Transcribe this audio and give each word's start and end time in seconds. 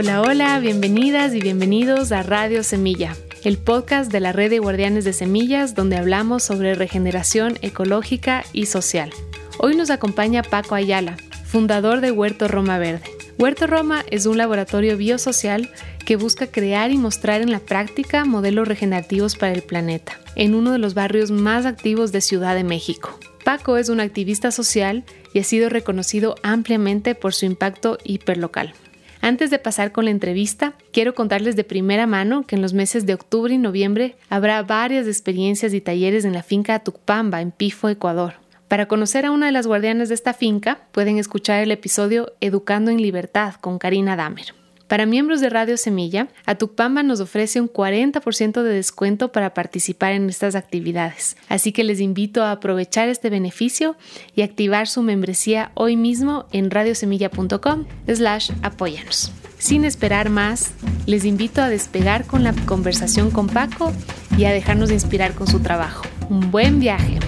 Hola, 0.00 0.22
hola, 0.22 0.60
bienvenidas 0.60 1.34
y 1.34 1.40
bienvenidos 1.40 2.12
a 2.12 2.22
Radio 2.22 2.62
Semilla, 2.62 3.16
el 3.42 3.58
podcast 3.58 4.12
de 4.12 4.20
la 4.20 4.30
red 4.30 4.48
de 4.48 4.60
guardianes 4.60 5.04
de 5.04 5.12
semillas 5.12 5.74
donde 5.74 5.96
hablamos 5.96 6.44
sobre 6.44 6.76
regeneración 6.76 7.58
ecológica 7.62 8.44
y 8.52 8.66
social. 8.66 9.10
Hoy 9.58 9.74
nos 9.74 9.90
acompaña 9.90 10.44
Paco 10.44 10.76
Ayala, 10.76 11.16
fundador 11.46 12.00
de 12.00 12.12
Huerto 12.12 12.46
Roma 12.46 12.78
Verde. 12.78 13.10
Huerto 13.40 13.66
Roma 13.66 14.04
es 14.08 14.26
un 14.26 14.38
laboratorio 14.38 14.96
biosocial 14.96 15.68
que 16.06 16.14
busca 16.14 16.46
crear 16.46 16.92
y 16.92 16.96
mostrar 16.96 17.40
en 17.40 17.50
la 17.50 17.58
práctica 17.58 18.24
modelos 18.24 18.68
regenerativos 18.68 19.34
para 19.34 19.52
el 19.52 19.62
planeta, 19.62 20.20
en 20.36 20.54
uno 20.54 20.70
de 20.70 20.78
los 20.78 20.94
barrios 20.94 21.32
más 21.32 21.66
activos 21.66 22.12
de 22.12 22.20
Ciudad 22.20 22.54
de 22.54 22.62
México. 22.62 23.18
Paco 23.42 23.76
es 23.76 23.88
un 23.88 23.98
activista 23.98 24.52
social 24.52 25.02
y 25.34 25.40
ha 25.40 25.44
sido 25.44 25.68
reconocido 25.68 26.36
ampliamente 26.44 27.16
por 27.16 27.34
su 27.34 27.46
impacto 27.46 27.98
hiperlocal. 28.04 28.74
Antes 29.20 29.50
de 29.50 29.58
pasar 29.58 29.92
con 29.92 30.04
la 30.04 30.10
entrevista, 30.10 30.74
quiero 30.92 31.14
contarles 31.14 31.56
de 31.56 31.64
primera 31.64 32.06
mano 32.06 32.44
que 32.46 32.56
en 32.56 32.62
los 32.62 32.72
meses 32.72 33.04
de 33.04 33.14
octubre 33.14 33.52
y 33.52 33.58
noviembre 33.58 34.16
habrá 34.28 34.62
varias 34.62 35.06
experiencias 35.06 35.74
y 35.74 35.80
talleres 35.80 36.24
en 36.24 36.32
la 36.32 36.42
finca 36.42 36.78
Tucpamba, 36.78 37.40
en 37.40 37.50
Pifo, 37.50 37.88
Ecuador. 37.88 38.34
Para 38.68 38.86
conocer 38.86 39.24
a 39.24 39.30
una 39.30 39.46
de 39.46 39.52
las 39.52 39.66
guardianas 39.66 40.08
de 40.08 40.14
esta 40.14 40.34
finca, 40.34 40.80
pueden 40.92 41.18
escuchar 41.18 41.62
el 41.62 41.70
episodio 41.72 42.32
Educando 42.40 42.90
en 42.90 43.00
Libertad 43.02 43.54
con 43.54 43.78
Karina 43.78 44.14
Damer. 44.14 44.54
Para 44.88 45.04
miembros 45.04 45.42
de 45.42 45.50
Radio 45.50 45.76
Semilla, 45.76 46.28
Atucpamba 46.46 47.02
nos 47.02 47.20
ofrece 47.20 47.60
un 47.60 47.70
40% 47.70 48.62
de 48.62 48.72
descuento 48.72 49.30
para 49.32 49.52
participar 49.52 50.12
en 50.12 50.30
estas 50.30 50.54
actividades, 50.54 51.36
así 51.48 51.72
que 51.72 51.84
les 51.84 52.00
invito 52.00 52.42
a 52.42 52.52
aprovechar 52.52 53.10
este 53.10 53.28
beneficio 53.28 53.96
y 54.34 54.40
activar 54.40 54.88
su 54.88 55.02
membresía 55.02 55.72
hoy 55.74 55.96
mismo 55.96 56.46
en 56.52 56.70
radiosemilla.com 56.70 57.84
slash 58.06 58.50
apóyanos. 58.62 59.30
Sin 59.58 59.84
esperar 59.84 60.30
más, 60.30 60.72
les 61.04 61.26
invito 61.26 61.60
a 61.60 61.68
despegar 61.68 62.24
con 62.24 62.42
la 62.42 62.54
conversación 62.64 63.30
con 63.30 63.48
Paco 63.48 63.92
y 64.38 64.46
a 64.46 64.52
dejarnos 64.52 64.88
de 64.88 64.94
inspirar 64.94 65.34
con 65.34 65.48
su 65.48 65.60
trabajo. 65.60 66.04
Un 66.30 66.50
buen 66.50 66.80
viaje. 66.80 67.18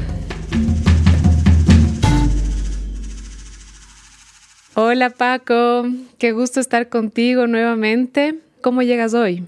Hola 4.82 5.10
Paco, 5.10 5.84
qué 6.16 6.32
gusto 6.32 6.58
estar 6.58 6.88
contigo 6.88 7.46
nuevamente. 7.46 8.38
¿Cómo 8.62 8.80
llegas 8.80 9.12
hoy? 9.12 9.46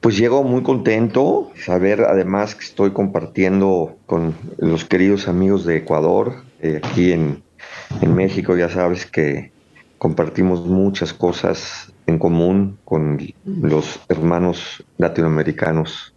Pues 0.00 0.16
llego 0.16 0.44
muy 0.44 0.62
contento, 0.62 1.50
saber 1.56 2.02
además 2.02 2.54
que 2.54 2.62
estoy 2.62 2.92
compartiendo 2.92 3.96
con 4.06 4.36
los 4.58 4.84
queridos 4.84 5.26
amigos 5.26 5.64
de 5.64 5.78
Ecuador, 5.78 6.44
eh, 6.60 6.80
aquí 6.80 7.10
en, 7.10 7.42
en 8.00 8.14
México, 8.14 8.56
ya 8.56 8.68
sabes 8.68 9.04
que 9.04 9.50
compartimos 9.98 10.64
muchas 10.64 11.12
cosas 11.12 11.92
en 12.06 12.20
común 12.20 12.78
con 12.84 13.18
los 13.44 13.98
hermanos 14.08 14.84
latinoamericanos. 14.96 16.14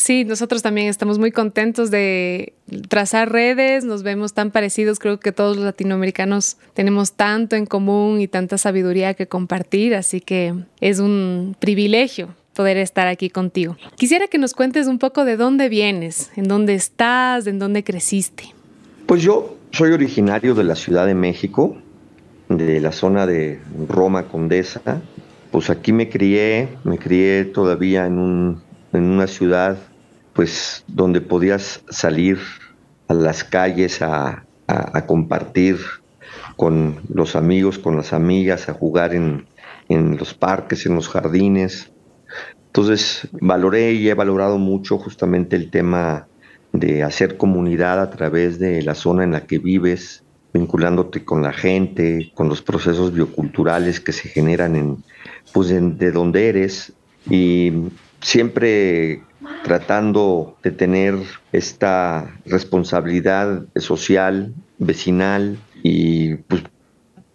Sí, 0.00 0.24
nosotros 0.24 0.62
también 0.62 0.88
estamos 0.88 1.18
muy 1.18 1.30
contentos 1.30 1.90
de 1.90 2.54
trazar 2.88 3.30
redes, 3.30 3.84
nos 3.84 4.02
vemos 4.02 4.32
tan 4.32 4.50
parecidos, 4.50 4.98
creo 4.98 5.20
que 5.20 5.30
todos 5.30 5.56
los 5.56 5.64
latinoamericanos 5.66 6.56
tenemos 6.72 7.12
tanto 7.12 7.54
en 7.54 7.66
común 7.66 8.18
y 8.18 8.26
tanta 8.26 8.56
sabiduría 8.56 9.12
que 9.12 9.26
compartir, 9.26 9.94
así 9.94 10.22
que 10.22 10.54
es 10.80 11.00
un 11.00 11.54
privilegio 11.60 12.34
poder 12.54 12.78
estar 12.78 13.08
aquí 13.08 13.28
contigo. 13.28 13.76
Quisiera 13.96 14.26
que 14.26 14.38
nos 14.38 14.54
cuentes 14.54 14.86
un 14.86 14.98
poco 14.98 15.26
de 15.26 15.36
dónde 15.36 15.68
vienes, 15.68 16.30
en 16.34 16.48
dónde 16.48 16.76
estás, 16.76 17.46
en 17.46 17.58
dónde 17.58 17.84
creciste. 17.84 18.44
Pues 19.04 19.20
yo 19.20 19.58
soy 19.70 19.92
originario 19.92 20.54
de 20.54 20.64
la 20.64 20.76
Ciudad 20.76 21.04
de 21.04 21.14
México, 21.14 21.76
de 22.48 22.80
la 22.80 22.92
zona 22.92 23.26
de 23.26 23.60
Roma 23.86 24.28
Condesa. 24.28 25.02
Pues 25.50 25.68
aquí 25.68 25.92
me 25.92 26.08
crié, 26.08 26.70
me 26.84 26.96
crié 26.96 27.44
todavía 27.44 28.06
en, 28.06 28.18
un, 28.18 28.62
en 28.94 29.02
una 29.02 29.26
ciudad 29.26 29.76
pues 30.40 30.84
donde 30.86 31.20
podías 31.20 31.82
salir 31.90 32.38
a 33.08 33.12
las 33.12 33.44
calles 33.44 34.00
a, 34.00 34.46
compartir 35.06 35.76
con 36.56 37.02
los 37.12 37.36
amigos, 37.36 37.78
con 37.78 37.94
las 37.94 38.14
amigas, 38.14 38.70
a 38.70 38.72
jugar 38.72 39.14
en, 39.14 39.44
en 39.90 40.16
los 40.16 40.32
parques, 40.32 40.86
en 40.86 40.94
los 40.94 41.10
jardines. 41.10 41.92
Entonces 42.68 43.28
valoré 43.32 43.92
y 43.92 44.08
he 44.08 44.14
valorado 44.14 44.56
mucho 44.56 44.96
justamente 44.96 45.56
el 45.56 45.70
tema 45.70 46.26
de 46.72 47.02
hacer 47.02 47.36
comunidad 47.36 48.00
a 48.00 48.08
través 48.08 48.58
de 48.58 48.80
la 48.80 48.94
zona 48.94 49.24
en 49.24 49.32
la 49.32 49.42
que 49.42 49.58
vives, 49.58 50.22
vinculándote 50.54 51.22
con 51.22 51.42
la 51.42 51.52
gente, 51.52 52.32
con 52.32 52.48
los 52.48 52.62
procesos 52.62 53.12
bioculturales 53.12 54.00
que 54.00 54.12
se 54.12 54.30
generan 54.30 54.74
en, 54.74 55.04
pues 55.52 55.68
de 55.68 56.12
donde 56.12 56.48
eres. 56.48 56.94
Y 57.28 57.90
siempre 58.22 59.22
tratando 59.62 60.56
de 60.62 60.70
tener 60.70 61.14
esta 61.52 62.34
responsabilidad 62.44 63.64
social, 63.76 64.54
vecinal 64.78 65.58
y 65.82 66.34
pues 66.36 66.62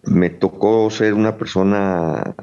me 0.04 0.30
tocó 0.30 0.88
ser 0.90 1.14
una 1.14 1.36
persona 1.36 2.34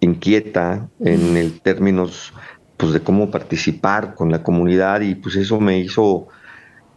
inquieta 0.00 0.88
en 1.00 1.36
el 1.36 1.60
términos 1.60 2.32
pues 2.76 2.92
de 2.92 3.00
cómo 3.00 3.30
participar 3.30 4.14
con 4.14 4.30
la 4.30 4.42
comunidad 4.42 5.00
y 5.00 5.14
pues 5.14 5.36
eso 5.36 5.58
me 5.60 5.78
hizo 5.78 6.28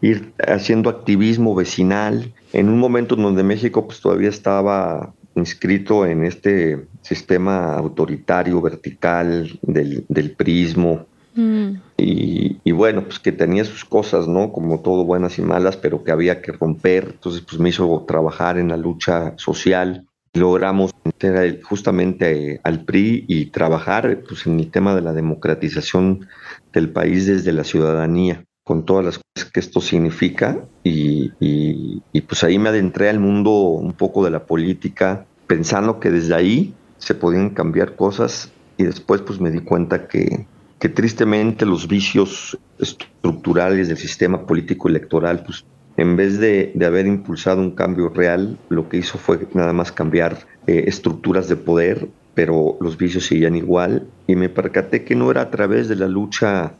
ir 0.01 0.33
haciendo 0.47 0.89
activismo 0.89 1.55
vecinal. 1.55 2.33
En 2.53 2.69
un 2.69 2.79
momento 2.79 3.15
en 3.15 3.23
donde 3.23 3.43
México 3.43 3.85
pues 3.85 4.01
todavía 4.01 4.29
estaba 4.29 5.13
inscrito 5.35 6.05
en 6.05 6.25
este 6.25 6.85
sistema 7.01 7.75
autoritario 7.75 8.61
vertical 8.61 9.57
del, 9.61 10.05
del 10.09 10.31
prismo 10.31 11.05
Mm. 11.35 11.81
Y, 11.97 12.71
bueno, 12.71 13.03
pues 13.03 13.19
que 13.19 13.31
tenía 13.31 13.65
sus 13.65 13.85
cosas, 13.85 14.27
¿no? 14.27 14.51
Como 14.51 14.81
todo 14.81 15.05
buenas 15.05 15.37
y 15.37 15.41
malas, 15.41 15.77
pero 15.77 16.03
que 16.03 16.11
había 16.11 16.41
que 16.41 16.51
romper. 16.51 17.11
Entonces, 17.13 17.41
pues 17.41 17.59
me 17.59 17.69
hizo 17.69 18.05
trabajar 18.07 18.57
en 18.57 18.69
la 18.69 18.77
lucha 18.77 19.33
social. 19.37 20.05
Logramos 20.33 20.91
meter 21.03 21.61
justamente 21.61 22.61
al 22.63 22.85
PRI 22.85 23.25
y 23.27 23.47
trabajar 23.47 24.21
pues, 24.27 24.45
en 24.45 24.59
el 24.59 24.71
tema 24.71 24.95
de 24.95 25.01
la 25.01 25.13
democratización 25.13 26.27
del 26.71 26.89
país 26.89 27.25
desde 27.25 27.51
la 27.51 27.63
ciudadanía, 27.63 28.45
con 28.63 28.85
todas 28.85 29.05
las 29.05 29.19
cosas 29.19 29.51
que 29.51 29.59
esto 29.59 29.81
significa. 29.81 30.59
Y, 30.83 31.31
y 31.39 32.21
pues 32.21 32.43
ahí 32.43 32.59
me 32.59 32.69
adentré 32.69 33.09
al 33.09 33.19
mundo 33.19 33.51
un 33.51 33.93
poco 33.93 34.23
de 34.23 34.31
la 34.31 34.45
política, 34.45 35.25
pensando 35.47 35.99
que 35.99 36.11
desde 36.11 36.35
ahí 36.35 36.73
se 36.97 37.15
podían 37.15 37.49
cambiar 37.49 37.95
cosas. 37.95 38.51
Y 38.77 38.83
después 38.83 39.21
pues 39.21 39.41
me 39.41 39.51
di 39.51 39.59
cuenta 39.59 40.07
que, 40.07 40.45
que 40.79 40.89
tristemente 40.89 41.65
los 41.65 41.87
vicios 41.87 42.57
estructurales 42.79 43.89
del 43.89 43.97
sistema 43.97 44.45
político 44.45 44.87
electoral, 44.87 45.43
pues 45.45 45.65
en 45.97 46.15
vez 46.15 46.39
de, 46.39 46.73
haber 46.85 47.05
impulsado 47.05 47.59
un 47.61 47.71
cambio 47.71 48.09
real, 48.09 48.57
lo 48.69 48.87
que 48.87 48.97
hizo 48.97 49.17
fue 49.17 49.47
nada 49.53 49.73
más 49.73 49.91
cambiar 49.91 50.45
eh, 50.65 50.85
estructuras 50.87 51.49
de 51.49 51.57
poder, 51.57 52.07
pero 52.33 52.77
los 52.79 52.97
vicios 52.97 53.25
seguían 53.25 53.57
igual. 53.57 54.07
Y 54.25 54.37
me 54.37 54.47
percaté 54.47 55.03
que 55.03 55.15
no 55.15 55.29
era 55.29 55.41
a 55.41 55.51
través 55.51 55.89
de 55.89 55.97
la 55.97 56.07
lucha 56.07 56.73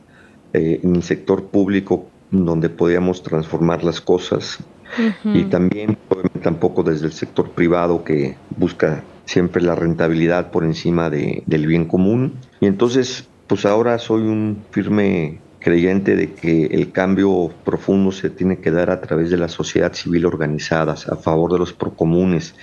eh, 0.54 0.80
en 0.82 0.96
el 0.96 1.04
sector 1.04 1.48
público 1.48 2.08
donde 2.32 2.70
podíamos 2.70 3.22
transformar 3.22 3.84
las 3.84 4.00
cosas. 4.00 4.60
Y 5.24 5.44
también 5.44 5.98
tampoco 6.42 6.82
desde 6.82 7.06
el 7.06 7.12
sector 7.12 7.52
privado 7.52 8.04
que 8.04 8.38
busca 8.58 9.04
siempre 9.26 9.62
la 9.62 9.76
rentabilidad 9.76 10.50
por 10.50 10.64
encima 10.64 11.12
de, 11.12 11.44
del 11.46 11.68
bien 11.68 11.86
común. 11.86 12.34
Y 12.60 12.66
entonces 12.66 13.28
pues 13.50 13.66
ahora 13.66 13.98
soy 13.98 14.22
un 14.22 14.64
firme 14.70 15.40
creyente 15.60 16.16
de 16.16 16.34
que 16.34 16.68
el 16.68 16.92
cambio 16.92 17.52
profundo 17.66 18.12
se 18.12 18.30
tiene 18.30 18.60
que 18.60 18.70
dar 18.70 18.92
a 18.92 19.02
través 19.02 19.32
de 19.32 19.38
la 19.38 19.48
sociedad 19.48 19.92
civil 19.92 20.28
organizada, 20.28 20.94
a 20.94 21.16
favor 21.16 21.52
de 21.54 21.58
los 21.58 21.74
procomunes. 21.74 22.54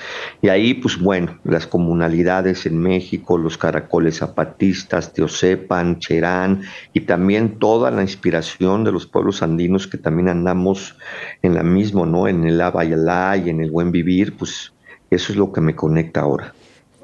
Y 0.41 0.49
ahí, 0.49 0.75
pues 0.75 0.97
bueno, 0.97 1.41
las 1.43 1.67
comunalidades 1.67 2.67
en 2.67 2.79
México, 2.79 3.37
los 3.37 3.59
caracoles 3.59 4.19
zapatistas, 4.19 5.13
Teosepan, 5.13 5.99
Cherán, 5.99 6.63
y 6.93 7.01
también 7.01 7.59
toda 7.59 7.91
la 7.91 8.03
inspiración 8.03 8.85
de 8.85 8.93
los 8.93 9.07
pueblos 9.07 9.43
andinos 9.43 9.89
que 9.89 9.99
también 9.99 10.29
andamos 10.29 10.97
en 11.43 11.55
la 11.55 11.65
misma, 11.65 12.07
¿no? 12.07 12.29
En 12.29 12.45
el 12.45 12.61
Abayalá 12.61 13.37
y 13.37 13.51
en 13.51 13.61
el 13.61 13.73
buen 13.73 13.91
vivir, 13.91 14.37
pues 14.37 14.73
eso 15.11 15.33
es 15.33 15.37
lo 15.37 15.53
que 15.53 15.61
me 15.61 15.75
conecta 15.75 16.21
ahora. 16.21 16.55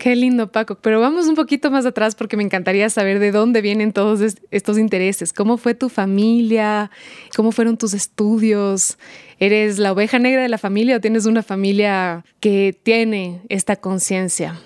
Qué 0.03 0.17
lindo, 0.17 0.51
Paco. 0.51 0.75
Pero 0.83 1.01
vamos 1.01 1.29
un 1.29 1.37
poquito 1.37 1.71
más 1.71 1.87
atrás 1.87 2.17
porque 2.17 2.37
me 2.37 2.43
encantaría 2.43 2.91
saber 2.91 3.21
de 3.21 3.31
dónde 3.31 3.61
vienen 3.61 3.93
todos 3.93 4.35
estos 4.51 4.77
intereses. 4.77 5.33
¿Cómo 5.33 5.59
fue 5.59 5.77
tu 5.77 5.89
familia? 5.89 6.91
¿Cómo 7.37 7.53
fueron 7.53 7.77
tus 7.77 7.95
estudios? 7.95 8.99
¿Eres 9.39 9.79
la 9.79 9.93
oveja 9.93 10.19
negra 10.19 10.43
de 10.43 10.49
la 10.49 10.59
familia 10.59 10.97
o 10.97 11.01
tienes 11.01 11.25
una 11.25 11.45
familia 11.45 12.25
que 12.41 12.77
tiene 12.83 13.43
esta 13.49 13.77
conciencia? 13.77 14.59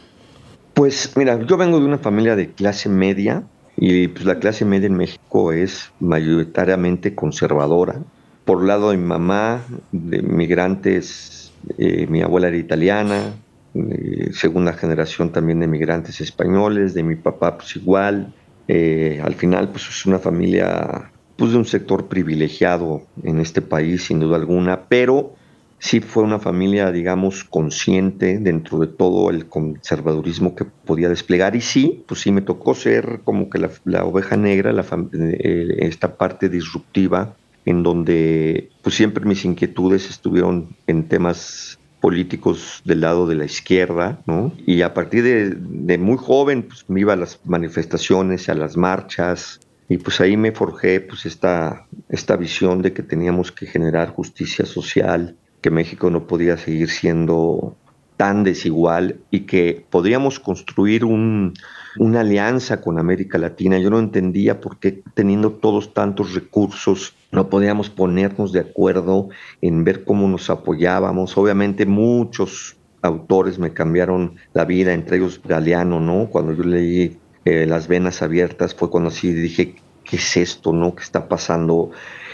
Pues 0.73 1.12
mira, 1.17 1.38
yo 1.47 1.59
vengo 1.59 1.81
de 1.81 1.85
una 1.85 1.99
familia 1.99 2.35
de 2.35 2.53
clase 2.53 2.88
media 2.88 3.43
y 3.77 4.09
pues 4.09 4.25
la 4.25 4.38
clase 4.38 4.65
media 4.65 4.87
en 4.87 4.94
México 4.94 5.53
es 5.53 5.93
mayoritariamente 6.00 7.15
conservadora. 7.15 8.00
Por 8.47 8.65
lado 8.65 8.91
de 8.91 8.97
mi 8.97 9.05
mamá, 9.05 9.61
de 9.93 10.23
migrantes, 10.23 11.53
eh, 11.77 12.06
mi 12.06 12.23
abuela 12.23 12.49
era 12.49 12.56
italiana, 12.56 13.35
eh, 13.90 14.31
segunda 14.32 14.73
generación 14.73 15.32
también 15.32 15.61
de 15.61 15.67
migrantes 15.67 16.20
españoles, 16.20 16.94
de 16.94 17.02
mi 17.02 17.17
papá 17.17 17.56
pues 17.56 17.76
igual. 17.76 18.32
Eh, 18.69 19.20
al 19.23 19.34
final 19.34 19.70
pues 19.70 19.88
es 19.88 20.06
una 20.06 20.19
familia 20.19 21.11
pues 21.37 21.52
de 21.52 21.58
un 21.58 21.64
sector 21.64 22.08
privilegiado 22.08 23.02
en 23.23 23.40
este 23.40 23.62
país 23.62 24.05
sin 24.06 24.20
duda 24.20 24.37
alguna, 24.37 24.88
pero 24.88 25.34
sí 25.78 26.00
fue 26.00 26.23
una 26.23 26.38
familia, 26.38 26.90
digamos, 26.90 27.44
consciente 27.44 28.38
dentro 28.38 28.78
de 28.78 28.87
todo 28.87 29.31
el 29.31 29.46
conservadurismo 29.46 30.55
que 30.55 30.64
podía 30.64 31.08
desplegar. 31.08 31.55
Y 31.56 31.61
sí, 31.61 32.05
pues 32.06 32.20
sí 32.20 32.32
me 32.32 32.40
tocó 32.40 32.75
ser 32.75 33.20
como 33.25 33.50
que 33.50 33.58
la, 33.84 34.05
oveja 34.05 34.37
negra, 34.37 34.73
eh, 35.12 35.76
esta 35.81 36.17
parte 36.17 36.49
disruptiva, 36.49 37.37
en 37.64 37.82
donde 37.82 38.70
pues 38.82 38.94
siempre 38.94 39.25
mis 39.25 39.44
inquietudes 39.44 40.08
estuvieron 40.08 40.76
en 40.87 41.08
temas 41.08 41.75
políticos 42.00 42.82
del 42.84 43.00
lado 43.00 43.26
de 43.26 43.34
la 43.34 43.44
izquierda, 43.44 44.20
¿no? 44.26 44.52
Y 44.66 44.82
a 44.82 44.94
partir 44.94 45.22
de, 45.22 45.98
muy 45.98 46.16
joven, 46.16 46.62
pues 46.62 46.84
me 46.88 47.00
iba 47.00 47.14
a 47.14 47.16
las 47.16 47.40
manifestaciones, 47.44 48.48
a 48.48 48.54
las 48.54 48.76
marchas, 48.76 49.60
y 49.88 49.98
pues 49.98 50.20
ahí 50.20 50.37
me 50.37 50.52
forjé 50.52 51.00
pues 51.00 51.26
esta, 51.26 51.87
esta 52.08 52.37
visión 52.37 52.82
de 52.82 52.93
que 52.93 53.02
teníamos 53.02 53.52
que 53.52 53.66
generar 53.66 54.10
justicia 54.10 54.66
social, 54.66 55.37
que 55.60 55.70
México 55.70 56.10
no 56.10 56.26
podía 56.26 56.56
seguir 56.56 56.90
siendo 56.90 57.76
tan 58.16 58.44
desigual 58.44 59.16
y 59.31 59.40
que 59.40 59.84
podríamos 59.90 60.40
construir 60.40 61.04
una 61.04 62.20
alianza 62.20 62.81
con 62.81 62.99
América 62.99 63.38
Latina. 63.38 63.78
Yo 63.78 63.90
no 63.90 63.99
entendía 63.99 64.60
por 64.60 64.78
qué 64.78 65.02
teniendo 65.14 65.52
todos 65.52 65.92
tantos 65.92 66.34
recursos 66.34 67.14
no 67.37 67.50
podíamos 67.50 67.91
ponernos 67.91 68.50
de 68.50 68.61
acuerdo 68.61 69.29
en 69.61 69.85
ver 69.85 70.05
cómo 70.05 70.27
nos 70.27 70.49
apoyábamos. 70.49 71.37
Obviamente 71.37 71.85
muchos 71.85 72.79
autores 73.03 73.59
me 73.59 73.75
cambiaron 73.75 74.37
la 74.55 74.65
vida, 74.65 74.94
entre 74.94 75.19
ellos 75.19 75.43
Galeano, 75.44 76.00
¿no? 76.00 76.31
Cuando 76.31 76.55
yo 76.55 76.65
leí 76.65 77.19
eh, 77.44 77.67
Las 77.67 77.88
Venas 77.88 78.23
Abiertas 78.23 78.75
fue 78.75 78.88
cuando 78.88 79.11
así 79.11 79.35
dije, 79.35 79.77
¿qué 80.03 80.17
es 80.17 80.37
esto, 80.38 80.73
no? 80.73 80.94
¿Qué 80.94 81.03
está 81.03 81.29
pasando? 81.29 81.91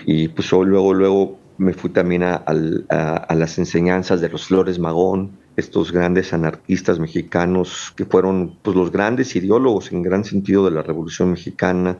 Y 0.07 0.29
pues 0.29 0.53
luego, 0.53 0.95
luego 0.95 1.37
me 1.59 1.75
fui 1.75 1.91
también 1.91 2.23
a, 2.23 2.45
las 2.49 3.59
enseñanzas 3.59 4.21
de 4.21 4.29
los 4.29 4.47
Flores 4.47 4.79
Magón, 4.79 5.33
estos 5.57 5.91
grandes 5.91 6.33
anarquistas 6.33 7.01
mexicanos 7.01 7.93
que 7.97 8.05
fueron 8.05 8.57
pues, 8.63 8.77
los 8.77 8.93
grandes 8.93 9.35
ideólogos 9.35 9.91
en 9.91 10.03
gran 10.03 10.25
sentido 10.25 10.65
de 10.65 10.71
la 10.71 10.83
Revolución 10.83 11.33
Mexicana, 11.33 11.99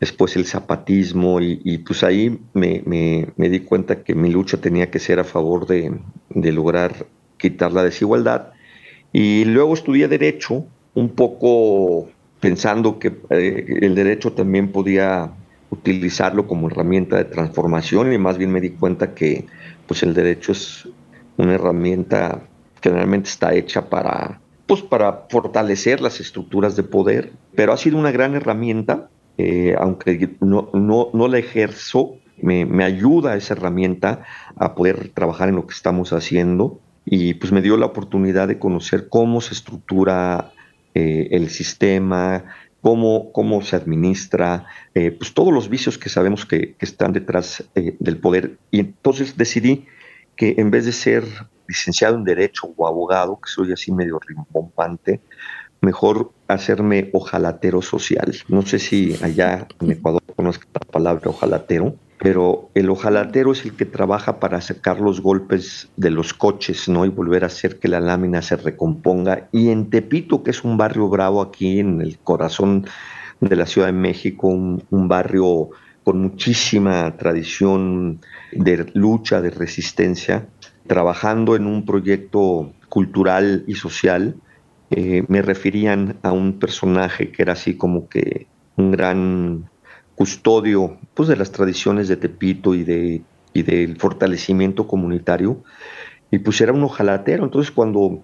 después 0.00 0.36
el 0.36 0.46
zapatismo 0.46 1.40
y, 1.40 1.78
pues 1.78 2.02
ahí 2.04 2.40
me, 2.52 2.82
di 3.36 3.60
cuenta 3.60 4.02
que 4.02 4.14
mi 4.14 4.30
lucha 4.30 4.58
tenía 4.58 4.90
que 4.90 4.98
ser 4.98 5.18
a 5.20 5.24
favor 5.24 5.66
de, 5.66 5.92
lograr 6.30 7.06
quitar 7.36 7.72
la 7.72 7.82
desigualdad. 7.82 8.52
Y 9.12 9.44
luego 9.44 9.74
estudié 9.74 10.08
derecho, 10.08 10.66
un 10.94 11.10
poco 11.10 12.08
pensando 12.40 12.98
que 12.98 13.16
eh, 13.30 13.78
el 13.80 13.94
derecho 13.94 14.32
también 14.32 14.72
podía 14.72 15.32
utilizarlo 15.70 16.46
como 16.46 16.68
herramienta 16.68 17.16
de 17.16 17.24
transformación 17.24 18.12
y 18.12 18.18
más 18.18 18.38
bien 18.38 18.52
me 18.52 18.60
di 18.60 18.70
cuenta 18.70 19.14
que 19.14 19.46
pues 19.86 20.02
el 20.02 20.14
derecho 20.14 20.52
es 20.52 20.88
una 21.36 21.54
herramienta 21.54 22.42
que 22.80 22.90
generalmente 22.90 23.28
está 23.28 23.54
hecha 23.54 23.88
para 23.88 24.40
pues 24.66 24.82
para 24.82 25.26
fortalecer 25.28 26.00
las 26.00 26.20
estructuras 26.20 26.76
de 26.76 26.82
poder, 26.82 27.32
pero 27.54 27.72
ha 27.72 27.76
sido 27.76 27.98
una 27.98 28.10
gran 28.10 28.34
herramienta, 28.34 29.10
eh, 29.38 29.74
aunque 29.78 30.36
no, 30.40 30.70
no, 30.72 31.10
no, 31.12 31.28
la 31.28 31.38
ejerzo, 31.38 32.16
me, 32.40 32.64
me, 32.66 32.84
ayuda 32.84 33.36
esa 33.36 33.54
herramienta 33.54 34.24
a 34.56 34.74
poder 34.74 35.08
trabajar 35.08 35.48
en 35.48 35.56
lo 35.56 35.66
que 35.66 35.74
estamos 35.74 36.12
haciendo 36.12 36.80
y 37.04 37.34
pues 37.34 37.52
me 37.52 37.62
dio 37.62 37.76
la 37.76 37.86
oportunidad 37.86 38.48
de 38.48 38.58
conocer 38.58 39.08
cómo 39.08 39.40
se 39.40 39.54
estructura 39.54 40.52
eh, 40.94 41.28
el 41.32 41.50
sistema, 41.50 42.44
cómo, 42.80 43.32
cómo 43.32 43.62
se 43.62 43.76
administra, 43.76 44.66
eh, 44.94 45.10
pues 45.10 45.34
todos 45.34 45.52
los 45.52 45.68
vicios 45.68 45.98
que 45.98 46.08
sabemos 46.08 46.46
que, 46.46 46.76
están 46.78 47.12
detrás 47.12 47.64
del 47.74 48.18
poder. 48.18 48.58
Y 48.70 48.80
entonces 48.80 49.36
decidí 49.36 49.86
que 50.36 50.54
en 50.58 50.70
vez 50.70 50.84
de 50.84 50.92
ser 50.92 51.24
licenciado 51.66 52.16
en 52.16 52.24
Derecho 52.24 52.72
o 52.76 52.86
abogado, 52.86 53.40
que 53.40 53.50
soy 53.50 53.72
así 53.72 53.90
medio 53.90 54.18
rimbombante, 54.18 55.20
mejor 55.84 56.32
hacerme 56.48 57.10
ojalatero 57.12 57.82
social. 57.82 58.34
No 58.48 58.62
sé 58.62 58.78
si 58.78 59.16
allá 59.22 59.66
en 59.80 59.92
Ecuador 59.92 60.22
conozcan 60.36 60.68
la 60.74 60.92
palabra 60.92 61.30
ojalatero 61.30 61.94
pero 62.24 62.70
el 62.74 62.88
ojalatero 62.88 63.52
es 63.52 63.66
el 63.66 63.74
que 63.74 63.84
trabaja 63.84 64.40
para 64.40 64.62
sacar 64.62 64.98
los 64.98 65.20
golpes 65.20 65.90
de 65.98 66.08
los 66.08 66.32
coches, 66.32 66.88
¿no? 66.88 67.04
Y 67.04 67.10
volver 67.10 67.44
a 67.44 67.48
hacer 67.48 67.78
que 67.78 67.86
la 67.86 68.00
lámina 68.00 68.40
se 68.40 68.56
recomponga. 68.56 69.50
Y 69.52 69.68
en 69.68 69.90
Tepito, 69.90 70.42
que 70.42 70.52
es 70.52 70.64
un 70.64 70.78
barrio 70.78 71.10
bravo 71.10 71.42
aquí 71.42 71.80
en 71.80 72.00
el 72.00 72.18
corazón 72.18 72.86
de 73.40 73.56
la 73.56 73.66
Ciudad 73.66 73.88
de 73.88 73.92
México, 73.92 74.48
un, 74.48 75.08
barrio 75.08 75.68
con 76.02 76.22
muchísima 76.22 77.14
tradición 77.18 78.20
de 78.52 78.90
lucha, 78.94 79.42
de 79.42 79.50
resistencia, 79.50 80.46
trabajando 80.86 81.56
en 81.56 81.66
un 81.66 81.84
proyecto 81.84 82.72
cultural 82.88 83.64
y 83.66 83.74
social, 83.74 84.36
eh, 84.96 85.24
me 85.26 85.42
referían 85.42 86.18
a 86.22 86.30
un 86.30 86.60
personaje 86.60 87.32
que 87.32 87.42
era 87.42 87.54
así 87.54 87.76
como 87.76 88.08
que 88.08 88.46
un 88.76 88.92
gran 88.92 89.68
custodio 90.14 90.98
pues, 91.14 91.28
de 91.28 91.34
las 91.34 91.50
tradiciones 91.50 92.06
de 92.06 92.16
Tepito 92.16 92.76
y, 92.76 92.84
de, 92.84 93.22
y 93.52 93.62
del 93.62 93.96
fortalecimiento 93.96 94.86
comunitario, 94.86 95.64
y 96.30 96.38
pues 96.38 96.60
era 96.60 96.72
un 96.72 96.84
ojalatero. 96.84 97.42
Entonces 97.42 97.72
cuando 97.72 98.22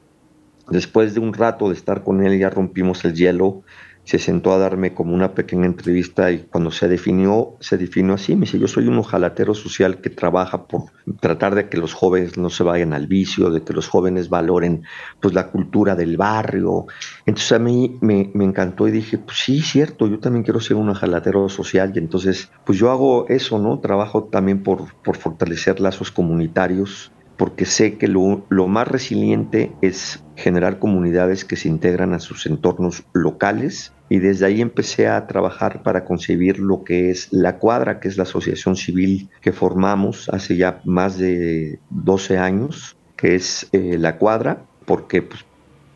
después 0.69 1.13
de 1.13 1.19
un 1.19 1.35
rato 1.35 1.69
de 1.69 1.75
estar 1.75 2.05
con 2.05 2.25
él 2.25 2.39
ya 2.39 2.51
rompimos 2.51 3.05
el 3.05 3.15
hielo, 3.15 3.63
se 4.05 4.19
sentó 4.19 4.53
a 4.53 4.59
darme 4.59 4.95
como 4.95 5.15
una 5.15 5.35
pequeña 5.35 5.67
entrevista 5.67 6.31
y 6.31 6.41
cuando 6.51 6.71
se 6.71 6.89
definió, 6.89 7.57
se 7.61 7.79
definió 7.79 8.15
así, 8.15 8.35
me 8.35 8.43
dice, 8.43 8.59
yo 8.59 8.67
soy 8.67 8.89
un 8.89 8.99
ojalatero 8.99 9.55
social 9.55 10.01
que 10.01 10.11
trabaja 10.11 10.67
por 10.67 10.85
tratar 11.21 11.55
de 11.55 11.69
que 11.69 11.77
los 11.77 11.95
jóvenes 11.95 12.37
no 12.37 12.51
se 12.51 12.65
vayan 12.65 12.93
al 12.93 13.07
vicio, 13.07 13.51
de 13.51 13.63
que 13.63 13.73
los 13.73 13.89
jóvenes 13.89 14.29
valoren 14.29 14.83
pues 15.21 15.35
la 15.35 15.49
cultura 15.49 15.95
del 15.95 16.17
barrio. 16.17 16.87
Entonces 17.27 17.53
a 17.53 17.59
mí 17.59 17.99
me, 18.01 18.31
me 18.35 18.45
encantó 18.45 18.89
y 18.89 18.91
dije, 18.91 19.19
pues 19.19 19.39
sí, 19.39 19.61
cierto, 19.61 20.09
yo 20.09 20.19
también 20.19 20.45
quiero 20.45 20.61
ser 20.61 20.77
un 20.77 20.89
ojalatero 20.89 21.49
social 21.49 21.93
y 21.95 21.99
entonces 21.99 22.51
pues 22.65 22.79
yo 22.79 22.91
hago 22.91 23.29
eso, 23.29 23.59
¿no? 23.59 23.79
Trabajo 23.79 24.25
también 24.25 24.63
por, 24.63 24.95
por 25.03 25.17
fortalecer 25.17 25.81
lazos 25.81 26.11
comunitarios 26.11 27.13
porque 27.41 27.65
sé 27.65 27.97
que 27.97 28.07
lo, 28.07 28.69
más 28.69 28.87
resiliente 28.87 29.73
es 29.81 30.23
generar 30.37 30.79
comunidades 30.79 31.47
que 31.47 31.57
se 31.57 31.69
integran 31.71 32.13
a 32.13 32.19
sus 32.19 32.45
entornos 32.45 33.05
locales. 33.15 33.95
Y 34.11 34.19
desde 34.19 34.45
ahí 34.45 34.61
empecé 34.61 35.09
a 35.09 35.27
trabajar 35.27 35.83
para 35.83 36.05
concebir 36.05 36.59
lo 36.59 36.85
que 36.85 37.09
es 37.09 37.29
La 37.33 37.57
Cuadra, 37.57 37.99
que 37.99 38.09
es 38.09 38.19
la 38.19 38.25
asociación 38.25 38.77
civil 38.77 39.31
que 39.41 39.53
formamos 39.53 40.29
hace 40.29 40.59
ya 40.59 40.83
más 40.85 41.17
de 41.17 41.79
12 41.89 42.37
años, 42.37 42.99
que 43.17 43.37
es 43.37 43.67
eh, 43.73 43.97
La 43.99 44.19
Cuadra, 44.19 44.67
porque 44.85 45.23
pues, 45.23 45.47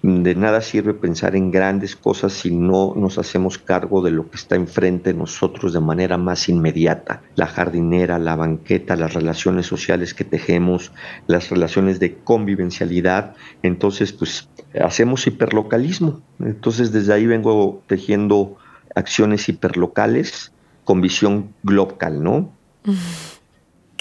de 0.04 0.34
nada 0.34 0.60
sirve 0.60 0.92
pensar 0.92 1.34
en 1.34 1.50
grandes 1.50 1.96
cosas 1.96 2.34
si 2.34 2.50
no 2.50 2.92
nos 2.94 3.16
hacemos 3.16 3.56
cargo 3.56 4.02
de 4.02 4.10
lo 4.10 4.28
que 4.28 4.36
está 4.36 4.54
enfrente 4.54 5.14
de 5.14 5.18
nosotros 5.18 5.72
de 5.72 5.80
manera 5.80 6.18
más 6.18 6.50
inmediata. 6.50 7.22
La 7.36 7.46
jardinera, 7.46 8.18
la 8.18 8.36
banqueta, 8.36 8.96
las 8.96 9.14
relaciones 9.14 9.64
sociales 9.64 10.12
que 10.12 10.24
tejemos, 10.24 10.92
las 11.26 11.48
relaciones 11.48 12.00
de 12.00 12.16
convivencialidad. 12.16 13.34
Entonces, 13.62 14.12
pues 14.12 14.50
hacemos 14.78 15.26
hiperlocalismo. 15.26 16.20
Entonces, 16.38 16.92
desde 16.92 17.14
ahí 17.14 17.24
vengo 17.24 17.82
tejiendo 17.86 18.58
acciones 18.94 19.48
hiperlocales 19.48 20.52
con 20.84 21.00
visión 21.00 21.54
global, 21.62 22.22
¿no? 22.22 22.52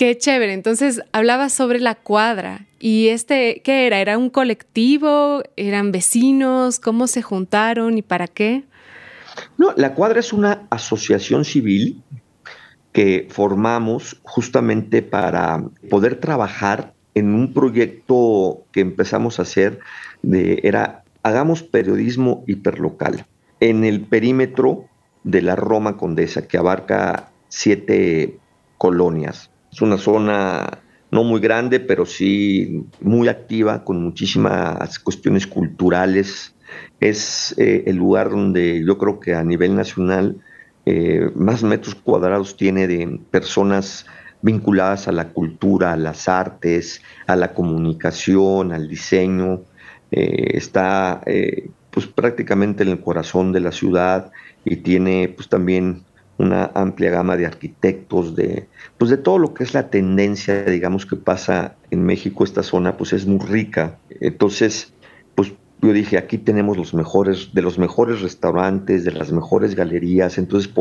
Qué 0.04 0.18
chévere. 0.18 0.52
Entonces, 0.52 1.02
hablabas 1.14 1.54
sobre 1.54 1.80
la 1.80 1.96
cuadra. 1.96 2.66
¿Y 2.78 3.08
este 3.08 3.62
qué 3.64 3.88
era? 3.88 4.02
¿Era 4.02 4.18
un 4.18 4.30
colectivo? 4.30 5.44
¿Eran 5.56 5.94
vecinos? 5.94 6.82
¿Cómo 6.82 7.08
se 7.08 7.22
juntaron 7.22 7.98
y 7.98 8.02
para 8.02 8.28
qué? 8.28 8.66
No, 9.58 9.72
la 9.78 9.94
cuadra 9.94 10.20
es 10.20 10.34
una 10.34 10.68
asociación 10.72 11.46
civil 11.46 12.04
que 12.92 13.30
formamos 13.30 14.20
justamente 14.24 15.04
para 15.04 15.64
poder 15.90 16.20
trabajar 16.20 16.94
en 17.16 17.34
un 17.34 17.54
proyecto 17.54 18.66
que 18.74 18.82
empezamos 18.82 19.40
a 19.40 19.44
hacer 19.44 19.80
de 20.22 20.60
era 20.64 21.06
hagamos 21.24 21.64
periodismo 21.64 22.44
hiperlocal 22.46 23.26
en 23.62 23.86
el 23.86 24.02
perímetro 24.02 24.84
de 25.24 25.42
la 25.42 25.56
Roma 25.56 25.96
Condesa 25.96 26.46
que 26.46 26.58
abarca 26.58 27.32
siete 27.48 28.38
colonias 28.78 29.50
es 29.74 29.82
una 29.82 29.98
zona 29.98 30.84
no 31.10 31.24
muy 31.24 31.40
grande, 31.40 31.80
pero 31.80 32.06
sí 32.06 32.86
muy 33.02 33.28
activa, 33.28 33.84
con 33.84 34.04
muchísimas 34.04 35.00
cuestiones 35.00 35.48
culturales. 35.48 36.56
Es 37.00 37.56
eh, 37.58 37.84
el 37.88 37.98
lugar 37.98 38.30
donde 38.30 38.84
yo 38.86 38.98
creo 38.98 39.20
que 39.20 39.34
a 39.34 39.44
nivel 39.44 39.76
nacional 39.76 40.38
eh, 40.86 41.30
más 41.36 41.64
metros 41.64 41.96
cuadrados 41.96 42.56
tiene 42.56 42.88
de 42.88 43.20
personas 43.32 44.06
vinculadas 44.42 45.08
a 45.08 45.12
la 45.12 45.30
cultura, 45.30 45.94
a 45.94 45.98
las 45.98 46.28
artes, 46.28 47.02
a 47.26 47.36
la 47.36 47.54
comunicación, 47.54 48.74
al 48.74 48.88
diseño. 48.88 49.62
eh, 50.12 50.58
está 50.58 51.22
pues 51.90 52.08
prácticamente 52.08 52.84
en 52.84 52.90
el 52.90 53.02
corazón 53.02 53.52
de 53.52 53.60
la 53.60 53.72
ciudad 53.72 54.32
y 54.66 54.78
tiene 54.78 55.30
pues 55.36 55.48
también 55.50 56.04
una 56.38 56.72
amplia 56.74 57.12
gama 57.12 57.38
de 57.38 57.46
arquitectos, 57.46 58.36
de, 58.36 58.68
pues 58.98 59.12
de 59.12 59.18
todo 59.18 59.38
lo 59.38 59.54
que 59.54 59.64
es 59.64 59.74
la 59.74 59.90
tendencia, 59.90 60.64
digamos, 60.64 61.06
que 61.06 61.16
pasa 61.16 61.76
en 61.92 62.04
México, 62.04 62.44
esta 62.44 62.64
zona, 62.64 62.98
pues 62.98 63.14
es 63.14 63.26
muy 63.26 63.40
rica. 63.40 64.00
Entonces, 64.20 64.94
pues 65.36 65.54
yo 65.82 65.94
dije, 65.94 66.18
aquí 66.18 66.38
tenemos 66.38 66.78
los 66.78 66.94
mejores, 66.94 67.54
de 67.54 67.62
los 67.62 67.78
mejores 67.78 68.22
restaurantes, 68.22 69.06
de 69.06 69.12
las 69.12 69.32
mejores 69.32 69.76
galerías, 69.76 70.38
entonces, 70.38 70.72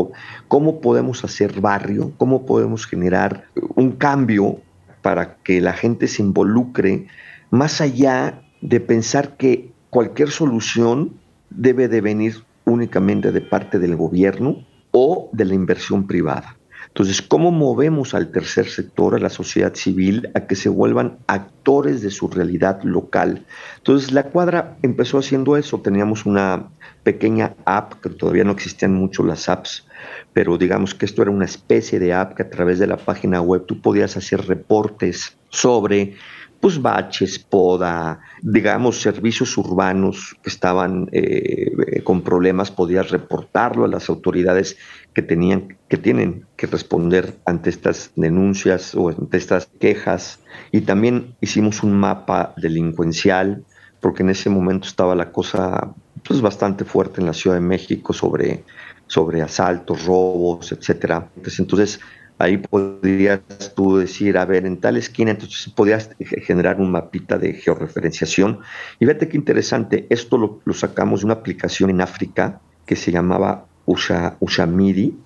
¿cómo 0.49 0.81
podemos 0.81 1.25
hacer 1.25 1.61
barrio? 1.61 2.13
¿Cómo 2.17 2.47
podemos 2.47 2.87
generar 2.87 3.45
un 3.75 3.93
cambio 3.93 4.61
para 5.03 5.37
que 5.39 5.61
la 5.61 5.73
gente 5.73 6.07
se 6.07 6.23
involucre 6.23 7.09
más 7.51 7.81
allá 7.81 8.43
de 8.61 8.81
pensar 8.81 9.37
que 9.37 9.73
cualquier 9.91 10.31
solución 10.31 11.21
debe 11.51 11.89
de 11.89 12.01
venir 12.01 12.45
únicamente 12.65 13.33
de 13.33 13.41
parte 13.41 13.79
del 13.79 13.97
gobierno 13.97 14.65
o 14.93 15.29
de 15.33 15.45
la 15.45 15.55
inversión 15.55 16.07
privada. 16.07 16.57
Entonces, 16.93 17.23
¿cómo 17.23 17.51
movemos 17.51 18.13
al 18.13 18.31
tercer 18.31 18.69
sector, 18.69 19.15
a 19.15 19.19
la 19.19 19.31
sociedad 19.31 19.75
civil, 19.75 20.31
a 20.35 20.47
que 20.47 20.55
se 20.55 20.69
vuelvan 20.69 21.17
actores 21.27 22.03
de 22.03 22.11
su 22.11 22.29
realidad 22.29 22.83
local? 22.83 23.47
Entonces, 23.79 24.13
la 24.13 24.25
cuadra 24.25 24.77
empezó 24.83 25.17
haciendo 25.17 25.57
eso. 25.57 25.81
Teníamos 25.81 26.27
una 26.27 26.69
pequeña 27.03 27.55
app, 27.65 27.95
que 28.03 28.11
todavía 28.11 28.45
no 28.45 28.53
existían 28.53 28.93
mucho 28.93 29.25
las 29.25 29.49
apps, 29.49 29.87
pero 30.35 30.59
digamos 30.59 30.95
que 30.95 31.07
esto 31.07 31.23
era 31.23 31.31
una 31.31 31.47
especie 31.47 31.99
de 31.99 32.13
app 32.13 32.35
que 32.35 32.43
a 32.43 32.51
través 32.51 32.79
de 32.79 32.87
la 32.87 32.99
página 32.99 33.41
web 33.41 33.65
tú 33.65 33.81
podías 33.81 34.19
hacer 34.19 34.47
reportes 34.47 35.39
sobre 35.49 36.17
pues 36.63 36.81
baches, 36.81 37.41
poda, 37.41 38.21
digamos, 38.41 39.01
servicios 39.01 39.59
urbanos 39.59 40.37
que 40.45 40.49
estaban 40.49 41.09
eh, 41.11 41.73
con 42.05 42.23
problemas, 42.23 42.71
podías 42.71 43.11
reportarlo 43.11 43.85
a 43.85 43.89
las 43.89 44.09
autoridades 44.09 44.77
que 45.13 45.23
tenían, 45.23 45.77
que 45.89 45.97
tienen 45.97 46.47
que 46.57 46.69
responder 46.69 47.35
ante 47.47 47.69
estas 47.69 48.13
denuncias 48.15 48.95
o 48.95 49.09
ante 49.09 49.39
estas 49.39 49.67
quejas. 49.81 50.39
Y 50.71 50.83
también 50.83 51.35
hicimos 51.41 51.83
un 51.83 51.99
mapa 51.99 52.55
delincuencial, 52.57 53.65
porque 53.99 54.23
en 54.23 54.31
ese 54.31 54.49
momento 54.49 54.87
estaba 54.87 55.17
la 55.17 55.33
cosa 55.33 55.93
pues, 56.23 56.41
bastante 56.41 56.85
fuerte 56.85 57.21
en 57.21 57.27
la 57.27 57.33
Ciudad 57.33 57.57
de 57.57 57.63
México 57.63 58.13
sobre, 58.13 58.63
sobre 59.09 59.43
asaltos, 59.43 60.05
robos, 60.05 60.71
etcétera. 60.71 61.29
Entonces, 61.59 61.99
ahí 62.39 62.57
podrías 62.57 63.41
tú 63.75 63.99
decir, 63.99 64.37
a 64.37 64.45
ver, 64.45 64.67
en 64.67 64.79
tal 64.79 64.97
esquina, 64.97 65.31
entonces 65.31 65.73
podías 65.73 66.11
generar 66.45 66.81
un 66.81 66.91
mapita 66.91 67.39
de 67.39 67.55
georreferenciación. 67.55 68.61
Y 68.99 69.07
fíjate 69.07 69.29
qué 69.29 69.37
interesante, 69.37 70.07
esto 70.11 70.39
lo, 70.39 70.75
sacamos 70.75 71.21
de 71.21 71.27
una 71.27 71.35
aplicación 71.35 71.91
en 71.91 72.01
África 72.01 72.61
que 72.87 72.97
se 72.97 73.13
llamaba 73.13 73.67
Usha, 73.87 74.37
Ushamidi, 74.41 75.17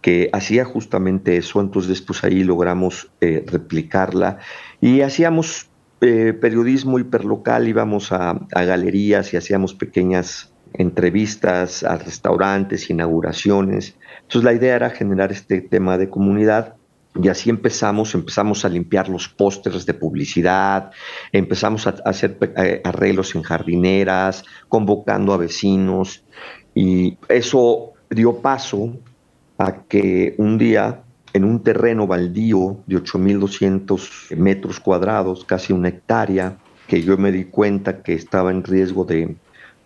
que 0.00 0.30
hacía 0.32 0.64
justamente 0.64 1.36
eso, 1.36 1.60
entonces 1.60 2.00
pues 2.00 2.22
ahí 2.24 2.44
logramos 2.44 3.10
eh, 3.20 3.44
replicarla 3.46 4.38
y 4.80 5.00
hacíamos 5.00 5.68
eh, 6.00 6.32
periodismo 6.32 7.00
hiperlocal, 7.00 7.66
íbamos 7.66 8.12
a, 8.12 8.30
a 8.30 8.62
galerías 8.62 9.32
y 9.34 9.36
hacíamos 9.36 9.74
pequeñas 9.74 10.52
entrevistas 10.74 11.82
a 11.82 11.96
restaurantes, 11.96 12.90
inauguraciones. 12.90 13.96
Entonces 14.28 14.44
la 14.44 14.52
idea 14.52 14.76
era 14.76 14.90
generar 14.90 15.32
este 15.32 15.62
tema 15.62 15.96
de 15.96 16.10
comunidad 16.10 16.74
y 17.14 17.28
así 17.28 17.48
empezamos, 17.48 18.14
empezamos 18.14 18.62
a 18.66 18.68
limpiar 18.68 19.08
los 19.08 19.26
pósters 19.26 19.86
de 19.86 19.94
publicidad, 19.94 20.90
empezamos 21.32 21.86
a 21.86 21.94
hacer 22.04 22.36
eh, 22.58 22.82
arreglos 22.84 23.34
en 23.34 23.42
jardineras, 23.42 24.44
convocando 24.68 25.32
a 25.32 25.38
vecinos 25.38 26.22
y 26.74 27.16
eso 27.30 27.94
dio 28.10 28.42
paso 28.42 28.98
a 29.56 29.84
que 29.84 30.34
un 30.36 30.58
día 30.58 31.04
en 31.32 31.44
un 31.44 31.62
terreno 31.62 32.06
baldío 32.06 32.82
de 32.86 32.96
8.200 33.02 34.36
metros 34.36 34.78
cuadrados, 34.78 35.46
casi 35.46 35.72
una 35.72 35.88
hectárea, 35.88 36.58
que 36.86 37.00
yo 37.02 37.16
me 37.16 37.32
di 37.32 37.46
cuenta 37.46 38.02
que 38.02 38.12
estaba 38.12 38.50
en 38.50 38.62
riesgo 38.62 39.06
de, 39.06 39.36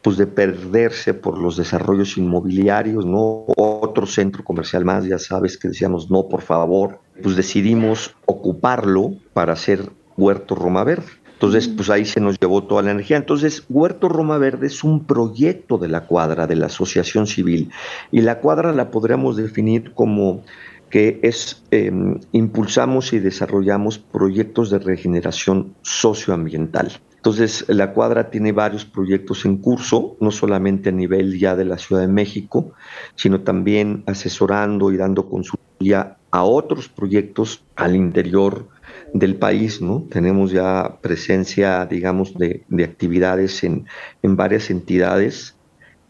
pues 0.02 0.16
de 0.16 0.26
perderse 0.26 1.14
por 1.14 1.38
los 1.38 1.56
desarrollos 1.56 2.18
inmobiliarios, 2.18 3.06
¿no? 3.06 3.44
Otro 3.56 4.06
centro 4.06 4.42
comercial 4.42 4.85
más, 4.85 5.04
ya 5.04 5.18
sabes 5.18 5.56
que 5.56 5.68
decíamos, 5.68 6.11
no, 6.11 6.28
por 6.28 6.42
favor, 6.42 6.99
pues 7.23 7.37
decidimos 7.37 8.14
ocuparlo 8.26 9.14
para 9.32 9.52
hacer 9.52 9.90
Huerto 10.16 10.56
Roma 10.56 10.82
Verde. 10.82 11.06
Entonces, 11.42 11.66
pues 11.66 11.90
ahí 11.90 12.04
se 12.04 12.21
nos 12.21 12.38
llevó 12.38 12.62
toda 12.62 12.82
la 12.82 12.92
energía. 12.92 13.16
Entonces, 13.16 13.64
Huerto 13.68 14.09
Roma 14.09 14.38
Verde 14.38 14.68
es 14.68 14.85
un 14.85 15.06
proyecto 15.06 15.76
de 15.76 15.88
la 15.88 16.02
cuadra, 16.02 16.47
de 16.47 16.54
la 16.54 16.66
asociación 16.66 17.26
civil. 17.26 17.71
Y 18.12 18.21
la 18.21 18.38
cuadra 18.38 18.73
la 18.73 18.92
podríamos 18.92 19.37
definir 19.37 19.92
como 19.92 20.44
que 20.92 21.20
es, 21.22 21.64
em, 21.70 22.20
impulsamos 22.32 23.14
y 23.14 23.18
desarrollamos 23.18 23.96
proyectos 23.96 24.68
de 24.68 24.78
regeneración 24.78 25.75
socioambiental. 25.80 26.92
Entonces, 27.16 27.64
la 27.68 27.94
cuadra 27.94 28.28
tiene 28.28 28.52
varios 28.52 28.84
proyectos 28.84 29.46
en 29.46 29.56
curso, 29.56 30.18
no 30.20 30.30
solamente 30.30 30.90
a 30.90 30.92
nivel 30.92 31.38
ya 31.38 31.56
de 31.56 31.64
la 31.64 31.78
Ciudad 31.78 32.02
de 32.02 32.08
México, 32.08 32.75
sino 33.14 33.40
también 33.40 34.02
asesorando 34.06 34.92
y 34.92 34.99
dando 34.99 35.30
consultoría 35.30 36.18
a 36.30 36.44
otros 36.44 36.90
proyectos 36.90 37.64
al 37.75 37.96
interior 37.96 38.68
del 39.14 39.37
país, 39.37 39.80
¿no? 39.80 40.06
Tenemos 40.11 40.52
ya 40.52 40.99
presencia, 41.00 41.87
digamos, 41.87 42.34
de, 42.34 42.66
actividades 42.84 43.64
en, 43.64 43.87
en 44.22 44.37
varias 44.37 44.68
entidades 44.68 45.56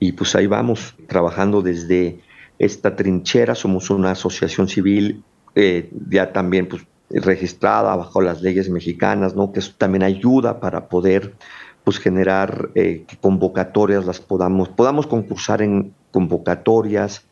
y 0.00 0.10
pues 0.10 0.34
ahí 0.34 0.48
vamos, 0.48 0.96
trabajando 1.06 1.62
desde 1.62 2.18
esta 2.62 2.94
trinchera, 2.94 3.56
somos 3.56 3.90
una 3.90 4.12
asociación 4.12 4.68
civil, 4.68 5.24
eh, 5.56 5.90
ya 6.08 6.32
también 6.32 6.68
pues 6.68 6.82
registrada 7.10 7.96
bajo 7.96 8.22
las 8.22 8.40
leyes 8.40 8.70
mexicanas, 8.70 9.34
¿no? 9.34 9.52
que 9.52 9.60
también 9.76 10.04
ayuda 10.04 10.60
para 10.60 10.88
poder 10.88 11.34
pues, 11.82 11.98
generar 11.98 12.70
eh, 12.76 13.04
convocatorias 13.20 14.06
las 14.06 14.20
podamos, 14.20 14.68
podamos 14.68 15.08
concursar 15.08 15.60
en 15.60 15.92
convocatorias, 16.12 17.24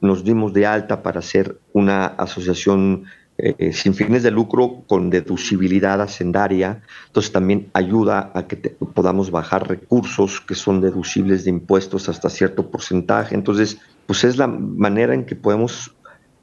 nos 0.00 0.22
dimos 0.22 0.52
de 0.52 0.64
alta 0.64 1.02
para 1.02 1.20
ser 1.20 1.58
una 1.72 2.06
asociación 2.06 3.06
eh, 3.36 3.72
sin 3.72 3.94
fines 3.94 4.22
de 4.22 4.30
lucro 4.30 4.84
con 4.86 5.10
deducibilidad 5.10 6.00
hacendaria, 6.00 6.82
entonces 7.08 7.32
también 7.32 7.68
ayuda 7.72 8.30
a 8.32 8.46
que 8.46 8.56
podamos 8.94 9.32
bajar 9.32 9.66
recursos 9.66 10.40
que 10.40 10.54
son 10.54 10.80
deducibles 10.80 11.42
de 11.42 11.50
impuestos 11.50 12.08
hasta 12.08 12.30
cierto 12.30 12.70
porcentaje, 12.70 13.34
entonces 13.34 13.78
pues 14.10 14.24
es 14.24 14.38
la 14.38 14.48
manera 14.48 15.14
en 15.14 15.24
que 15.24 15.36
podemos 15.36 15.94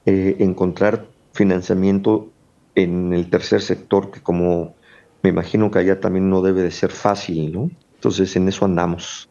eh, 0.06 0.38
encontrar 0.40 1.06
financiamiento 1.34 2.30
en 2.76 3.12
el 3.12 3.30
tercer 3.30 3.62
sector, 3.62 4.10
que 4.10 4.22
como 4.22 4.74
me 5.22 5.32
imagino 5.32 5.70
que 5.70 5.80
allá 5.80 6.00
también 6.00 6.30
no 6.30 6.42
debe 6.42 6.62
de 6.62 6.72
ser 6.72 6.92
fácil, 6.92 7.52
¿no? 7.52 7.70
Entonces 7.96 8.34
en 8.38 8.48
eso 8.48 8.64
andamos. 8.64 9.28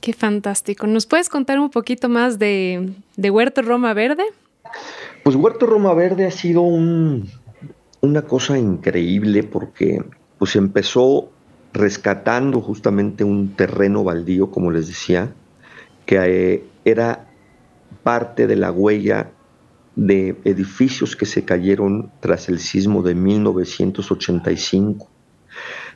Qué 0.00 0.12
fantástico. 0.12 0.86
¿Nos 0.86 1.06
puedes 1.06 1.28
contar 1.28 1.58
un 1.58 1.70
poquito 1.70 2.08
más 2.08 2.38
de, 2.38 2.92
Huerto 3.16 3.62
Roma 3.62 3.94
Verde? 3.94 4.26
Pues 5.24 5.34
Huerto 5.34 5.66
Roma 5.66 5.92
Verde 5.92 6.24
ha 6.24 6.30
sido 6.30 6.62
una 6.62 8.22
cosa 8.22 8.56
increíble 8.56 9.42
porque 9.42 10.04
pues 10.38 10.54
empezó 10.54 11.30
rescatando 11.72 12.60
justamente 12.60 13.24
un 13.24 13.56
terreno 13.56 14.04
baldío, 14.04 14.52
como 14.52 14.70
les 14.70 14.86
decía, 14.86 15.32
que 16.06 16.18
eh, 16.20 16.64
era 16.84 17.26
parte 18.02 18.46
de 18.46 18.56
la 18.56 18.70
huella 18.70 19.30
de 19.96 20.36
edificios 20.44 21.16
que 21.16 21.26
se 21.26 21.44
cayeron 21.44 22.10
tras 22.20 22.48
el 22.48 22.58
sismo 22.58 23.02
de 23.02 23.14
1985. 23.14 25.08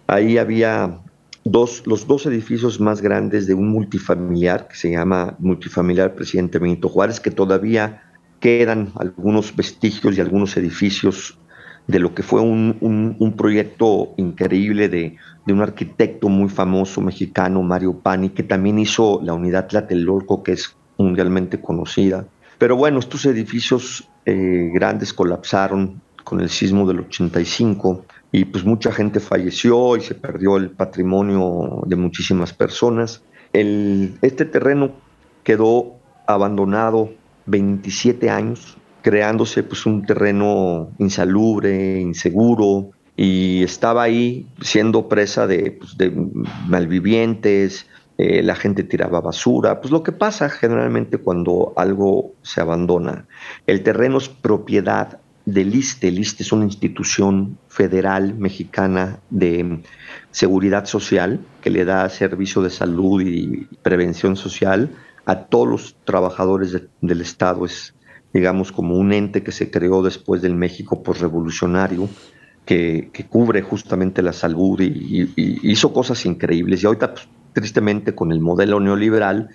Ahí 0.07 0.39
había 0.39 1.01
dos, 1.45 1.83
los 1.87 2.07
dos 2.07 2.27
edificios 2.27 2.81
más 2.81 3.01
grandes 3.01 3.47
de 3.47 3.55
un 3.55 3.71
multifamiliar 3.71 4.69
que 4.69 4.77
se 4.77 4.91
llama 4.91 5.35
Multifamiliar 5.39 6.15
Presidente 6.15 6.59
Benito 6.59 6.89
Juárez, 6.89 7.21
que 7.21 7.31
todavía 7.31 8.03
quedan 8.41 8.93
algunos 8.97 9.55
vestigios 9.57 10.17
y 10.17 10.21
algunos 10.21 10.57
edificios 10.57 11.39
de 11.87 12.01
lo 12.01 12.15
que 12.15 12.23
fue 12.23 12.41
un, 12.41 13.35
proyecto 13.37 14.13
increíble 14.17 14.89
de, 14.89 15.17
de, 15.47 15.53
un 15.53 15.63
arquitecto 15.63 16.29
muy 16.29 16.49
famoso 16.49 17.01
mexicano, 17.01 17.63
Mario 17.63 18.01
Pani, 18.01 18.31
que 18.31 18.43
también 18.43 18.79
hizo 18.79 19.21
la 19.23 19.35
unidad 19.35 19.69
Tlatelolco, 19.69 20.43
que 20.43 20.53
es 20.53 20.77
mundialmente 20.99 21.61
conocida. 21.61 22.27
Pero 22.59 22.77
bueno, 22.77 22.99
estos 22.99 23.27
edificios 23.27 24.09
eh, 24.25 24.71
grandes 24.73 25.13
colapsaron 25.13 26.01
con 26.25 26.41
el 26.41 26.49
sismo 26.49 26.87
del 26.87 27.01
85 27.01 28.05
y 28.33 28.45
pues 28.47 28.65
mucha 28.65 28.91
gente 28.93 29.21
falleció 29.21 29.97
y 29.97 30.01
se 30.01 30.15
perdió 30.15 30.57
el 30.57 30.71
patrimonio 30.71 31.83
de 31.87 31.97
muchísimas 31.97 32.53
personas. 32.53 33.23
Este 33.53 34.45
terreno 34.45 34.93
quedó 35.45 35.95
abandonado 36.27 37.11
27 37.47 38.29
años, 38.29 38.77
creándose 39.03 39.63
pues 39.63 39.87
un 39.87 40.05
terreno 40.05 40.91
insalubre, 40.99 42.01
inseguro, 42.01 42.91
y 43.17 43.63
estaba 43.63 44.03
ahí 44.03 44.47
siendo 44.61 45.09
presa 45.09 45.47
de, 45.47 45.73
pues, 45.73 45.97
de 45.97 46.13
malvivientes, 46.67 47.87
eh, 48.19 48.43
la 48.43 48.55
gente 48.55 48.83
tiraba 48.83 49.21
basura, 49.21 49.81
pues 49.81 49.91
lo 49.91 50.03
que 50.03 50.13
pasa 50.13 50.49
generalmente 50.49 51.19
cuando 51.19 51.75
algo 51.77 52.33
se 52.43 52.61
abandona. 52.61 53.27
El 53.67 53.83
terreno 53.83 54.19
es 54.19 54.29
propiedad 54.29 55.21
del 55.45 55.75
ISTE. 55.75 56.09
El 56.09 56.19
ISTE 56.19 56.43
es 56.43 56.53
una 56.53 56.65
institución 56.65 57.59
federal 57.69 58.35
mexicana 58.35 59.21
de 59.31 59.83
seguridad 60.31 60.87
social 60.87 61.41
que 61.61 61.71
le 61.71 61.85
da 61.85 62.09
servicio 62.09 62.63
de 62.63 62.71
salud 62.71 63.23
y 63.23 63.69
prevención 63.83 64.37
social 64.37 64.91
a 65.25 65.45
todos 65.45 65.69
los 65.69 65.97
trabajadores 66.05 66.77
del 67.01 67.21
Estado. 67.21 67.65
Es, 67.65 67.95
digamos, 68.33 68.73
como 68.73 68.97
un 68.97 69.13
ente 69.13 69.43
que 69.43 69.53
se 69.53 69.71
creó 69.71 70.03
después 70.03 70.43
del 70.43 70.55
México 70.55 71.03
postrevolucionario, 71.03 72.09
que, 72.65 73.11
que 73.13 73.27
cubre 73.27 73.63
justamente 73.63 74.23
la 74.23 74.33
salud 74.33 74.81
y, 74.81 75.33
hizo 75.37 75.93
cosas 75.93 76.27
increíbles. 76.27 76.83
Y 76.83 76.87
ahorita, 76.87 77.15
pues, 77.15 77.29
tristemente, 77.61 78.15
con 78.15 78.33
el 78.33 78.41
modelo 78.41 78.81
neoliberal, 78.81 79.51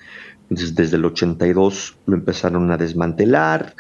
desde, 0.50 0.96
el 0.96 1.06
82 1.06 1.98
lo 2.06 2.16
empezaron 2.16 2.72
a 2.72 2.78
desmantelar. 2.78 3.76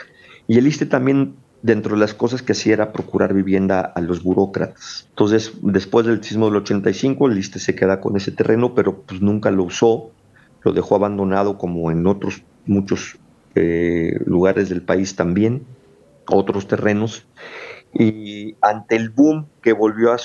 Y 0.47 0.57
el 0.57 0.67
ISTE 0.67 0.85
también 0.85 1.35
dentro 1.61 1.95
de 1.95 1.99
las 1.99 2.13
cosas 2.13 2.41
que 2.41 2.53
hacía 2.53 2.73
era 2.73 2.93
procurar 2.93 3.33
vivienda 3.33 3.81
a 3.81 4.01
los 4.01 4.23
burócratas. 4.23 5.07
Entonces, 5.09 5.53
después 5.61 6.05
del 6.05 6.23
sismo 6.23 6.45
del 6.45 6.57
85, 6.57 7.27
el 7.27 7.37
ISTE 7.37 7.59
se 7.59 7.75
queda 7.75 7.99
con 7.99 8.15
ese 8.15 8.31
terreno, 8.31 8.73
pero 8.73 9.01
pues 9.01 9.21
nunca 9.21 9.51
lo 9.51 9.63
usó 9.63 10.11
lo 10.63 10.73
dejó 10.73 10.95
abandonado 10.95 11.57
como 11.57 11.91
en 11.91 12.05
otros 12.07 12.43
muchos 12.65 13.17
eh, 13.55 14.19
lugares 14.25 14.69
del 14.69 14.81
país 14.81 15.15
también, 15.15 15.65
otros 16.27 16.67
terrenos. 16.67 17.25
Y 17.93 18.55
ante 18.61 18.95
el 18.95 19.09
boom 19.09 19.47
que 19.61 19.73
volvió 19.73 20.13
a, 20.13 20.17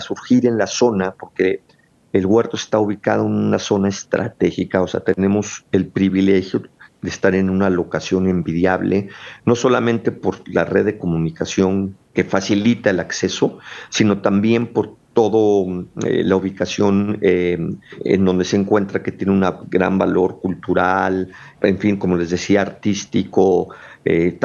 surgir 0.00 0.46
en 0.46 0.58
la 0.58 0.66
zona, 0.66 1.12
porque 1.12 1.60
el 2.12 2.26
huerto 2.26 2.56
está 2.56 2.78
ubicado 2.78 3.26
en 3.26 3.32
una 3.32 3.58
zona 3.58 3.88
estratégica, 3.88 4.82
o 4.82 4.86
sea, 4.86 5.00
tenemos 5.00 5.64
el 5.72 5.86
privilegio 5.86 6.62
de 7.02 7.10
estar 7.10 7.34
en 7.34 7.50
una 7.50 7.70
locación 7.70 8.28
envidiable, 8.28 9.08
no 9.44 9.54
solamente 9.54 10.12
por 10.12 10.48
la 10.48 10.64
red 10.64 10.84
de 10.86 10.98
comunicación 10.98 11.96
que 12.14 12.24
facilita 12.24 12.90
el 12.90 13.00
acceso, 13.00 13.58
sino 13.90 14.22
también 14.22 14.68
por 14.68 14.96
todo 15.16 15.86
eh, 16.04 16.22
la 16.24 16.36
ubicación 16.36 17.18
eh, 17.22 17.58
en 18.04 18.24
donde 18.26 18.44
se 18.44 18.56
encuentra 18.56 19.02
que 19.02 19.12
tiene 19.12 19.32
un 19.32 19.44
gran 19.68 19.96
valor 19.96 20.40
cultural, 20.40 21.32
en 21.62 21.78
fin, 21.78 21.96
como 21.96 22.16
les 22.16 22.28
decía, 22.28 22.60
artístico, 22.60 23.74
eh, 24.04 24.38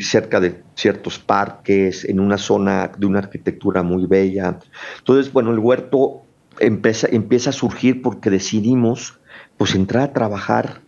cerca 0.00 0.40
de 0.40 0.62
ciertos 0.74 1.18
parques, 1.18 2.06
en 2.06 2.20
una 2.20 2.38
zona 2.38 2.90
de 2.96 3.04
una 3.04 3.18
arquitectura 3.18 3.82
muy 3.82 4.06
bella. 4.06 4.58
Entonces, 4.98 5.30
bueno, 5.30 5.50
el 5.50 5.58
huerto 5.58 6.23
empieza, 6.60 7.08
empieza 7.10 7.50
a 7.50 7.52
surgir 7.52 8.02
porque 8.02 8.30
decidimos 8.30 9.18
pues 9.56 9.74
entrar 9.74 10.02
a 10.04 10.12
trabajar 10.12 10.80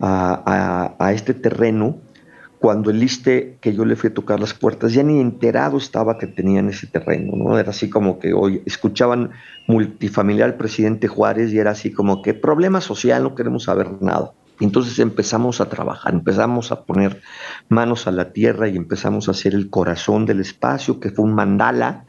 a, 0.00 0.94
a 0.98 1.12
este 1.12 1.34
terreno 1.34 1.98
cuando 2.64 2.90
el 2.90 3.02
ISTE, 3.02 3.58
que 3.60 3.74
yo 3.74 3.84
le 3.84 3.94
fui 3.94 4.08
a 4.08 4.14
tocar 4.14 4.40
las 4.40 4.54
puertas, 4.54 4.94
ya 4.94 5.02
ni 5.02 5.20
enterado 5.20 5.76
estaba 5.76 6.16
que 6.16 6.26
tenían 6.26 6.70
ese 6.70 6.86
terreno, 6.86 7.36
¿no? 7.36 7.58
Era 7.58 7.68
así 7.68 7.90
como 7.90 8.18
que 8.18 8.32
hoy 8.32 8.62
escuchaban 8.64 9.32
multifamiliar 9.66 10.56
presidente 10.56 11.06
Juárez 11.06 11.52
y 11.52 11.58
era 11.58 11.72
así 11.72 11.92
como 11.92 12.22
que 12.22 12.32
problema 12.32 12.80
social, 12.80 13.22
no 13.22 13.34
queremos 13.34 13.64
saber 13.64 14.00
nada. 14.00 14.32
Entonces 14.60 14.98
empezamos 14.98 15.60
a 15.60 15.68
trabajar, 15.68 16.14
empezamos 16.14 16.72
a 16.72 16.84
poner 16.84 17.20
manos 17.68 18.06
a 18.06 18.12
la 18.12 18.32
tierra 18.32 18.66
y 18.66 18.76
empezamos 18.76 19.28
a 19.28 19.32
hacer 19.32 19.52
el 19.52 19.68
corazón 19.68 20.24
del 20.24 20.40
espacio, 20.40 21.00
que 21.00 21.10
fue 21.10 21.26
un 21.26 21.34
mandala. 21.34 22.06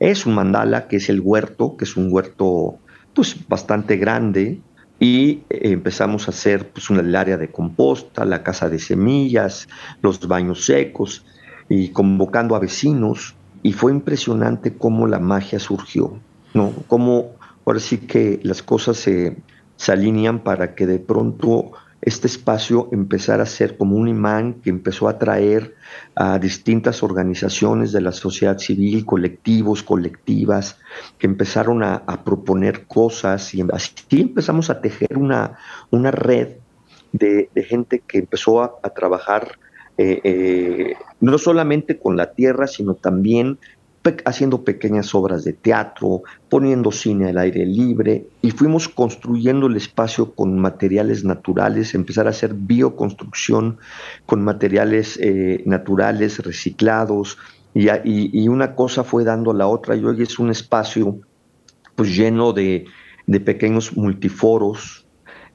Es 0.00 0.26
un 0.26 0.34
mandala, 0.34 0.88
que 0.88 0.96
es 0.96 1.08
el 1.08 1.20
huerto, 1.20 1.76
que 1.76 1.84
es 1.84 1.96
un 1.96 2.12
huerto 2.12 2.78
pues 3.14 3.36
bastante 3.48 3.96
grande, 3.96 4.60
y 5.00 5.42
eh, 5.50 5.72
empezamos 5.72 6.28
a 6.28 6.30
hacer 6.30 6.70
pues, 6.70 6.90
el 6.90 7.14
área 7.14 7.36
de 7.36 7.50
composta, 7.50 8.24
la 8.24 8.42
casa 8.42 8.68
de 8.68 8.78
semillas, 8.78 9.68
los 10.02 10.26
baños 10.26 10.64
secos 10.64 11.24
y 11.68 11.88
convocando 11.90 12.56
a 12.56 12.58
vecinos 12.58 13.34
y 13.62 13.72
fue 13.72 13.92
impresionante 13.92 14.74
cómo 14.74 15.06
la 15.06 15.18
magia 15.18 15.58
surgió, 15.58 16.18
¿no? 16.54 16.72
Cómo 16.86 17.32
ahora 17.66 17.80
sí 17.80 17.98
que 17.98 18.40
las 18.42 18.62
cosas 18.62 18.96
se, 18.96 19.36
se 19.76 19.92
alinean 19.92 20.40
para 20.40 20.74
que 20.74 20.86
de 20.86 20.98
pronto 20.98 21.72
este 22.00 22.28
espacio 22.28 22.88
empezara 22.92 23.42
a 23.42 23.46
ser 23.46 23.76
como 23.76 23.96
un 23.96 24.08
imán 24.08 24.54
que 24.62 24.70
empezó 24.70 25.08
a 25.08 25.12
atraer 25.12 25.74
a 26.14 26.38
distintas 26.38 27.02
organizaciones 27.02 27.90
de 27.90 28.00
la 28.00 28.12
sociedad 28.12 28.58
civil, 28.58 29.04
colectivos, 29.04 29.82
colectivas, 29.82 30.78
que 31.18 31.26
empezaron 31.26 31.82
a, 31.82 32.04
proponer 32.24 32.86
cosas 32.86 33.54
y 33.54 33.64
así 33.72 34.20
empezamos 34.20 34.70
a 34.70 34.80
tejer 34.80 35.18
una, 35.18 35.58
una 35.90 36.10
red 36.10 36.56
de, 37.12 37.48
gente 37.66 38.00
que 38.06 38.18
empezó 38.18 38.62
a, 38.62 38.80
trabajar 38.94 39.58
eh, 39.96 40.20
eh, 40.22 40.94
no 41.20 41.36
solamente 41.38 41.98
con 41.98 42.16
la 42.16 42.32
tierra, 42.32 42.68
sino 42.68 42.94
también 42.94 43.58
haciendo 44.24 44.64
pequeñas 44.64 45.14
obras 45.14 45.44
de 45.44 45.52
teatro, 45.52 46.22
poniendo 46.48 46.90
cine 46.90 47.30
al 47.30 47.38
aire 47.38 47.66
libre 47.66 48.26
y 48.40 48.50
fuimos 48.52 48.88
construyendo 48.88 49.66
el 49.66 49.76
espacio 49.76 50.34
con 50.34 50.58
materiales 50.58 51.24
naturales, 51.24 51.94
empezar 51.94 52.26
a 52.26 52.30
hacer 52.30 52.54
bioconstrucción 52.54 53.78
con 54.24 54.42
materiales 54.42 55.18
eh, 55.20 55.62
naturales 55.66 56.38
reciclados 56.38 57.38
y, 57.74 58.48
una 58.48 58.74
cosa 58.74 59.04
fue 59.04 59.24
dando 59.24 59.50
a 59.50 59.54
la 59.54 59.66
otra 59.66 59.94
y 59.94 60.04
hoy 60.04 60.22
es 60.22 60.38
un 60.38 60.50
espacio 60.50 61.18
pues 61.94 62.16
lleno 62.16 62.52
de, 62.52 62.86
de 63.26 63.40
pequeños 63.40 63.96
multiforos 63.96 65.06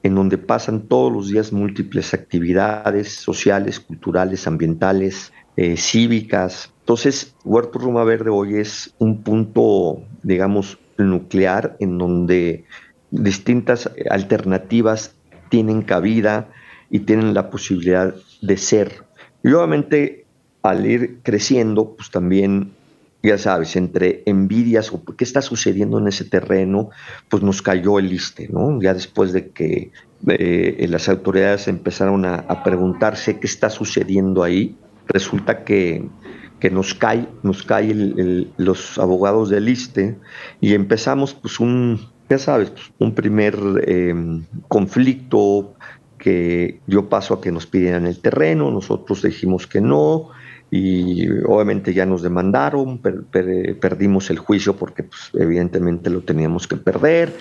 en 0.04 0.14
donde 0.14 0.36
pasan 0.36 0.82
todos 0.82 1.10
los 1.10 1.28
días 1.28 1.50
múltiples 1.50 2.12
actividades 2.12 3.14
sociales, 3.14 3.80
culturales, 3.80 4.46
ambientales, 4.46 5.32
eh, 5.56 5.76
cívicas. 5.78 6.73
Entonces, 6.84 7.34
Huerto 7.44 7.78
Roma 7.78 8.04
Verde 8.04 8.28
hoy 8.28 8.56
es 8.56 8.94
un 8.98 9.22
punto, 9.22 10.02
digamos, 10.22 10.78
nuclear 10.98 11.78
en 11.80 11.96
donde 11.96 12.66
distintas 13.10 13.90
alternativas 14.10 15.14
tienen 15.48 15.80
cabida 15.80 16.50
y 16.90 17.00
tienen 17.00 17.32
la 17.32 17.48
posibilidad 17.48 18.14
de 18.42 18.56
ser. 18.58 19.04
Y 19.42 19.50
obviamente 19.54 20.26
al 20.62 20.84
ir 20.84 21.20
creciendo, 21.22 21.94
pues 21.96 22.10
también, 22.10 22.72
ya 23.22 23.38
sabes, 23.38 23.76
entre 23.76 24.22
envidias 24.26 24.92
o 24.92 25.02
qué 25.04 25.24
está 25.24 25.40
sucediendo 25.40 25.98
en 25.98 26.08
ese 26.08 26.26
terreno, 26.26 26.90
pues 27.30 27.42
nos 27.42 27.62
cayó 27.62 27.98
el 27.98 28.10
liste, 28.10 28.50
¿no? 28.52 28.78
Ya 28.82 28.92
después 28.92 29.32
de 29.32 29.48
que 29.48 29.90
eh, 30.26 30.86
las 30.90 31.08
autoridades 31.08 31.66
empezaron 31.66 32.26
a, 32.26 32.34
a 32.34 32.62
preguntarse 32.62 33.38
qué 33.38 33.46
está 33.46 33.70
sucediendo 33.70 34.42
ahí, 34.42 34.76
resulta 35.06 35.64
que, 35.64 36.06
nos 36.70 36.94
cae, 36.94 37.28
nos 37.42 37.62
cae 37.62 37.94
los 38.56 38.98
abogados 38.98 39.50
del 39.50 39.68
ISTE 39.68 40.16
y 40.60 40.74
empezamos 40.74 41.34
pues 41.34 41.60
un, 41.60 42.00
ya 42.28 42.38
sabes, 42.38 42.70
pues, 42.70 42.92
un 42.98 43.14
primer 43.14 43.56
em, 43.86 44.44
conflicto 44.68 45.74
que 46.18 46.80
dio 46.86 47.08
paso 47.08 47.34
a 47.34 47.40
que 47.40 47.52
nos 47.52 47.66
pidieran 47.66 48.06
el 48.06 48.18
terreno, 48.20 48.70
nosotros 48.70 49.22
dijimos 49.22 49.66
que 49.66 49.80
no, 49.80 50.30
y 50.70 51.28
obviamente 51.46 51.94
ya 51.94 52.06
nos 52.06 52.22
demandaron, 52.22 52.98
perdimos 52.98 54.30
el 54.30 54.38
juicio 54.38 54.74
porque 54.74 55.04
pues, 55.04 55.30
evidentemente 55.34 56.10
lo 56.10 56.22
teníamos 56.22 56.66
que 56.66 56.76
perder, 56.76 57.36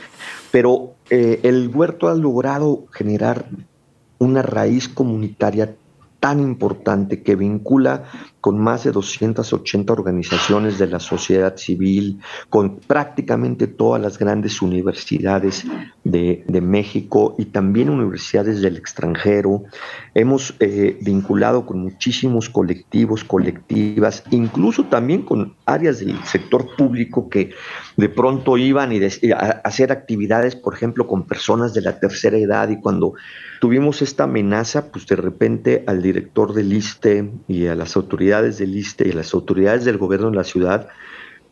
pero 0.51 0.95
eh, 1.09 1.39
el 1.43 1.71
huerto 1.73 2.09
ha 2.09 2.13
logrado 2.13 2.85
generar 2.91 3.45
una 4.19 4.41
raíz 4.41 4.87
comunitaria 4.87 5.75
tan 6.19 6.39
importante 6.39 7.23
que 7.23 7.35
vincula 7.35 8.03
con 8.43 8.59
más 8.59 8.83
de 8.83 8.91
280 8.91 9.93
organizaciones 9.93 10.77
de 10.77 10.87
la 10.87 10.99
sociedad 10.99 11.55
civil, 11.55 12.19
con 12.49 12.75
prácticamente 12.75 13.67
todas 13.67 14.01
las 14.01 14.19
grandes 14.19 14.61
universidades 14.61 15.63
de, 16.03 16.43
México 16.61 17.35
y 17.37 17.45
también 17.45 17.89
universidades 17.89 18.61
del 18.61 18.75
extranjero. 18.75 19.63
Hemos 20.13 20.55
eh, 20.59 20.97
vinculado 20.99 21.65
con 21.65 21.79
muchísimos 21.79 22.49
colectivos, 22.49 23.23
colectivas, 23.23 24.25
incluso 24.31 24.87
también 24.87 25.21
con 25.21 25.55
áreas 25.65 25.99
del 25.99 26.21
sector 26.25 26.75
público 26.75 27.29
que 27.29 27.51
de 27.95 28.09
pronto 28.09 28.57
iban 28.57 28.91
a 28.91 29.45
hacer 29.63 29.93
actividades, 29.93 30.57
por 30.57 30.73
ejemplo, 30.73 31.07
con 31.07 31.27
personas 31.27 31.73
de 31.73 31.81
la 31.81 31.97
tercera 31.97 32.37
edad 32.37 32.67
y 32.67 32.81
cuando 32.81 33.13
tuvimos 33.61 34.01
esta 34.01 34.25
amenaza, 34.25 34.91
pues 34.91 35.07
de 35.07 35.15
repente 35.15 35.85
al 35.87 36.01
director 36.01 36.53
del 36.53 36.73
ISTE 36.73 37.31
y 37.47 37.67
a 37.67 37.75
las 37.75 37.95
autoridades 37.95 38.32
del 38.41 38.75
ISTE 38.75 39.07
y 39.07 39.11
las 39.11 39.33
autoridades 39.33 39.85
del 39.85 39.97
gobierno 39.97 40.29
de 40.29 40.37
la 40.37 40.43
ciudad, 40.43 40.89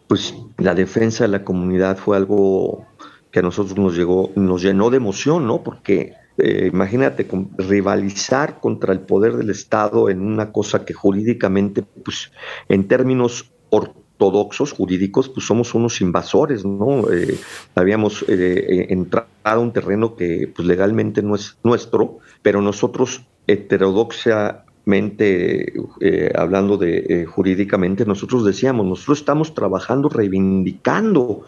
pues 0.08 0.34
la 0.58 0.76
defensa 0.76 1.24
de 1.24 1.30
la 1.30 1.44
comunidad 1.44 1.98
fue 1.98 2.18
algo 2.18 2.86
que 3.32 3.40
a 3.40 3.42
nosotros 3.42 3.78
nos 3.78 3.96
llegó, 3.96 4.32
nos 4.36 4.62
llenó 4.62 4.90
de 4.90 4.98
emoción, 4.98 5.48
¿no? 5.48 5.64
Porque 5.64 6.14
eh, 6.38 6.70
imagínate 6.72 7.28
rivalizar 7.58 8.60
contra 8.60 8.94
el 8.94 9.02
poder 9.02 9.38
del 9.38 9.50
Estado 9.50 10.10
en 10.10 10.22
una 10.22 10.52
cosa 10.52 10.84
que 10.86 10.94
jurídicamente, 10.94 11.84
pues 11.84 12.32
en 12.68 12.88
términos 12.88 13.52
ortodoxos 13.70 14.74
jurídicos, 14.74 15.30
pues 15.30 15.46
somos 15.46 15.74
unos 15.74 16.02
invasores, 16.02 16.66
¿no? 16.66 17.10
Eh, 17.12 17.38
habíamos 17.76 18.26
eh, 18.28 18.88
entrado 18.90 19.28
a 19.44 19.60
un 19.60 19.72
terreno 19.72 20.16
que 20.16 20.52
pues 20.54 20.68
legalmente 20.68 21.22
no 21.22 21.36
es 21.36 21.58
nuestro, 21.64 22.20
pero 22.42 22.62
nosotros 22.62 23.26
heterodoxamente, 24.86 25.74
hablando 26.36 26.78
de 26.78 27.26
jurídicamente, 27.26 28.06
nosotros 28.06 28.46
decíamos, 28.46 28.86
nosotros 28.86 29.20
estamos 29.20 29.54
trabajando, 29.54 30.10
reivindicando 30.10 31.44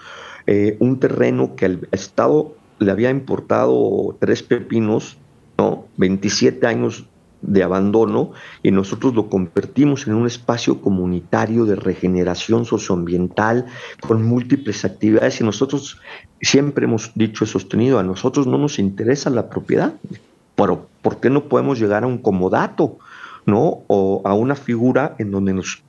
un 0.79 0.99
terreno 0.99 1.55
que 1.55 1.65
al 1.65 1.87
Estado 1.91 2.55
le 2.79 2.91
había 2.91 3.09
importado 3.09 4.15
tres 4.19 4.43
pepinos, 4.43 5.17
¿no? 5.57 5.85
27 5.97 6.65
años 6.67 7.05
de 7.41 7.61
abandono 7.61 8.31
y 8.63 8.71
nosotros 8.71 9.13
lo 9.13 9.29
convertimos 9.29 10.07
en 10.07 10.13
un 10.13 10.25
espacio 10.25 10.81
comunitario 10.81 11.65
de 11.65 11.75
regeneración 11.75 12.65
socioambiental 12.65 13.65
con 13.99 14.23
múltiples 14.23 14.85
actividades 14.85 15.41
y 15.41 15.43
nosotros 15.43 15.99
siempre 16.41 16.85
hemos 16.85 17.11
dicho 17.15 17.43
y 17.43 17.47
sostenido, 17.47 17.99
a 17.99 18.03
nosotros 18.03 18.47
no 18.47 18.57
nos 18.57 18.79
interesa 18.79 19.29
la 19.29 19.49
propiedad, 19.49 19.93
pero 20.55 20.87
¿por 21.01 21.19
qué 21.19 21.29
no 21.29 21.45
podemos 21.49 21.79
llegar 21.79 22.03
a 22.03 22.07
un 22.07 22.17
comodato, 22.17 22.97
¿no? 23.45 23.83
O 23.87 24.21
a 24.25 24.33
una 24.33 24.55
figura 24.55 25.15
en 25.19 25.31
donde 25.31 25.53
nos 25.53 25.83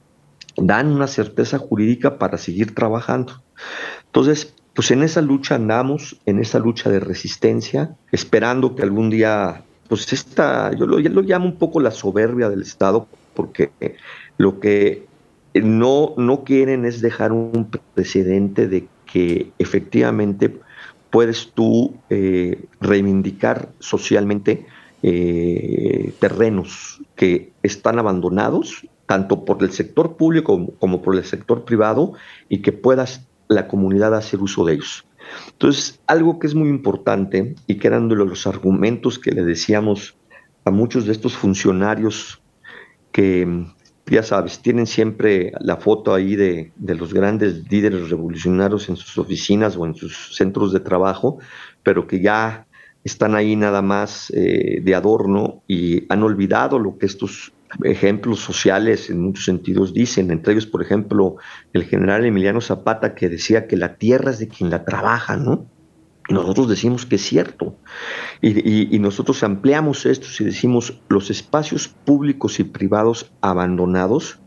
dan 0.57 0.89
una 0.89 1.07
certeza 1.07 1.59
jurídica 1.59 2.19
para 2.19 2.39
seguir 2.39 2.75
trabajando. 2.75 3.43
Entonces, 4.07 4.55
pues 4.75 4.91
en 4.91 5.03
esa 5.03 5.21
lucha 5.21 5.57
andamos, 5.57 6.21
en 6.27 6.39
esa 6.39 6.59
lucha 6.59 6.91
de 6.91 7.01
resistencia, 7.01 7.97
esperando 8.13 8.75
que 8.75 8.83
algún 8.83 9.11
día 9.11 9.65
pues 9.89 10.13
esta, 10.13 10.73
yo 10.73 10.87
lo, 10.87 10.99
lo 10.99 11.23
llamo 11.23 11.47
un 11.47 11.57
poco 11.57 11.81
la 11.81 11.91
soberbia 11.91 12.49
del 12.49 12.63
Estado, 12.63 13.07
porque 13.35 13.71
lo 14.39 14.61
que 14.61 15.07
no, 15.55 16.15
no 16.17 16.45
quieren 16.45 16.85
es 16.85 17.01
dejar 17.01 17.33
un 17.33 17.71
precedente 17.95 18.67
de 18.67 18.89
que 19.07 19.53
efectivamente 19.59 20.59
puedes 21.11 21.53
tú 21.53 21.95
eh, 22.11 22.65
reivindicar 22.81 23.69
socialmente 23.79 24.67
eh, 25.03 26.13
terrenos 26.19 26.94
que 27.17 27.53
están 27.63 27.99
abandonados, 27.99 28.89
tanto 29.07 29.45
por 29.45 29.63
el 29.63 29.71
sector 29.71 30.17
público 30.17 30.75
como 30.79 31.03
por 31.03 31.17
el 31.17 31.25
sector 31.25 31.65
privado, 31.65 32.13
y 32.49 32.63
que 32.63 32.73
puedas 32.73 33.27
la 33.49 33.69
comunidad 33.69 34.15
hacer 34.15 34.41
uso 34.41 34.65
de 34.65 34.75
ellos. 34.75 35.07
Entonces, 35.51 36.01
algo 36.07 36.39
que 36.39 36.47
es 36.47 36.55
muy 36.55 36.69
importante 36.69 37.55
y 37.67 37.77
que 37.77 37.87
eran 37.87 38.09
de 38.09 38.17
los 38.17 38.47
argumentos 38.47 39.19
que 39.19 39.33
le 39.33 39.45
decíamos 39.45 40.17
a 40.65 40.71
muchos 40.71 41.07
de 41.07 41.13
estos 41.13 41.37
funcionarios 41.37 42.43
que, 43.13 43.67
ya 44.07 44.23
sabes, 44.23 44.61
tienen 44.61 44.87
siempre 44.87 45.53
la 45.61 45.77
foto 45.77 46.15
ahí 46.15 46.37
de, 46.37 46.73
los 46.77 47.15
grandes 47.15 47.71
líderes 47.71 48.11
revolucionarios 48.11 48.89
en 48.89 48.97
sus 48.97 49.17
oficinas 49.19 49.77
o 49.77 49.87
en 49.87 49.95
sus 49.95 50.35
centros 50.37 50.73
de 50.73 50.81
trabajo, 50.81 51.39
pero 51.83 52.07
que 52.07 52.21
ya 52.21 52.67
están 53.05 53.35
ahí 53.35 53.55
nada 53.55 53.83
más 53.83 54.33
eh, 54.35 54.81
de 54.83 54.95
adorno 54.95 55.63
y 55.69 56.11
han 56.11 56.23
olvidado 56.23 56.79
lo 56.79 56.97
que 56.99 57.07
estos 57.07 57.53
ejemplos 57.83 58.41
sociales 58.41 59.11
en 59.11 59.21
muchos 59.21 59.45
sentidos 59.45 59.93
dicen, 59.93 60.31
entre 60.31 60.55
ellos, 60.55 60.67
por 60.67 60.83
ejemplo, 60.83 61.37
el 61.73 61.85
general 61.85 62.25
Emiliano 62.25 62.61
Zapata 62.61 63.15
que 63.15 63.29
decía 63.29 63.67
que 63.67 63.77
la 63.77 63.97
tierra 63.97 64.31
es 64.31 64.39
de 64.39 64.49
quien 64.49 64.71
la 64.71 64.85
trabaja, 64.85 65.37
¿no? 65.37 65.67
Y 66.29 66.33
nosotros 66.33 66.71
decimos 66.71 67.05
que 67.05 67.17
es 67.17 67.23
cierto. 67.23 67.77
Y, 68.41 68.95
y, 68.97 68.99
nosotros 68.99 69.43
ampliamos 69.43 70.07
esto 70.07 70.27
y 70.41 70.45
decimos 70.45 71.03
los 71.09 71.29
espacios 71.29 71.89
públicos 71.89 72.59
y 72.61 72.65
privados 72.65 73.31
abandonados 73.43 74.39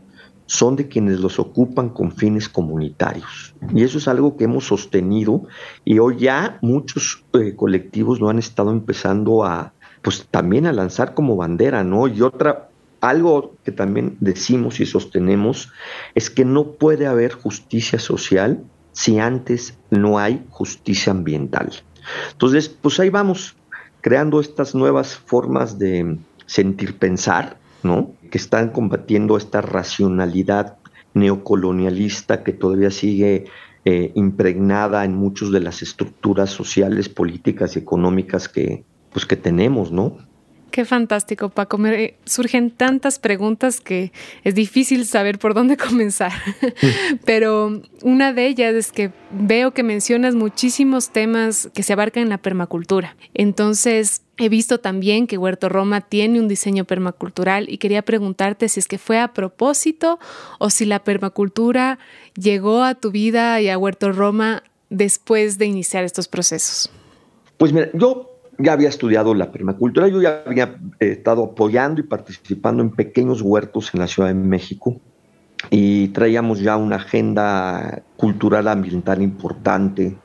son 0.48 0.76
de 0.76 0.88
quienes 0.88 1.20
los 1.20 1.38
ocupan 1.38 1.90
con 1.90 2.10
fines 2.10 2.48
comunitarios. 2.48 3.54
Y 3.74 3.82
eso 3.84 3.98
es 3.98 4.08
algo 4.08 4.36
que 4.36 4.44
hemos 4.44 4.66
sostenido 4.66 5.42
y 5.84 5.98
hoy 5.98 6.16
ya 6.20 6.58
muchos 6.62 7.22
eh, 7.34 7.54
colectivos 7.54 8.18
lo 8.18 8.30
han 8.30 8.38
estado 8.38 8.72
empezando 8.72 9.44
a, 9.44 9.74
pues 10.00 10.26
también 10.30 10.66
a 10.66 10.72
lanzar 10.72 11.12
como 11.12 11.36
bandera, 11.36 11.84
¿no? 11.84 12.08
Y 12.08 12.22
otra 12.22 12.70
algo 13.00 13.54
que 13.62 13.72
también 13.72 14.16
decimos 14.20 14.80
y 14.80 14.86
sostenemos 14.86 15.70
es 16.14 16.30
que 16.30 16.46
no 16.46 16.72
puede 16.72 17.06
haber 17.06 17.32
justicia 17.32 17.98
social 17.98 18.64
si 18.92 19.18
antes 19.18 19.78
no 19.90 20.18
hay 20.18 20.44
justicia 20.50 21.12
ambiental. 21.12 21.70
Entonces, 22.32 22.70
pues 22.70 22.98
ahí 22.98 23.10
vamos, 23.10 23.54
creando 24.00 24.40
estas 24.40 24.74
nuevas 24.74 25.14
formas 25.14 25.78
de 25.78 26.18
sentir 26.46 26.98
pensar, 26.98 27.58
¿no? 27.82 28.12
Que 28.30 28.38
están 28.38 28.70
combatiendo 28.70 29.36
esta 29.36 29.60
racionalidad 29.60 30.76
neocolonialista 31.14 32.44
que 32.44 32.52
todavía 32.52 32.90
sigue 32.90 33.46
eh, 33.84 34.12
impregnada 34.14 35.04
en 35.04 35.14
muchas 35.14 35.50
de 35.50 35.60
las 35.60 35.82
estructuras 35.82 36.50
sociales, 36.50 37.08
políticas 37.08 37.76
y 37.76 37.78
económicas 37.78 38.48
que, 38.48 38.84
pues, 39.12 39.24
que 39.24 39.36
tenemos, 39.36 39.92
¿no? 39.92 40.18
Qué 40.70 40.84
fantástico, 40.84 41.48
Paco. 41.48 41.78
Me 41.78 42.14
surgen 42.24 42.70
tantas 42.70 43.18
preguntas 43.18 43.80
que 43.80 44.12
es 44.44 44.54
difícil 44.54 45.06
saber 45.06 45.38
por 45.38 45.54
dónde 45.54 45.76
comenzar. 45.88 46.32
Pero 47.24 47.82
una 48.02 48.32
de 48.32 48.46
ellas 48.46 48.74
es 48.74 48.92
que 48.92 49.10
veo 49.30 49.72
que 49.72 49.82
mencionas 49.82 50.34
muchísimos 50.34 51.10
temas 51.10 51.70
que 51.72 51.82
se 51.82 51.94
abarcan 51.94 52.24
en 52.24 52.28
la 52.28 52.38
permacultura. 52.38 53.16
Entonces, 53.34 54.22
he 54.36 54.48
visto 54.48 54.78
también 54.78 55.26
que 55.26 55.38
Huerto 55.38 55.68
Roma 55.68 56.02
tiene 56.02 56.38
un 56.38 56.48
diseño 56.48 56.84
permacultural 56.84 57.68
y 57.68 57.78
quería 57.78 58.02
preguntarte 58.02 58.68
si 58.68 58.80
es 58.80 58.86
que 58.86 58.98
fue 58.98 59.18
a 59.18 59.32
propósito 59.32 60.18
o 60.58 60.70
si 60.70 60.84
la 60.84 61.02
permacultura 61.02 61.98
llegó 62.34 62.82
a 62.82 62.94
tu 62.94 63.10
vida 63.10 63.60
y 63.60 63.68
a 63.68 63.78
Huerto 63.78 64.12
Roma 64.12 64.62
después 64.90 65.58
de 65.58 65.66
iniciar 65.66 66.04
estos 66.04 66.28
procesos. 66.28 66.90
Pues 67.56 67.72
mira, 67.72 67.90
yo 67.94 68.37
ya 68.58 68.72
había 68.72 68.88
estudiado 68.88 69.34
la 69.34 69.52
permacultura, 69.52 70.08
yo 70.08 70.20
ya 70.20 70.42
había 70.44 70.78
eh, 70.98 71.10
estado 71.12 71.44
apoyando 71.44 72.00
y 72.00 72.04
participando 72.04 72.82
en 72.82 72.90
pequeños 72.90 73.40
huertos 73.40 73.94
en 73.94 74.00
la 74.00 74.08
Ciudad 74.08 74.28
de 74.28 74.34
México 74.34 75.00
y 75.70 76.08
traíamos 76.08 76.60
ya 76.60 76.76
una 76.76 76.96
agenda 76.96 78.02
cultural 78.16 78.68
ambiental 78.68 79.22
importante, 79.22 80.16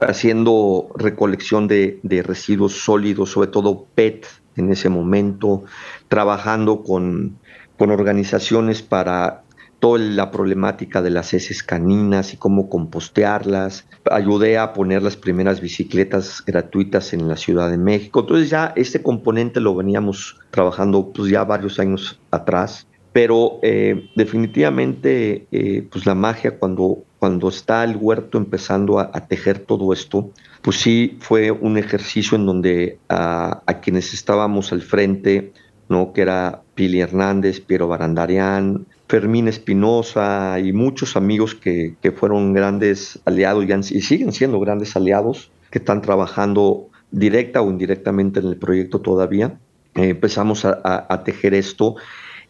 haciendo 0.00 0.88
recolección 0.96 1.68
de, 1.68 2.00
residuos 2.24 2.84
sólidos, 2.84 3.30
sobre 3.30 3.48
todo 3.48 3.86
PET 3.94 4.26
en 4.56 4.72
ese 4.72 4.88
momento, 4.88 5.64
trabajando 6.08 6.82
con, 6.82 7.38
con 7.78 7.90
organizaciones 7.90 8.82
para 8.82 9.42
toda 9.80 9.98
la 9.98 10.30
problemática 10.30 11.02
de 11.02 11.10
las 11.10 11.34
heces 11.34 11.62
caninas 11.62 12.34
y 12.34 12.36
cómo 12.36 12.68
compostearlas. 12.68 13.86
Ayudé 14.10 14.58
a 14.58 14.72
poner 14.74 15.02
las 15.02 15.16
primeras 15.16 15.60
bicicletas 15.60 16.44
gratuitas 16.46 17.12
en 17.12 17.26
la 17.26 17.36
Ciudad 17.36 17.70
de 17.70 17.78
México. 17.78 18.20
Entonces 18.20 18.50
ya 18.50 18.72
este 18.76 19.02
componente 19.02 19.58
lo 19.58 19.74
veníamos 19.74 20.38
trabajando 20.50 21.12
pues 21.12 21.30
ya 21.30 21.44
varios 21.44 21.78
años 21.80 22.20
atrás. 22.30 22.86
Pero 23.12 23.58
eh, 23.62 24.08
definitivamente 24.14 25.48
eh, 25.50 25.88
pues 25.90 26.06
la 26.06 26.14
magia 26.14 26.58
cuando, 26.58 27.02
cuando 27.18 27.48
está 27.48 27.82
el 27.82 27.96
huerto 27.96 28.38
empezando 28.38 29.00
a, 29.00 29.10
tejer 29.26 29.60
todo 29.60 29.92
esto, 29.92 30.30
pues 30.62 30.76
sí 30.76 31.16
fue 31.20 31.50
un 31.50 31.76
ejercicio 31.76 32.36
en 32.36 32.46
donde 32.46 32.98
a, 33.08 33.62
quienes 33.82 34.14
estábamos 34.14 34.72
al 34.72 34.82
frente, 34.82 35.52
¿no? 35.88 36.12
que 36.12 36.20
era 36.20 36.62
Pili 36.76 37.00
Hernández, 37.00 37.60
Piero 37.60 37.88
Barandarian, 37.88 38.86
Fermín 39.10 39.48
Espinosa 39.48 40.60
y 40.60 40.72
muchos 40.72 41.16
amigos 41.16 41.56
que, 41.56 41.96
fueron 42.16 42.52
grandes 42.52 43.18
aliados 43.24 43.64
y, 43.90 44.02
siguen 44.02 44.30
siendo 44.32 44.60
grandes 44.60 44.94
aliados, 44.94 45.50
que 45.72 45.80
están 45.80 46.00
trabajando 46.00 46.86
directa 47.10 47.60
o 47.60 47.68
indirectamente 47.70 48.38
en 48.38 48.46
el 48.46 48.56
proyecto 48.56 49.00
todavía. 49.00 49.58
Eh, 49.96 50.10
empezamos 50.10 50.64
a, 50.64 51.22
tejer 51.24 51.54
esto 51.54 51.96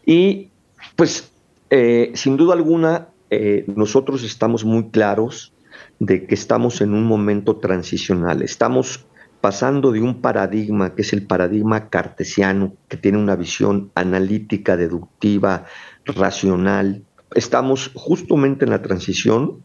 y 0.05 0.49
pues 0.95 1.31
eh, 1.71 2.11
sin 2.13 2.37
duda 2.37 2.53
alguna 2.53 3.07
eh, 3.31 3.65
nosotros 3.75 4.23
estamos 4.23 4.63
muy 4.63 4.89
claros 4.89 5.53
de 5.97 6.27
que 6.27 6.35
estamos 6.35 6.81
en 6.81 6.93
un 6.93 7.05
momento 7.05 7.55
transicional. 7.55 8.43
Estamos 8.43 9.07
pasando 9.41 9.91
de 9.91 9.99
un 9.99 10.21
paradigma 10.21 10.93
que 10.93 11.01
es 11.01 11.11
el 11.11 11.25
paradigma 11.25 11.89
cartesiano, 11.89 12.73
que 12.87 12.97
tiene 12.97 13.17
una 13.17 13.35
visión 13.35 13.91
analítica, 13.95 14.77
deductiva, 14.77 15.65
racional. 16.05 17.03
Estamos 17.33 17.91
justamente 17.93 18.65
en 18.65 18.71
la 18.71 18.81
transición 18.81 19.63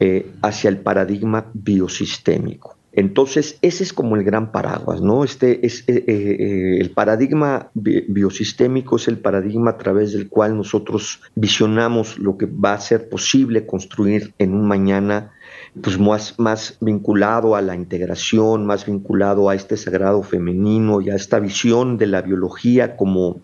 eh, 0.00 0.30
hacia 0.42 0.70
el 0.70 0.78
paradigma 0.78 1.50
biosistémico. 1.54 2.78
Entonces, 2.92 3.58
ese 3.62 3.84
es 3.84 3.92
como 3.92 4.16
el 4.16 4.24
gran 4.24 4.50
paraguas, 4.50 5.00
¿no? 5.00 5.22
Este 5.22 5.64
es 5.66 5.84
eh, 5.88 6.04
eh, 6.08 6.78
el 6.80 6.90
paradigma 6.90 7.70
biosistémico 7.74 8.96
es 8.96 9.08
el 9.08 9.18
paradigma 9.18 9.72
a 9.72 9.78
través 9.78 10.12
del 10.12 10.28
cual 10.28 10.56
nosotros 10.56 11.20
visionamos 11.34 12.18
lo 12.18 12.36
que 12.38 12.46
va 12.46 12.72
a 12.72 12.80
ser 12.80 13.08
posible 13.08 13.66
construir 13.66 14.34
en 14.38 14.54
un 14.54 14.66
mañana, 14.66 15.32
pues 15.80 15.98
más, 15.98 16.38
más 16.38 16.76
vinculado 16.80 17.54
a 17.54 17.62
la 17.62 17.76
integración, 17.76 18.66
más 18.66 18.86
vinculado 18.86 19.48
a 19.48 19.54
este 19.54 19.76
sagrado 19.76 20.22
femenino 20.22 21.00
y 21.00 21.10
a 21.10 21.14
esta 21.14 21.38
visión 21.38 21.98
de 21.98 22.06
la 22.06 22.22
biología 22.22 22.96
como 22.96 23.40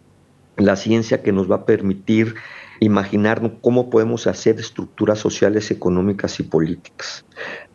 la 0.56 0.76
ciencia 0.76 1.22
que 1.22 1.32
nos 1.32 1.50
va 1.50 1.56
a 1.56 1.66
permitir 1.66 2.34
imaginar 2.80 3.40
cómo 3.60 3.90
podemos 3.90 4.26
hacer 4.26 4.58
estructuras 4.58 5.18
sociales, 5.18 5.70
económicas 5.70 6.40
y 6.40 6.42
políticas. 6.42 7.24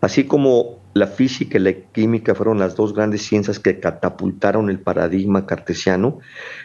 Así 0.01 0.25
como 0.25 0.79
la 0.93 1.07
física 1.07 1.57
y 1.57 1.61
la 1.61 1.73
química 1.73 2.35
fueron 2.35 2.59
las 2.59 2.75
dos 2.75 2.93
grandes 2.93 3.23
ciencias 3.23 3.59
que 3.59 3.79
catapultaron 3.79 4.69
el 4.69 4.79
paradigma 4.79 5.45
cartesiano, 5.45 6.19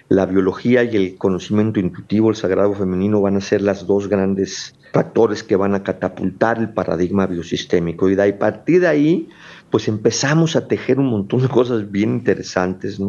la 0.08 0.26
biología 0.26 0.84
y 0.84 0.96
el 0.96 1.16
conocimiento 1.16 1.80
intuitivo, 1.80 2.30
el 2.30 2.36
sagrado 2.36 2.74
femenino, 2.74 3.20
van 3.20 3.36
a 3.36 3.40
ser 3.40 3.62
las 3.62 3.86
dos 3.86 4.08
grandes 4.08 4.74
factores 4.92 5.42
que 5.42 5.56
van 5.56 5.74
a 5.74 5.82
catapultar 5.82 6.58
el 6.58 6.70
paradigma 6.70 7.26
biosistémico. 7.26 8.08
Y 8.08 8.14
de 8.14 8.22
a 8.22 8.38
partir 8.38 8.80
de 8.80 8.88
ahí, 8.88 9.28
pues 9.74 9.88
empezamos 9.88 10.54
a 10.54 10.68
tejer 10.68 11.00
un 11.00 11.06
montón 11.06 11.42
de 11.42 11.48
cosas 11.48 11.90
bien 11.90 12.10
interesantes. 12.10 13.00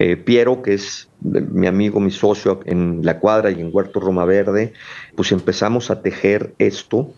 Eh, 0.00 0.16
Piero, 0.16 0.60
que 0.60 0.74
es 0.74 1.08
mi 1.20 1.68
amigo, 1.68 2.00
mi 2.00 2.10
socio 2.10 2.58
en 2.64 3.02
La 3.04 3.20
Cuadra 3.20 3.52
y 3.52 3.60
en 3.60 3.70
Huerto 3.72 4.00
Roma 4.00 4.24
Verde, 4.24 4.72
pues 5.14 5.30
empezamos 5.30 5.92
a 5.92 6.02
tejer 6.02 6.52
esto. 6.58 7.12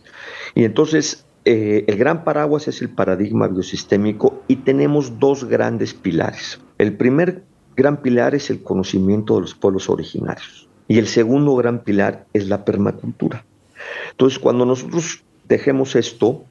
Y 0.55 0.65
entonces 0.65 1.25
eh, 1.47 1.85
el 1.87 1.97
gran 1.97 2.23
paraguas 2.23 2.69
es 2.69 2.83
el 2.83 2.91
paradigma 2.91 3.49
biosistémico 3.49 4.43
y 4.47 4.57
tenemos 4.57 5.19
dos 5.19 5.45
grandes 5.45 5.95
pilares. 5.95 6.61
El 6.77 6.99
primer 6.99 7.45
gran 7.77 8.03
pilar 8.03 8.35
es 8.35 8.51
el 8.51 8.63
conocimiento 8.63 9.37
de 9.37 9.41
los 9.41 9.55
pueblos 9.55 9.89
originarios 9.89 10.69
y 10.87 10.99
el 10.99 11.07
segundo 11.07 11.57
gran 11.57 11.83
pilar 11.83 12.27
es 12.35 12.47
la 12.47 12.67
permacultura. 12.67 13.43
Entonces, 14.11 14.39
cuando 14.39 14.67
nosotros 14.67 15.25
tejemos 15.47 15.97
esto, 15.97 16.45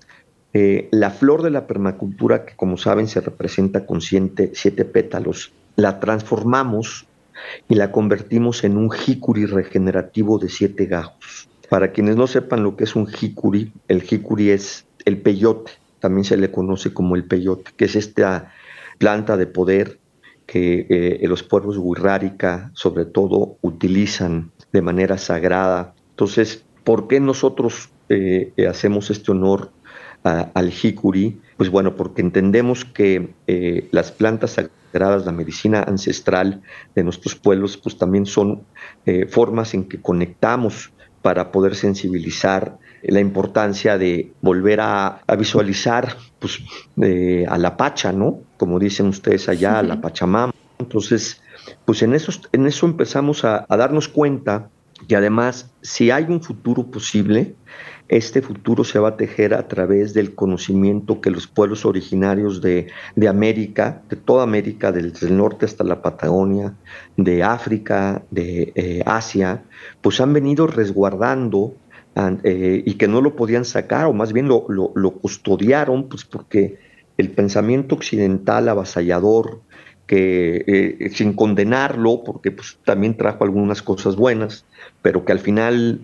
eh, 0.58 0.88
la 0.92 1.12
flor 1.12 1.44
de 1.44 1.50
la 1.50 1.68
permacultura, 1.68 2.46
que 2.46 2.56
como 2.56 2.78
saben 2.78 3.10
se 3.10 3.20
representa 3.20 3.86
con 3.86 4.00
siete, 4.00 4.86
pétalos, 4.86 5.52
la 5.76 6.00
transformamos 6.00 7.08
y 7.68 7.76
la 7.76 7.92
convertimos 7.92 8.64
en 8.64 8.78
un 8.78 8.90
jicuri 8.90 9.48
regenerativo 9.48 10.40
de 10.40 10.48
siete 10.48 10.86
gajos. 10.86 11.50
Para 11.70 11.92
quienes 11.92 12.16
no 12.16 12.26
sepan 12.26 12.64
lo 12.64 12.78
que 12.78 12.86
es 12.86 12.96
un 12.96 13.06
jicuri, 13.06 13.74
el 13.90 14.02
jicuri 14.02 14.52
es 14.52 14.86
el 15.04 15.18
peyote, 15.18 15.74
también 16.00 16.24
se 16.24 16.38
le 16.38 16.50
conoce 16.50 16.94
como 16.94 17.18
el 17.18 17.26
peyote, 17.26 17.72
que 17.76 17.84
es 17.84 17.98
esta 17.98 18.54
planta 18.98 19.36
de 19.36 19.48
poder 19.48 20.00
que 20.46 20.88
eh, 20.90 21.28
los 21.28 21.44
pueblos 21.44 21.76
wixárika 21.78 22.72
sobre 22.76 23.04
todo 23.04 23.58
utilizan 23.62 24.52
de 24.72 24.82
manera 24.82 25.18
sagrada. 25.18 25.96
Entonces, 26.12 26.64
¿por 26.86 27.10
qué 27.10 27.20
nosotros 27.20 27.90
eh, 28.08 28.54
hacemos 28.70 29.10
este 29.10 29.32
honor 29.34 29.72
al 30.26 30.72
jicuri, 30.72 31.40
pues 31.56 31.70
bueno, 31.70 31.96
porque 31.96 32.22
entendemos 32.22 32.84
que 32.84 33.34
eh, 33.46 33.88
las 33.92 34.12
plantas 34.12 34.58
sagradas, 34.92 35.26
la 35.26 35.32
medicina 35.32 35.84
ancestral 35.88 36.64
de 36.96 37.04
nuestros 37.04 37.36
pueblos, 37.36 37.78
pues 37.78 37.98
también 37.98 38.26
son 38.26 38.64
eh, 39.06 39.28
formas 39.28 39.76
en 39.76 39.88
que 39.88 40.02
conectamos 40.02 40.92
para 41.22 41.52
poder 41.52 41.76
sensibilizar 41.76 42.80
la 43.04 43.20
importancia 43.20 44.00
de 44.00 44.32
volver 44.42 44.80
a, 44.82 45.22
visualizar 45.38 46.18
pues, 46.40 46.60
a 47.48 47.58
la 47.58 47.78
Pacha, 47.78 48.12
¿no? 48.12 48.42
Como 48.58 48.80
dicen 48.80 49.08
ustedes 49.08 49.48
allá, 49.48 49.80
a 49.80 49.84
la 49.84 50.02
Pachamama. 50.02 50.54
Entonces, 50.80 51.42
pues 51.86 52.02
en 52.02 52.14
eso, 52.14 52.32
en 52.52 52.66
eso 52.66 52.86
empezamos 52.86 53.44
a, 53.44 53.66
a 53.68 53.78
darnos 53.78 54.08
cuenta 54.08 54.70
que 55.08 55.16
además, 55.16 55.72
si 55.82 56.12
hay 56.12 56.26
un 56.26 56.42
futuro 56.42 56.90
posible, 56.90 57.56
este 58.08 58.42
futuro 58.42 58.84
se 58.84 59.00
va 59.00 59.10
a 59.10 59.18
tejer 59.18 59.54
a 59.54 59.68
través 59.68 60.14
del 60.14 60.36
conocimiento 60.36 61.22
que 61.22 61.32
los 61.32 61.48
pueblos 61.48 61.86
originarios 61.86 62.62
de, 62.62 62.88
América, 63.28 64.04
de 64.10 64.16
toda 64.16 64.44
América, 64.44 64.92
desde 64.92 65.28
el 65.28 65.38
norte 65.38 65.66
hasta 65.66 65.84
la 65.84 66.02
Patagonia, 66.02 66.76
de 67.18 67.44
África, 67.44 68.24
de 68.30 68.72
eh, 68.76 69.02
Asia, 69.06 69.64
pues 70.02 70.22
han 70.22 70.34
venido 70.34 70.68
resguardando 70.68 71.76
eh, 72.44 72.84
y 72.86 72.94
que 72.94 73.08
no 73.08 73.22
lo 73.22 73.36
podían 73.36 73.66
sacar, 73.66 74.06
o 74.06 74.14
más 74.14 74.32
bien 74.32 74.48
lo, 74.48 74.66
custodiaron, 75.22 76.08
pues 76.08 76.24
porque 76.26 76.78
el 77.18 77.32
pensamiento 77.32 77.96
occidental 77.96 78.70
avasallador, 78.70 79.62
que 80.08 80.64
eh, 80.68 81.10
sin 81.12 81.34
condenarlo, 81.34 82.24
porque 82.24 82.52
pues, 82.52 82.78
también 82.84 83.18
trajo 83.18 83.44
algunas 83.44 83.82
cosas 83.82 84.16
buenas, 84.16 84.66
pero 85.02 85.26
que 85.26 85.32
al 85.32 85.40
final, 85.40 86.02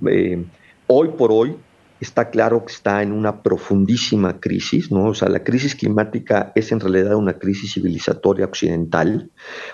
hoy 0.87 1.09
por 1.17 1.31
hoy, 1.31 1.55
está 2.01 2.31
claro 2.31 2.65
que 2.65 2.73
está 2.73 3.03
en 3.03 3.13
una 3.13 3.43
profundísima 3.43 4.39
crisis, 4.39 4.91
¿no? 4.91 5.09
O 5.09 5.13
sea, 5.13 5.29
la 5.29 5.43
crisis 5.43 5.75
climática 5.75 6.51
es 6.55 6.71
en 6.71 6.79
realidad 6.79 7.15
una 7.15 7.37
crisis 7.37 7.75
civilizatoria 7.75 8.45
occidental. 8.45 9.29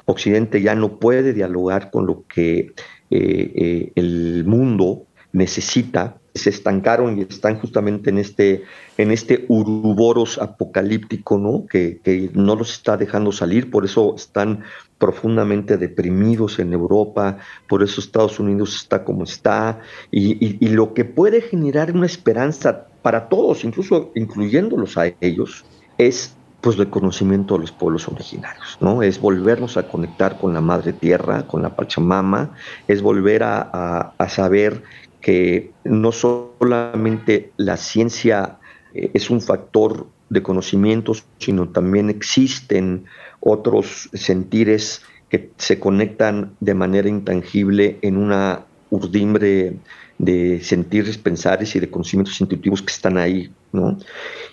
Occidente 0.05 0.61
ya 0.61 0.75
no 0.75 0.99
puede 0.99 1.33
dialogar 1.33 1.89
con 1.89 2.05
lo 2.05 2.25
que 2.27 2.73
eh, 3.09 3.51
eh, 3.55 3.91
el 3.95 4.43
mundo 4.45 5.06
necesita 5.37 6.17
se 6.37 6.49
estancaron 6.49 7.17
y 7.17 7.21
están 7.21 7.59
justamente 7.59 8.09
en 8.09 8.19
este, 8.19 8.63
en 8.97 9.11
este 9.11 9.45
uruboros 9.47 10.37
apocalíptico, 10.37 11.37
¿no? 11.37 11.65
Que, 11.67 11.99
no 12.33 12.55
los 12.55 12.71
está 12.71 12.97
dejando 12.97 13.31
salir, 13.31 13.69
por 13.69 13.85
eso 13.85 14.13
están 14.15 14.63
profundamente 14.97 15.77
deprimidos 15.77 16.59
en 16.59 16.73
Europa, 16.73 17.37
por 17.67 17.83
eso 17.83 17.99
Estados 17.99 18.39
Unidos 18.39 18.75
está 18.75 19.03
como 19.03 19.23
está, 19.23 19.79
y, 20.11 20.63
y, 20.63 20.69
lo 20.69 20.93
que 20.93 21.05
puede 21.05 21.41
generar 21.41 21.91
una 21.91 22.05
esperanza 22.05 22.87
para 23.01 23.29
todos, 23.29 23.63
incluso 23.63 24.11
incluyéndolos 24.15 24.97
a 24.97 25.07
ellos, 25.21 25.65
es 25.97 26.33
pues 26.61 26.77
el 26.79 26.89
conocimiento 26.89 27.53
de 27.53 27.61
los 27.61 27.71
pueblos 27.71 28.07
originarios, 28.07 28.77
¿no? 28.81 29.03
Es 29.03 29.21
volvernos 29.21 29.77
a 29.77 29.87
conectar 29.87 30.39
con 30.39 30.53
la 30.55 30.61
madre 30.61 30.91
tierra, 30.91 31.45
con 31.45 31.61
la 31.61 31.75
Pachamama, 31.75 32.55
es 32.87 33.01
volver 33.03 33.43
a, 33.43 34.13
a 34.17 34.29
saber 34.29 34.83
que 35.27 35.73
no 35.83 36.13
solamente 36.13 37.51
la 37.57 37.75
ciencia 37.75 38.59
eh, 38.93 39.11
es 39.13 39.29
un 39.29 39.41
factor 39.41 40.07
de 40.29 40.41
conocimientos, 40.41 41.25
sino 41.37 41.67
también 41.67 42.09
existen 42.09 43.03
otros 43.41 44.09
sentires 44.13 45.01
que 45.27 45.51
se 45.57 45.81
conectan 45.81 46.55
de 46.61 46.73
manera 46.75 47.09
intangible 47.09 47.97
en 48.01 48.15
una 48.15 48.67
urdimbre 48.89 49.75
de 50.17 50.61
sentires, 50.63 51.17
pensares 51.17 51.75
y 51.75 51.81
de 51.81 51.89
conocimientos 51.89 52.39
intuitivos 52.39 52.81
que 52.81 52.93
están 52.93 53.17
ahí, 53.17 53.51
¿no? 53.73 53.97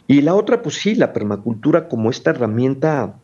Y 0.09 0.23
la 0.23 0.35
otra, 0.35 0.61
pues 0.61 0.75
sí, 0.75 0.97
la 0.97 1.13
permacultura 1.13 1.87
como 1.87 2.11
esta 2.11 2.31
herramienta 2.31 3.15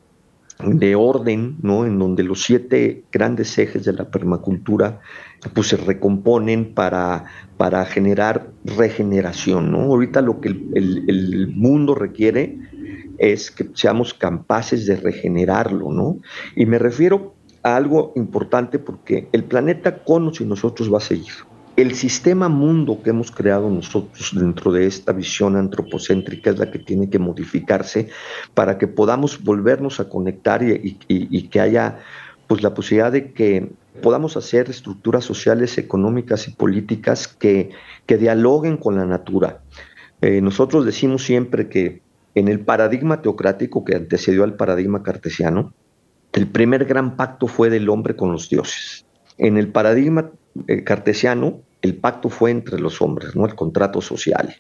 de 0.65 0.95
orden, 0.95 1.57
¿no? 1.63 1.87
En 1.87 1.99
donde 1.99 2.23
los 2.23 2.43
siete 2.43 3.05
grandes 3.13 3.57
ejes 3.59 3.85
de 3.85 3.93
la 3.93 4.11
permacultura 4.11 5.01
pues 5.55 5.69
se 5.69 5.77
recomponen 5.77 6.75
para, 6.75 7.25
para 7.57 7.85
generar 7.87 8.51
regeneración, 8.65 9.73
¿no? 9.73 9.83
Ahorita 9.83 10.21
lo 10.21 10.41
que 10.41 10.49
el, 10.49 11.53
mundo 11.55 11.95
requiere 11.95 12.59
es 13.19 13.51
que 13.51 13.69
seamos 13.75 14.15
capaces 14.15 14.87
de 14.87 14.97
regenerarlo, 14.97 15.93
¿no? 15.93 16.19
Y 16.57 16.67
me 16.67 16.79
refiero 16.79 17.35
a 17.63 17.77
algo 17.77 18.13
importante 18.17 18.79
porque 18.79 19.29
el 19.33 19.45
planeta 19.45 20.03
con 20.05 20.31
y 20.39 20.45
nosotros 20.45 20.93
va 20.93 20.99
a 20.99 21.03
seguir 21.03 21.33
el 21.81 21.95
sistema 21.95 22.49
mundo 22.49 23.03
que 23.03 23.11
hemos 23.11 23.31
creado 23.31 23.71
nosotros 23.71 24.33
dentro 24.35 24.73
de 24.73 24.87
esta 24.87 25.13
visión 25.13 25.57
antropocéntrica 25.57 26.51
es 26.51 26.59
la 26.59 26.71
que 26.71 26.79
tiene 26.79 27.09
que 27.09 27.19
modificarse 27.19 28.09
para 28.55 28.77
que 28.77 28.87
podamos 28.87 29.43
volvernos 29.43 30.01
a 30.01 30.09
conectar 30.09 30.63
y, 30.63 31.49
que 31.49 31.61
haya 31.61 32.01
pues 32.47 32.63
la 32.63 32.75
posibilidad 32.75 33.13
de 33.13 33.33
que 33.33 33.71
podamos 34.03 34.37
hacer 34.37 34.69
estructuras 34.69 35.25
sociales, 35.25 35.79
económicas 35.79 36.49
y 36.49 36.53
políticas 36.53 37.29
que, 37.29 37.71
que 38.07 38.19
dialoguen 38.19 38.77
con 38.77 38.97
la 38.97 39.07
natura. 39.07 39.61
Eh, 40.21 40.41
nosotros 40.41 40.85
decimos 40.85 41.25
siempre 41.25 41.69
que 41.69 42.03
en 42.35 42.49
el 42.49 42.61
paradigma 42.61 43.23
teocrático 43.23 43.85
que 43.85 43.97
antecedió 43.97 44.45
al 44.45 44.55
paradigma 44.55 45.03
cartesiano, 45.03 45.73
el 46.33 46.47
primer 46.47 46.85
gran 46.85 47.17
pacto 47.17 47.47
fue 47.47 47.71
del 47.71 47.89
hombre 47.89 48.17
con 48.17 48.33
los 48.33 48.49
dioses. 48.49 49.07
En 49.39 49.57
el 49.57 49.69
paradigma 49.69 50.31
eh, 50.67 50.85
cartesiano, 50.85 51.63
el 51.83 51.97
pacto 51.97 52.29
fue 52.29 52.51
entre 52.51 52.81
los 52.81 53.01
hombres, 53.03 53.37
¿no? 53.37 53.47
El 53.47 53.55
contrato 53.55 54.01
social. 54.01 54.57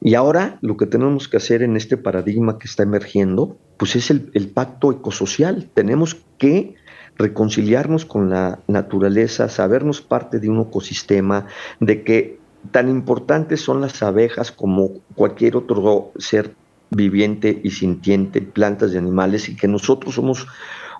Y 0.00 0.14
ahora 0.14 0.58
lo 0.60 0.76
que 0.76 0.86
tenemos 0.86 1.28
que 1.28 1.38
hacer 1.38 1.62
en 1.62 1.76
este 1.76 1.96
paradigma 1.96 2.58
que 2.58 2.68
está 2.68 2.82
emergiendo, 2.82 3.56
pues 3.78 3.96
es 3.96 4.10
el, 4.10 4.30
el 4.34 4.48
pacto 4.48 4.92
ecosocial. 4.92 5.70
Tenemos 5.72 6.16
que 6.38 6.74
reconciliarnos 7.16 8.04
con 8.04 8.28
la 8.28 8.60
naturaleza, 8.68 9.48
sabernos 9.48 10.02
parte 10.02 10.38
de 10.38 10.50
un 10.50 10.60
ecosistema, 10.60 11.46
de 11.80 12.02
que 12.04 12.38
tan 12.70 12.88
importantes 12.88 13.60
son 13.60 13.80
las 13.80 14.02
abejas 14.02 14.52
como 14.52 14.90
cualquier 15.14 15.56
otro 15.56 16.12
ser 16.18 16.54
viviente 16.90 17.60
y 17.62 17.70
sintiente, 17.70 18.42
plantas 18.42 18.92
y 18.92 18.98
animales, 18.98 19.48
y 19.48 19.56
que 19.56 19.68
nosotros 19.68 20.14
somos 20.14 20.46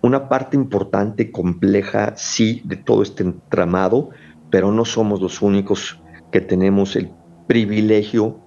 una 0.03 0.29
parte 0.29 0.57
importante, 0.57 1.31
compleja, 1.31 2.15
sí, 2.17 2.62
de 2.65 2.77
todo 2.77 3.03
este 3.03 3.23
entramado, 3.23 4.11
pero 4.51 4.73
no 4.73 4.85
somos 4.85 5.21
los 5.21 5.43
únicos 5.43 6.01
que 6.33 6.41
tenemos 6.41 6.97
el 6.97 7.11
privilegio 7.47 8.41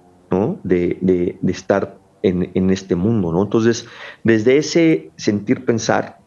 de, 0.62 1.38
estar 1.48 1.98
en, 2.22 2.70
este 2.70 2.94
mundo. 2.94 3.42
Entonces, 3.42 3.86
desde 4.24 4.58
ese 4.58 5.10
sentir 5.16 5.64
pensar, 5.64 6.18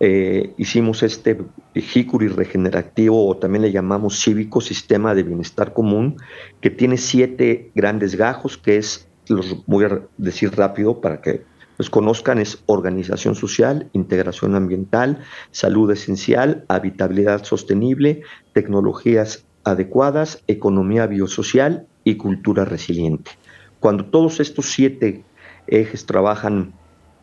eh, 0.00 0.52
hicimos 0.56 1.02
este 1.02 1.38
Hikuri 1.74 2.28
regenerativo 2.28 3.26
o 3.26 3.36
también 3.36 3.62
le 3.62 3.72
llamamos 3.72 4.20
cívico, 4.20 4.60
sistema 4.60 5.14
de 5.14 5.22
bienestar 5.22 5.72
común, 5.72 6.16
que 6.60 6.70
tiene 6.70 6.96
siete 6.96 7.70
grandes 7.74 8.16
gajos, 8.16 8.58
que 8.58 8.76
es, 8.76 9.08
los 9.28 9.64
voy 9.66 9.84
a 9.84 10.02
decir 10.18 10.54
rápido 10.56 11.00
para 11.00 11.20
que 11.20 11.44
los 11.84 11.90
conozcan, 11.90 12.38
es 12.38 12.62
organización 12.64 13.34
social, 13.34 13.90
integración 13.92 14.54
ambiental, 14.54 15.18
salud 15.50 15.90
esencial, 15.90 16.64
habitabilidad 16.68 17.44
sostenible, 17.44 18.22
tecnologías 18.54 19.44
adecuadas, 19.64 20.42
economía 20.46 21.06
biosocial 21.06 21.86
y 22.02 22.14
cultura 22.14 22.64
resiliente. 22.64 23.32
Cuando 23.80 24.06
todos 24.06 24.40
estos 24.40 24.64
siete 24.64 25.24
ejes 25.66 26.06
trabajan 26.06 26.72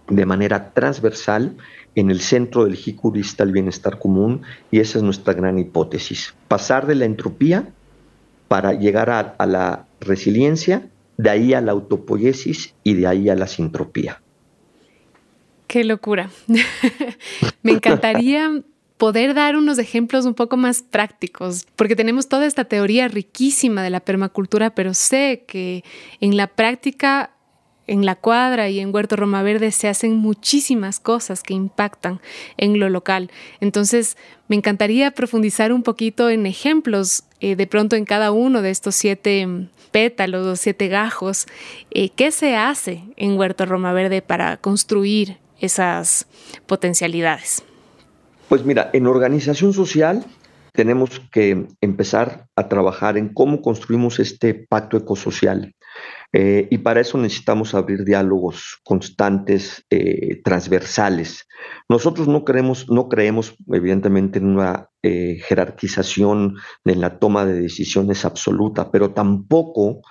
de 0.07 0.27
manera 0.27 0.73
transversal, 0.73 1.57
en 1.95 2.11
el 2.11 2.21
centro 2.21 2.65
del 2.65 2.75
Hikuri 2.75 3.21
está 3.21 3.43
el 3.43 3.53
bienestar 3.53 3.97
común 3.97 4.43
y 4.69 4.79
esa 4.79 4.99
es 4.99 5.03
nuestra 5.03 5.33
gran 5.33 5.57
hipótesis. 5.57 6.35
Pasar 6.47 6.85
de 6.85 6.93
la 6.93 7.05
entropía 7.05 7.73
para 8.47 8.73
llegar 8.73 9.09
a, 9.09 9.45
la 9.47 9.87
resiliencia, 9.99 10.87
de 11.17 11.29
ahí 11.31 11.53
a 11.55 11.61
la 11.61 11.71
autopoiesis 11.71 12.75
y 12.83 12.93
de 12.93 13.07
ahí 13.07 13.27
a 13.29 13.35
la 13.35 13.47
sintropía. 13.47 14.20
Qué 15.71 15.85
locura. 15.85 16.29
Me 17.63 17.71
encantaría 17.71 18.61
poder 18.97 19.33
dar 19.33 19.55
unos 19.55 19.77
ejemplos 19.77 20.25
un 20.25 20.33
poco 20.33 20.57
más 20.57 20.83
prácticos, 20.83 21.65
porque 21.77 21.95
tenemos 21.95 22.27
toda 22.27 22.45
esta 22.45 22.65
teoría 22.65 23.07
riquísima 23.07 23.81
de 23.81 23.89
la 23.89 24.01
permacultura, 24.01 24.75
pero 24.75 24.93
sé 24.93 25.45
que 25.47 25.85
en 26.19 26.35
la 26.35 26.47
práctica 26.47 27.31
en 27.87 28.05
la 28.05 28.15
cuadra 28.15 28.67
y 28.67 28.81
en 28.81 28.93
Huerto 28.93 29.15
Roma 29.15 29.43
Verde 29.43 29.71
se 29.71 29.87
hacen 29.87 30.17
muchísimas 30.17 30.99
cosas 30.99 31.41
que 31.41 31.53
impactan 31.53 32.19
en 32.57 32.77
lo 32.77 32.89
local. 32.89 33.31
Entonces, 33.61 34.17
me 34.49 34.57
encantaría 34.57 35.11
profundizar 35.11 35.71
un 35.71 35.83
poquito 35.83 36.29
en 36.29 36.47
ejemplos, 36.47 37.23
eh, 37.39 37.55
de 37.55 37.65
pronto 37.65 37.95
en 37.95 38.03
cada 38.03 38.33
uno 38.33 38.61
de 38.61 38.71
estos 38.71 38.95
siete 38.95 39.47
pétalos 39.91 40.45
o 40.47 40.55
siete 40.57 40.89
gajos. 40.89 41.47
Eh, 41.91 42.09
¿Qué 42.09 42.31
se 42.31 42.57
hace 42.57 43.03
en 43.15 43.37
Huerto 43.37 43.65
Roma 43.65 43.93
Verde 43.93 44.21
para 44.21 44.57
construir 44.57 45.40
esas 45.61 46.27
potencialidades? 46.67 47.63
Pues 48.49 48.65
mira, 48.65 48.89
en 48.91 49.07
organización 49.07 49.73
social 49.73 50.25
tenemos 50.73 51.21
que 51.31 51.67
empezar 51.81 52.47
a 52.55 52.67
trabajar 52.67 53.17
en 53.17 53.33
cómo 53.33 53.61
construimos 53.61 54.19
este 54.19 54.53
pacto 54.53 54.97
ecosocial. 54.97 55.73
Eh, 56.33 56.67
y 56.71 56.77
para 56.77 57.01
eso 57.01 57.17
necesitamos 57.17 57.75
abrir 57.75 58.05
diálogos 58.05 58.79
constantes, 58.83 59.85
eh, 59.89 60.41
transversales. 60.43 61.47
Nosotros 61.89 62.29
no 62.29 62.45
creemos, 62.45 62.89
no 62.89 63.09
creemos 63.09 63.55
evidentemente 63.71 64.39
en 64.39 64.47
una 64.47 64.87
eh, 65.03 65.39
jerarquización 65.43 66.55
en 66.85 67.01
la 67.01 67.19
toma 67.19 67.45
de 67.45 67.61
decisiones 67.61 68.23
absoluta, 68.23 68.91
pero 68.91 69.11
tampoco 69.11 70.01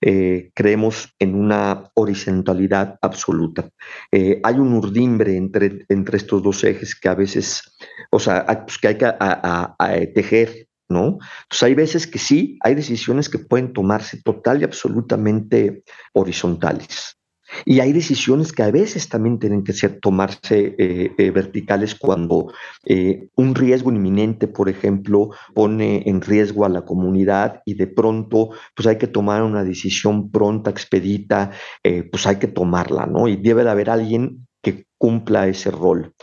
eh, 0.00 0.50
creemos 0.54 1.14
en 1.18 1.34
una 1.34 1.90
horizontalidad 1.94 2.98
absoluta. 3.02 3.68
Eh, 4.10 4.40
hay 4.42 4.54
un 4.54 4.72
urdimbre 4.72 5.36
entre, 5.36 5.84
entre 5.88 6.16
estos 6.16 6.42
dos 6.42 6.64
ejes 6.64 6.94
que 6.94 7.08
a 7.08 7.14
veces, 7.14 7.76
o 8.10 8.18
sea, 8.18 8.44
pues, 8.66 8.78
que 8.78 8.88
hay 8.88 8.98
que 8.98 10.12
tejer 10.14 10.68
¿no? 10.90 11.18
Entonces 11.44 11.62
hay 11.62 11.74
veces 11.74 12.06
que 12.06 12.18
sí, 12.18 12.58
hay 12.62 12.74
decisiones 12.74 13.28
que 13.28 13.38
pueden 13.38 13.72
tomarse 13.72 14.20
total 14.22 14.60
y 14.60 14.64
absolutamente 14.64 15.84
horizontales. 16.12 17.19
Y 17.64 17.80
hay 17.80 17.92
decisiones 17.92 18.52
que 18.52 18.62
a 18.62 18.70
veces 18.70 19.08
también 19.08 19.38
tienen 19.38 19.64
que 19.64 19.72
ser, 19.72 20.00
tomarse 20.00 20.74
eh, 20.78 21.12
eh, 21.16 21.30
verticales 21.30 21.94
cuando 21.94 22.52
eh, 22.84 23.28
un 23.36 23.54
riesgo 23.54 23.90
inminente, 23.90 24.48
por 24.48 24.68
ejemplo, 24.68 25.30
pone 25.54 26.02
en 26.06 26.20
riesgo 26.20 26.64
a 26.64 26.68
la 26.68 26.82
comunidad 26.82 27.62
y 27.64 27.74
de 27.74 27.86
pronto 27.86 28.50
pues 28.74 28.86
hay 28.86 28.98
que 28.98 29.06
tomar 29.06 29.42
una 29.42 29.64
decisión 29.64 30.30
pronta, 30.30 30.70
expedita, 30.70 31.50
pues 32.10 32.26
hay 32.26 32.36
que 32.36 32.48
tomarla, 32.48 33.06
¿no? 33.06 33.28
Y 33.28 33.36
debe 33.36 33.64
de 33.64 33.70
haber 33.70 33.90
alguien 33.90 34.46
que 34.62 34.86
cumpla 34.98 35.48
ese 35.48 35.70
rol. 35.70 36.14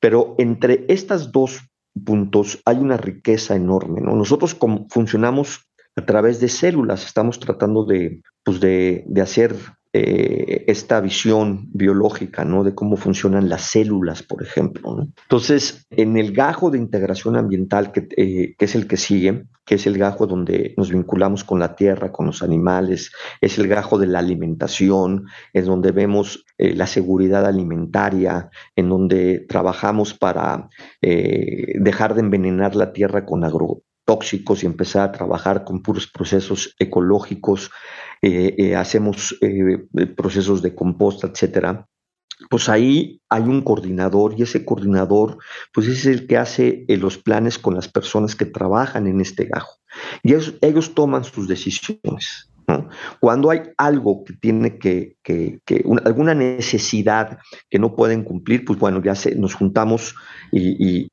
Pero 0.00 0.34
entre 0.38 0.84
estas 0.88 1.32
dos 1.32 1.60
puntos 2.04 2.60
hay 2.64 2.76
una 2.76 2.96
riqueza 2.96 3.56
enorme, 3.56 4.00
¿no? 4.00 4.14
Nosotros 4.14 4.54
como 4.54 4.86
funcionamos 4.90 5.66
a 5.96 6.04
través 6.04 6.40
de 6.40 6.48
células, 6.48 7.06
estamos 7.06 7.40
tratando 7.40 7.84
de, 7.84 8.22
pues 8.44 8.60
de, 8.60 9.04
de 9.06 9.20
hacer 9.22 9.56
eh, 9.98 10.64
esta 10.66 11.00
visión 11.00 11.70
biológica, 11.72 12.44
¿no? 12.44 12.64
De 12.64 12.74
cómo 12.74 12.98
funcionan 12.98 13.48
las 13.48 13.62
células, 13.62 14.22
por 14.22 14.42
ejemplo. 14.42 15.08
Entonces, 15.22 15.86
en 15.88 16.18
el 16.18 16.32
gajo 16.32 16.70
de 16.70 16.76
integración 16.76 17.34
ambiental, 17.34 17.92
eh, 17.94 18.54
que, 18.58 18.64
es 18.66 18.74
el 18.74 18.86
que 18.86 18.98
sigue, 18.98 19.46
que 19.64 19.76
es 19.76 19.86
el 19.86 19.96
gajo 19.96 20.26
donde 20.26 20.74
nos 20.76 20.90
vinculamos 20.90 21.44
con 21.44 21.60
la 21.60 21.76
tierra, 21.76 22.12
con 22.12 22.26
los 22.26 22.42
animales, 22.42 23.10
es 23.40 23.56
el 23.58 23.68
gajo 23.68 23.96
de 23.96 24.08
la 24.08 24.18
alimentación, 24.18 25.28
es 25.54 25.64
donde 25.64 25.92
vemos 25.92 26.44
eh, 26.58 26.74
la 26.74 26.86
seguridad 26.86 27.46
alimentaria, 27.46 28.50
en 28.74 28.90
donde 28.90 29.46
trabajamos 29.48 30.12
para 30.12 30.68
dejar 31.00 32.14
de 32.14 32.20
envenenar 32.20 32.76
la 32.76 32.92
tierra 32.92 33.24
con 33.24 33.44
agrotóxicos 33.44 34.62
y 34.62 34.66
empezar 34.66 35.08
a 35.08 35.12
trabajar 35.12 35.64
con 35.64 35.82
puros 35.82 36.06
procesos 36.06 36.74
ecológicos 36.78 37.70
hacemos 38.76 39.36
eh, 39.40 39.86
procesos 40.16 40.62
de 40.62 40.74
composta, 40.74 41.28
etcétera, 41.28 41.88
pues 42.50 42.68
ahí 42.68 43.20
hay 43.28 43.42
un 43.42 43.62
coordinador 43.62 44.34
y 44.36 44.42
ese 44.42 44.64
coordinador 44.64 45.38
pues 45.72 45.88
es 45.88 46.06
el 46.06 46.26
que 46.26 46.36
hace 46.36 46.84
los 46.88 47.18
planes 47.18 47.58
con 47.58 47.74
las 47.74 47.88
personas 47.88 48.36
que 48.36 48.44
trabajan 48.44 49.06
en 49.06 49.20
este 49.20 49.46
gajo 49.46 49.78
y 50.22 50.34
ellos 50.34 50.94
toman 50.94 51.24
sus 51.24 51.48
decisiones. 51.48 52.50
Cuando 53.20 53.50
hay 53.50 53.62
algo 53.78 54.24
que 54.24 54.34
tiene 54.34 54.78
que, 54.78 55.16
alguna 56.04 56.34
necesidad 56.34 57.38
que 57.70 57.78
no 57.78 57.94
pueden 57.94 58.24
cumplir, 58.24 58.64
pues 58.64 58.78
bueno, 58.78 59.00
ya 59.02 59.14
se, 59.14 59.34
nos 59.34 59.54
juntamos 59.54 60.14
y, 60.52 61.08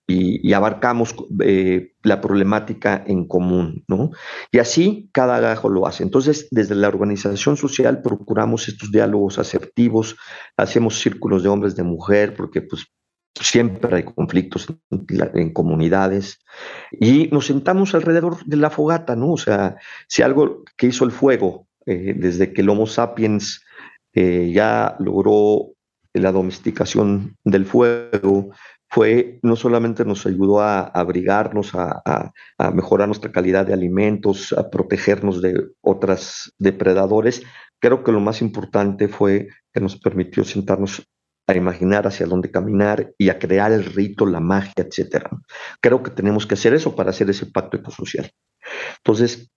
abarcamos 0.53 1.15
eh, 1.43 1.93
la 2.03 2.21
problemática 2.21 3.03
en 3.07 3.27
común, 3.27 3.83
¿no? 3.87 4.11
Y 4.51 4.59
así 4.59 5.09
cada 5.11 5.39
gajo 5.39 5.69
lo 5.69 5.87
hace. 5.87 6.03
Entonces, 6.03 6.47
desde 6.51 6.75
la 6.75 6.87
organización 6.87 7.57
social 7.57 8.01
procuramos 8.01 8.67
estos 8.67 8.91
diálogos 8.91 9.39
asertivos, 9.39 10.15
hacemos 10.57 10.99
círculos 10.99 11.43
de 11.43 11.49
hombres, 11.49 11.75
de 11.75 11.83
mujer, 11.83 12.35
porque 12.35 12.61
pues 12.61 12.87
siempre 13.39 13.95
hay 13.95 14.03
conflictos 14.03 14.67
en, 14.89 15.53
comunidades 15.53 16.39
y 16.91 17.27
nos 17.31 17.47
sentamos 17.47 17.95
alrededor 17.95 18.43
de 18.45 18.57
la 18.57 18.69
fogata, 18.69 19.15
¿no? 19.15 19.31
O 19.31 19.37
sea, 19.37 19.77
si 20.07 20.21
algo 20.21 20.63
que 20.77 20.87
hizo 20.87 21.05
el 21.05 21.11
fuego 21.11 21.67
eh, 21.85 22.13
desde 22.15 22.53
que 22.53 22.61
el 22.61 22.69
Homo 22.69 22.85
sapiens 22.85 23.63
eh, 24.13 24.51
ya 24.53 24.95
logró 24.99 25.73
la 26.13 26.31
domesticación 26.31 27.37
del 27.43 27.65
fuego, 27.65 28.51
fue 28.93 29.39
no 29.41 29.55
solamente 29.55 30.05
nos 30.05 30.27
ayudó 30.27 30.61
a, 30.61 30.81
abrigarnos, 30.81 31.71
a, 31.73 32.31
mejorar 32.73 33.07
nuestra 33.07 33.31
calidad 33.31 33.65
de 33.65 33.73
alimentos, 33.73 34.53
a 34.53 34.69
protegernos 34.69 35.41
de 35.41 35.69
otros 35.81 36.53
depredadores, 36.59 37.41
creo 37.79 38.03
que 38.03 38.11
lo 38.11 38.19
más 38.19 38.43
importante 38.43 39.07
fue 39.07 39.47
que 39.73 39.81
nos 39.81 39.95
permitió 39.95 40.43
sentarnos 40.43 41.09
a 41.47 41.55
imaginar 41.55 42.07
hacia 42.07 42.25
dónde 42.25 42.51
caminar 42.51 43.13
y 43.17 43.29
a 43.29 43.39
crear 43.39 43.71
el 43.71 43.85
rito, 43.85 44.25
la 44.25 44.39
magia, 44.39 44.73
etcétera. 44.77 45.29
Creo 45.81 46.01
que 46.01 46.11
tenemos 46.11 46.45
que 46.45 46.53
hacer 46.53 46.73
eso 46.73 46.95
para 46.95 47.09
hacer 47.09 47.29
ese 47.29 47.45
pacto 47.47 47.77
ecosocial. 47.77 48.31
Entonces, 48.97 49.51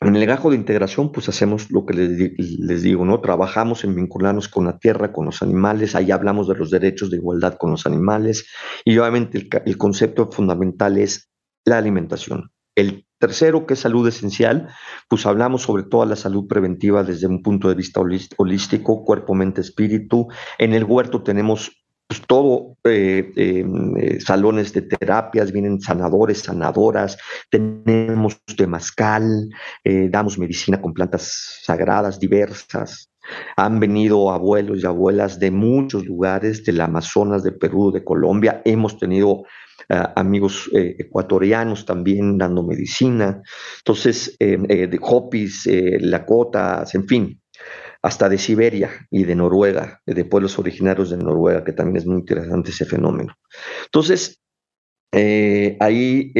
en 0.00 0.14
el 0.14 0.20
legajo 0.20 0.50
de 0.50 0.56
integración, 0.56 1.10
pues 1.10 1.28
hacemos 1.28 1.70
lo 1.70 1.86
que 1.86 1.94
les, 1.94 2.82
digo, 2.82 3.04
¿no? 3.04 3.20
Trabajamos 3.20 3.82
en 3.84 3.94
vincularnos 3.94 4.48
con 4.48 4.66
la 4.66 4.78
tierra, 4.78 5.12
con 5.12 5.24
los 5.26 5.42
animales, 5.42 5.94
ahí 5.94 6.10
hablamos 6.10 6.48
de 6.48 6.54
los 6.54 6.70
derechos 6.70 7.10
de 7.10 7.16
igualdad 7.16 7.56
con 7.56 7.70
los 7.70 7.86
animales 7.86 8.46
y 8.84 8.98
obviamente 8.98 9.38
el, 9.38 9.48
el 9.64 9.78
concepto 9.78 10.30
fundamental 10.30 10.98
es 10.98 11.30
la 11.64 11.78
alimentación. 11.78 12.50
El 12.74 13.05
Tercero, 13.18 13.66
que 13.66 13.74
es 13.74 13.80
salud 13.80 14.06
esencial, 14.06 14.68
pues 15.08 15.24
hablamos 15.24 15.62
sobre 15.62 15.84
toda 15.84 16.04
la 16.04 16.16
salud 16.16 16.46
preventiva 16.46 17.02
desde 17.02 17.26
un 17.26 17.42
punto 17.42 17.68
de 17.68 17.74
vista 17.74 18.00
holístico, 18.00 19.04
cuerpo, 19.04 19.34
mente, 19.34 19.62
espíritu. 19.62 20.28
En 20.58 20.74
el 20.74 20.84
huerto 20.84 21.22
tenemos 21.22 21.72
pues, 22.06 22.20
todo, 22.26 22.76
eh, 22.84 23.32
em, 23.36 23.96
eh, 23.96 24.20
salones 24.20 24.72
de 24.72 24.82
terapias, 24.82 25.50
vienen 25.50 25.80
sanadores, 25.80 26.40
sanadoras, 26.40 27.18
tenemos 27.50 28.40
temazcal, 28.56 29.48
eh, 29.82 30.08
damos 30.10 30.38
medicina 30.38 30.80
con 30.80 30.92
plantas 30.92 31.60
sagradas 31.62 32.20
diversas. 32.20 33.10
Han 33.56 33.80
venido 33.80 34.30
abuelos 34.30 34.82
y 34.82 34.86
abuelas 34.86 35.40
de 35.40 35.50
muchos 35.50 36.04
lugares, 36.06 36.64
del 36.64 36.80
Amazonas, 36.80 37.42
de 37.42 37.52
Perú, 37.52 37.90
de 37.90 38.04
Colombia. 38.04 38.62
Hemos 38.64 38.98
tenido 38.98 39.42
amigos 39.88 40.68
eh, 40.74 40.96
ecuatorianos 40.98 41.84
también 41.84 42.38
dando 42.38 42.62
medicina, 42.62 43.42
entonces, 43.78 44.36
eh, 44.40 44.58
eh, 44.68 44.86
de 44.86 44.98
Hopis, 45.00 45.68
Lakotas, 46.00 46.94
en 46.94 47.06
fin, 47.06 47.40
hasta 48.02 48.28
de 48.28 48.38
Siberia 48.38 48.90
y 49.10 49.24
de 49.24 49.34
Noruega, 49.34 50.00
de 50.06 50.24
pueblos 50.24 50.58
originarios 50.58 51.10
de 51.10 51.16
Noruega, 51.16 51.64
que 51.64 51.72
también 51.72 51.96
es 51.96 52.06
muy 52.06 52.20
interesante 52.20 52.70
ese 52.70 52.84
fenómeno. 52.84 53.34
Entonces, 53.84 54.40
ahí 55.12 56.32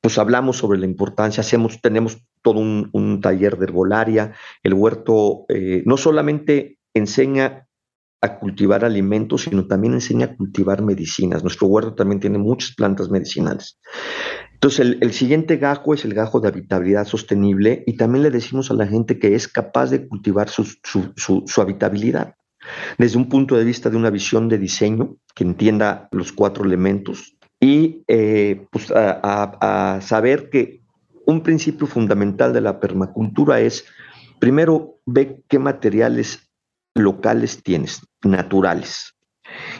pues 0.00 0.18
hablamos 0.18 0.56
sobre 0.56 0.80
la 0.80 0.86
importancia, 0.86 1.42
hacemos, 1.42 1.80
tenemos 1.80 2.18
todo 2.42 2.58
un, 2.58 3.20
taller 3.22 3.56
de 3.56 3.66
herbolaria, 3.66 4.34
el 4.62 4.74
huerto 4.74 5.46
no 5.84 5.96
solamente 5.96 6.78
enseña 6.92 7.68
a 8.22 8.38
cultivar 8.38 8.84
alimentos, 8.84 9.42
sino 9.42 9.66
también 9.66 9.94
enseña 9.94 10.26
a 10.26 10.36
cultivar 10.36 10.80
medicinas. 10.80 11.42
Nuestro 11.42 11.66
huerto 11.66 11.94
también 11.94 12.20
tiene 12.20 12.38
muchas 12.38 12.72
plantas 12.74 13.10
medicinales. 13.10 13.80
Entonces, 14.54 14.96
el, 15.00 15.12
siguiente 15.12 15.56
gajo 15.56 15.92
es 15.92 16.04
el 16.04 16.14
gajo 16.14 16.38
de 16.38 16.46
habitabilidad 16.46 17.04
sostenible 17.04 17.82
y 17.84 17.96
también 17.96 18.22
le 18.22 18.30
decimos 18.30 18.70
a 18.70 18.74
la 18.74 18.86
gente 18.86 19.18
que 19.18 19.34
es 19.34 19.48
capaz 19.48 19.90
de 19.90 20.06
cultivar 20.06 20.48
su, 20.48 21.60
habitabilidad 21.60 22.36
desde 22.96 23.18
un 23.18 23.28
punto 23.28 23.56
de 23.56 23.64
vista 23.64 23.90
de 23.90 23.96
una 23.96 24.10
visión 24.10 24.48
de 24.48 24.56
diseño 24.58 25.16
que 25.34 25.42
entienda 25.42 26.08
los 26.12 26.30
cuatro 26.30 26.64
elementos 26.64 27.36
y 27.58 28.04
eh, 28.06 28.66
pues 28.70 28.92
a, 28.94 29.98
saber 30.00 30.48
que 30.48 30.82
un 31.26 31.42
principio 31.42 31.88
fundamental 31.88 32.52
de 32.52 32.60
la 32.60 32.78
permacultura 32.78 33.60
es, 33.60 33.84
primero, 34.38 35.00
ve 35.06 35.42
qué 35.48 35.58
materiales 35.58 36.51
locales 36.94 37.62
tienes, 37.62 38.00
naturales. 38.22 39.14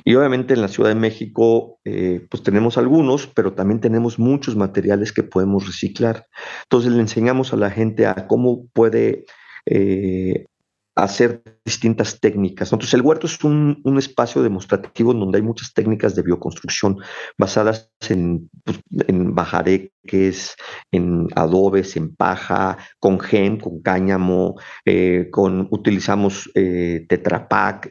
Y 0.05 0.15
obviamente 0.15 0.55
en 0.55 0.61
la 0.61 0.69
Ciudad 0.69 0.91
de 0.91 0.97
México, 0.97 1.79
eh, 1.85 2.27
pues 2.31 2.43
tenemos 2.43 2.77
algunos, 2.77 3.27
pero 3.27 3.55
también 3.55 3.81
tenemos 3.81 4.19
muchos 4.19 4.57
materiales 4.57 5.13
que 5.13 5.23
podemos 5.23 5.67
reciclar. 5.67 6.27
Entonces 6.65 6.93
le 6.93 7.01
enseñamos 7.01 7.53
a 7.53 7.57
la 7.57 7.71
gente 7.71 8.07
a 8.07 8.27
cómo 8.27 8.67
puede 8.73 9.25
eh, 9.67 10.47
hacer 10.95 11.43
distintas 11.65 12.21
técnicas. 12.21 12.73
Entonces, 12.73 12.95
el 12.95 13.03
huerto 13.03 13.27
es 13.27 13.43
un, 13.45 13.81
espacio 13.99 14.43
demostrativo 14.43 15.15
donde 15.15 15.39
hay 15.39 15.43
muchas 15.43 15.73
técnicas 15.73 16.15
de 16.15 16.23
bioconstrucción 16.23 16.99
basadas 17.39 17.91
en, 18.09 18.51
pues, 18.65 18.81
en 19.07 19.35
bajareques, 19.35 20.57
en 20.91 21.29
adobes, 21.35 21.97
en 21.97 22.15
paja, 22.15 22.79
con 22.99 23.21
gen, 23.21 23.59
con 23.59 23.81
cáñamo, 23.81 24.57
eh, 24.85 25.29
con, 25.31 25.69
utilizamos 25.71 26.51
eh, 26.55 27.07
tetrapac, 27.09 27.91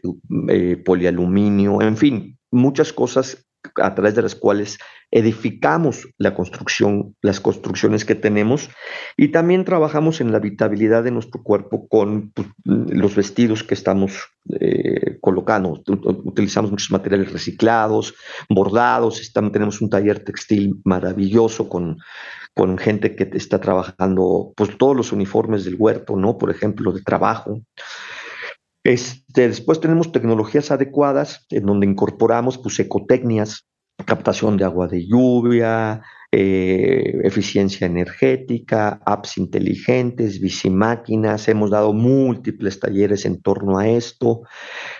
eh, 0.49 0.77
polialuminio, 0.77 1.81
en 1.81 1.97
fin, 1.97 2.39
muchas 2.51 2.93
cosas 2.93 3.47
a 3.75 3.93
través 3.95 4.15
de 4.15 4.21
las 4.21 4.35
cuales 4.35 4.77
edificamos 5.11 6.07
la 6.17 6.33
construcción, 6.33 7.15
las 7.21 7.39
construcciones 7.39 8.05
que 8.05 8.15
tenemos 8.15 8.69
y 9.17 9.29
también 9.29 9.65
trabajamos 9.65 10.21
en 10.21 10.31
la 10.31 10.37
habitabilidad 10.37 11.03
de 11.03 11.11
nuestro 11.11 11.43
cuerpo 11.43 11.87
con 11.87 12.31
pues, 12.31 12.47
los 12.63 13.15
vestidos 13.15 13.63
que 13.63 13.73
estamos 13.73 14.29
eh, 14.59 15.17
colocando. 15.19 15.81
Utilizamos 16.23 16.71
muchos 16.71 16.91
materiales 16.91 17.31
reciclados, 17.31 18.15
bordados, 18.49 19.31
tenemos 19.33 19.81
un 19.81 19.89
taller 19.89 20.23
textil 20.23 20.79
maravilloso 20.85 21.67
con, 21.67 21.97
con 22.53 22.77
gente 22.77 23.15
que 23.15 23.29
está 23.33 23.59
trabajando 23.59 24.53
pues 24.55 24.77
todos 24.77 24.95
los 24.95 25.11
uniformes 25.11 25.65
del 25.65 25.75
huerto, 25.77 26.15
¿no? 26.15 26.37
Por 26.37 26.51
ejemplo, 26.51 26.93
de 26.93 27.01
trabajo. 27.01 27.61
Este, 28.83 29.47
después 29.47 29.79
tenemos 29.79 30.11
tecnologías 30.11 30.71
adecuadas 30.71 31.45
en 31.49 31.65
donde 31.65 31.85
incorporamos 31.85 32.57
pues, 32.57 32.79
ecotecnias, 32.79 33.67
captación 34.05 34.57
de 34.57 34.65
agua 34.65 34.87
de 34.87 35.05
lluvia, 35.05 36.01
eh, 36.31 37.19
eficiencia 37.23 37.85
energética, 37.85 39.01
apps 39.05 39.37
inteligentes, 39.37 40.39
bicimáquinas. 40.39 41.47
Hemos 41.47 41.69
dado 41.69 41.93
múltiples 41.93 42.79
talleres 42.79 43.25
en 43.25 43.41
torno 43.41 43.77
a 43.77 43.87
esto. 43.87 44.41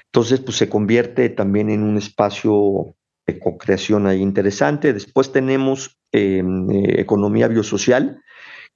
Entonces, 0.06 0.42
pues 0.42 0.58
se 0.58 0.70
convierte 0.70 1.30
también 1.30 1.70
en 1.70 1.84
un 1.84 1.98
espacio 1.98 2.96
de 3.26 3.40
co-creación 3.40 4.08
ahí 4.08 4.22
interesante. 4.22 4.94
Después 4.94 5.32
tenemos 5.32 5.98
em, 6.12 6.70
eh, 6.70 7.02
economía 7.02 7.48
biosocial, 7.48 8.22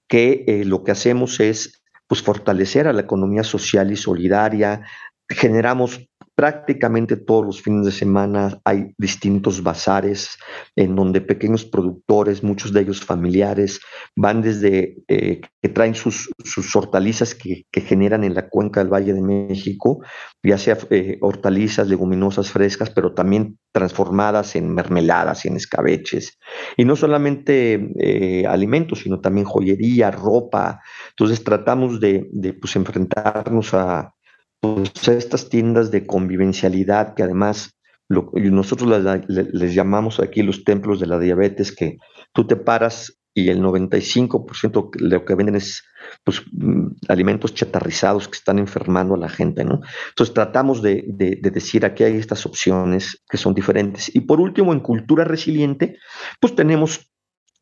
que 0.07 0.45
eh, 0.47 0.65
lo 0.65 0.83
que 0.83 0.91
hacemos 0.91 1.39
es 1.39 1.83
pues 2.07 2.21
fortalecer 2.21 2.87
a 2.87 2.93
la 2.93 3.01
economía 3.01 3.43
social 3.43 3.91
y 3.91 3.95
solidaria. 3.95 4.81
Generamos 5.29 6.07
prácticamente 6.35 7.15
todos 7.15 7.45
los 7.45 7.61
fines 7.61 7.85
de 7.85 7.91
semana 7.93 8.59
hay 8.65 8.93
distintos 8.97 9.63
bazares 9.63 10.37
en 10.75 10.95
donde 10.95 11.21
pequeños 11.21 11.63
productores, 11.63 12.43
muchos 12.43 12.73
de 12.73 12.81
ellos 12.81 13.03
familiares, 13.03 13.79
van 14.15 14.41
desde 14.41 14.97
eh, 15.07 15.41
que 15.61 15.69
traen 15.69 15.95
sus, 15.95 16.29
hortalizas 16.75 17.33
que, 17.33 17.65
generan 17.71 18.25
en 18.25 18.35
la 18.35 18.49
cuenca 18.49 18.81
del 18.81 18.93
Valle 18.93 19.13
de 19.13 19.21
México, 19.21 20.01
ya 20.43 20.57
sea 20.57 20.77
eh, 20.89 21.17
hortalizas, 21.21 21.87
leguminosas 21.87 22.51
frescas, 22.51 22.89
pero 22.89 23.13
también 23.13 23.57
transformadas 23.71 24.55
en 24.57 24.73
mermeladas 24.73 25.45
y 25.45 25.47
en 25.47 25.55
escabeches. 25.55 26.37
Y 26.75 26.83
no 26.83 26.97
solamente 26.97 27.91
eh, 27.99 28.45
alimentos, 28.45 28.99
sino 28.99 29.21
también 29.21 29.45
joyería, 29.45 30.11
ropa. 30.11 30.81
Entonces 31.11 31.43
tratamos 31.43 32.01
de, 32.01 32.29
pues, 32.59 32.75
enfrentarnos 32.75 33.73
a 33.73 34.14
pues, 34.59 35.07
estas 35.07 35.49
tiendas 35.49 35.91
de 35.91 36.05
convivencialidad 36.05 37.13
que 37.15 37.23
además 37.23 37.75
nosotros 38.07 39.03
les, 39.27 39.73
llamamos 39.73 40.19
aquí 40.19 40.43
los 40.43 40.63
templos 40.63 40.99
de 40.99 41.07
la 41.07 41.19
diabetes, 41.19 41.75
que 41.75 41.97
tú 42.33 42.45
te 42.45 42.55
paras 42.55 43.17
y 43.33 43.49
el 43.49 43.61
95% 43.61 44.91
de 44.91 45.09
lo 45.09 45.25
que 45.25 45.35
venden 45.35 45.55
es 45.55 45.83
pues, 46.23 46.41
mm, 46.51 46.87
alimentos 47.09 47.53
chatarrizados 47.53 48.27
que 48.29 48.37
están 48.37 48.59
enfermando 48.59 49.15
a 49.15 49.17
la 49.17 49.27
gente, 49.27 49.65
¿no? 49.65 49.81
Entonces 50.09 50.33
tratamos 50.33 50.81
de, 50.81 51.03
decir 51.41 51.85
aquí 51.85 52.03
hay 52.03 52.15
estas 52.15 52.45
opciones 52.45 53.21
que 53.29 53.37
son 53.37 53.53
diferentes. 53.53 54.15
Y 54.15 54.21
por 54.21 54.39
último, 54.39 54.71
en 54.71 54.79
cultura 54.79 55.25
resiliente, 55.25 55.97
pues 56.39 56.55
tenemos 56.55 57.11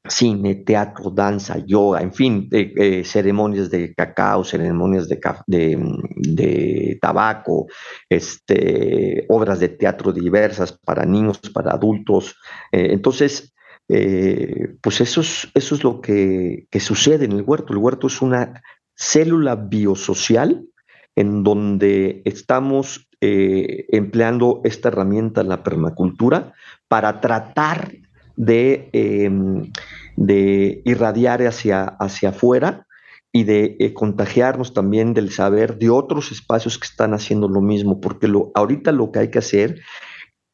cine, 0.08 0.56
teatro, 0.56 1.10
danza, 1.10 1.58
yoga, 1.66 2.02
en 2.02 2.14
fin, 2.14 2.50
eh, 2.52 3.04
ceremonias 3.06 3.70
de 3.70 3.94
cacao, 3.94 4.44
ceremonias 4.44 5.08
de, 5.08 5.20
de, 6.16 6.98
tabaco, 7.02 7.68
este, 8.10 9.26
obras 9.30 9.60
de 9.60 9.70
teatro 9.70 10.12
diversas 10.12 10.78
para 10.84 11.06
niños, 11.06 11.40
para 11.54 11.72
adultos. 11.72 12.36
Eh, 12.72 12.90
entonces, 12.92 13.54
eh, 13.88 14.76
pues 14.82 15.00
eso 15.00 15.22
es, 15.22 15.48
eso 15.54 15.76
es 15.76 15.84
lo 15.84 16.02
que, 16.02 16.68
que, 16.70 16.80
sucede 16.82 17.26
en 17.26 17.32
el 17.32 17.44
huerto. 17.44 17.72
El 17.72 17.80
huerto 17.80 18.08
es 18.08 18.22
una 18.22 18.62
célula 18.96 19.56
biosocial 19.56 20.66
en 21.16 21.44
donde 21.44 22.22
estamos 22.26 23.08
empleando 23.26 24.60
esta 24.66 24.90
herramienta, 24.90 25.44
la 25.44 25.64
permacultura, 25.64 26.52
para 26.90 27.22
tratar 27.22 27.94
Em, 28.38 29.72
de, 30.16 30.82
irradiar 30.86 31.42
hacia, 31.46 31.84
hacia 31.84 32.30
afuera 32.30 32.88
y 33.32 33.44
de 33.44 33.76
eh, 33.80 33.94
contagiarnos 33.94 34.74
también 34.74 35.14
del 35.14 35.32
saber 35.32 35.78
de 35.78 35.90
otros 35.90 36.32
espacios 36.32 36.78
que 36.78 36.88
están 36.88 37.14
haciendo 37.14 37.48
lo 37.48 37.62
mismo, 37.62 38.00
porque 38.00 38.28
lo, 38.28 38.52
ahorita 38.56 38.92
lo 38.92 39.12
que 39.12 39.20
hay 39.20 39.32
que 39.32 39.40
hacer, 39.40 39.82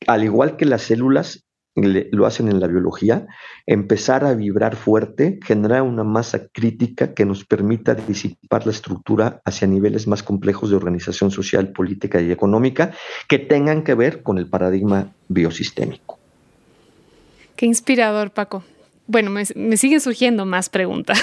al 0.08 0.24
igual 0.24 0.58
que 0.58 0.66
las 0.66 0.84
células 0.84 1.46
lo 1.76 2.26
hacen 2.26 2.50
en 2.50 2.60
la 2.60 2.68
biología, 2.68 3.28
empezar 3.66 4.26
a 4.26 4.34
vibrar 4.34 4.76
fuerte, 4.76 5.40
generar 5.46 5.84
una 5.84 6.04
masa 6.04 6.48
crítica 6.52 7.14
que 7.14 7.26
nos 7.26 7.46
permita 7.46 7.96
disipar 7.96 8.66
la 8.66 8.74
estructura 8.74 9.42
hacia 9.46 9.68
niveles 9.68 10.06
más 10.06 10.24
complejos 10.24 10.70
de 10.72 10.76
organización 10.76 11.32
social, 11.32 11.72
política 11.72 12.20
y 12.20 12.32
económica 12.32 12.92
que 13.30 13.40
tengan 13.40 13.84
que 13.84 13.94
ver 13.94 14.24
con 14.24 14.38
el 14.38 14.50
paradigma 14.50 15.14
biosistémico. 15.30 16.19
Qué 17.60 17.66
inspirador, 17.66 18.32
Paco. 18.32 18.64
Bueno, 19.06 19.32
me, 19.32 19.46
siguen 19.76 20.00
surgiendo 20.00 20.46
más 20.46 20.70
preguntas. 20.70 21.20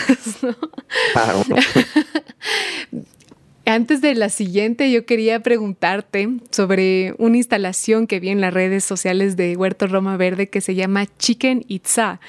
Antes 3.64 4.03
de 4.03 4.14
la 4.14 4.28
siguiente, 4.28 4.93
yo 4.93 5.07
quería 5.07 5.41
preguntarte 5.41 6.28
sobre 6.51 7.14
una 7.16 7.39
instalación 7.39 8.07
que 8.07 8.20
vi 8.20 8.28
en 8.28 8.43
las 8.43 8.53
redes 8.53 8.84
sociales 8.84 9.39
de 9.39 9.57
Huerto 9.57 9.87
Roma 9.87 10.18
Verde 10.18 10.51
que 10.51 10.61
se 10.61 10.74
llama 10.74 11.07
Chicken 11.18 11.64
Itza. 11.68 12.20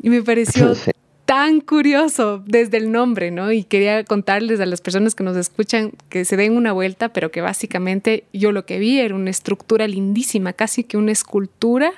Y 0.00 0.08
me 0.08 0.22
pareció 0.22 0.76
tan 1.24 1.60
curioso 1.60 2.44
desde 2.46 2.76
el 2.76 2.92
nombre, 2.92 3.32
¿no? 3.32 3.50
Y 3.50 3.64
quería 3.64 4.04
contarles 4.04 4.60
a 4.60 4.66
las 4.66 4.80
personas 4.80 5.16
que 5.16 5.24
nos 5.24 5.36
escuchan 5.36 5.90
que 6.10 6.24
se 6.24 6.36
den 6.36 6.56
una 6.56 6.70
vuelta, 6.70 7.08
pero 7.08 7.32
que 7.32 7.40
básicamente 7.40 8.22
yo 8.32 8.52
lo 8.52 8.66
que 8.66 8.78
vi 8.78 9.00
era 9.00 9.16
una 9.16 9.30
estructura 9.30 9.88
lindísima, 9.88 10.52
casi 10.52 10.84
que 10.84 10.96
una 10.96 11.10
escultura 11.10 11.92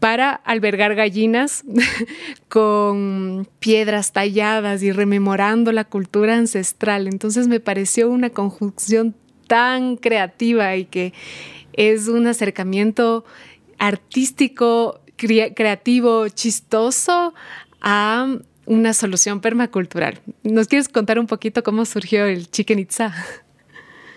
para 0.00 0.32
albergar 0.32 0.94
gallinas 0.94 1.64
con 2.48 3.48
piedras 3.58 4.12
talladas 4.12 4.82
y 4.82 4.92
rememorando 4.92 5.72
la 5.72 5.84
cultura 5.84 6.36
ancestral. 6.36 7.06
Entonces 7.08 7.48
me 7.48 7.60
pareció 7.60 8.10
una 8.10 8.30
conjunción 8.30 9.14
tan 9.46 9.96
creativa 9.96 10.76
y 10.76 10.84
que 10.84 11.12
es 11.72 12.08
un 12.08 12.26
acercamiento 12.26 13.24
artístico, 13.78 15.00
creativo, 15.16 16.28
chistoso 16.28 17.34
a 17.80 18.38
una 18.66 18.92
solución 18.92 19.40
permacultural. 19.40 20.20
¿Nos 20.42 20.68
quieres 20.68 20.88
contar 20.88 21.18
un 21.18 21.26
poquito 21.26 21.62
cómo 21.62 21.84
surgió 21.84 22.26
el 22.26 22.50
Chicken 22.50 22.78
Itza? 22.78 23.14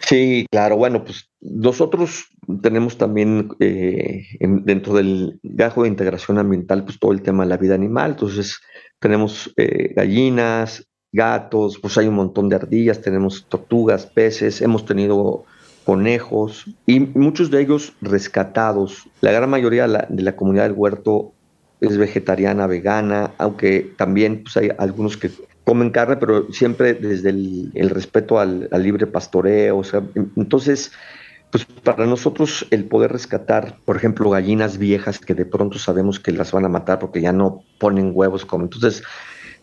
Sí, 0.07 0.45
claro. 0.49 0.77
Bueno, 0.77 1.03
pues 1.03 1.29
nosotros 1.39 2.25
tenemos 2.61 2.97
también 2.97 3.49
eh, 3.59 4.25
dentro 4.39 4.93
del 4.93 5.39
gajo 5.43 5.83
de 5.83 5.89
integración 5.89 6.37
ambiental, 6.37 6.83
pues 6.83 6.99
todo 6.99 7.11
el 7.11 7.21
tema 7.21 7.43
de 7.43 7.49
la 7.49 7.57
vida 7.57 7.75
animal. 7.75 8.11
Entonces, 8.11 8.59
tenemos 8.99 9.53
eh, 9.57 9.93
gallinas, 9.95 10.87
gatos, 11.11 11.77
pues 11.79 11.97
hay 11.97 12.07
un 12.07 12.15
montón 12.15 12.49
de 12.49 12.55
ardillas, 12.55 13.01
tenemos 13.01 13.45
tortugas, 13.49 14.05
peces, 14.05 14.61
hemos 14.61 14.85
tenido 14.85 15.45
conejos 15.83 16.65
y 16.85 16.99
muchos 16.99 17.51
de 17.51 17.61
ellos 17.61 17.93
rescatados. 18.01 19.09
La 19.21 19.31
gran 19.31 19.49
mayoría 19.49 19.87
de 19.87 20.23
la, 20.23 20.35
comunidad 20.35 20.63
del 20.63 20.73
huerto 20.73 21.33
es 21.81 21.97
vegetariana, 21.97 22.67
vegana, 22.67 23.31
aunque 23.37 23.91
también 23.97 24.43
pues, 24.43 24.57
hay 24.57 24.69
algunos 24.77 25.17
que 25.17 25.31
comen 25.71 25.89
carne, 25.89 26.17
pero 26.17 26.51
siempre 26.51 26.93
desde 26.93 27.29
el, 27.29 27.89
respeto 27.89 28.39
al, 28.39 28.67
libre 28.73 29.07
pastoreo. 29.07 29.81
Entonces, 30.35 30.91
pues 31.49 31.63
para 31.63 32.05
nosotros 32.05 32.67
el 32.71 32.83
poder 32.83 33.13
rescatar, 33.13 33.77
por 33.85 33.95
ejemplo, 33.95 34.29
gallinas 34.29 34.77
viejas 34.77 35.19
que 35.19 35.33
de 35.33 35.45
pronto 35.45 35.79
sabemos 35.79 36.19
que 36.19 36.33
las 36.33 36.51
van 36.51 36.65
a 36.65 36.67
matar 36.67 36.99
porque 36.99 37.21
ya 37.21 37.31
no 37.31 37.63
ponen 37.79 38.11
huevos 38.13 38.45
como. 38.45 38.65
Entonces, 38.65 39.01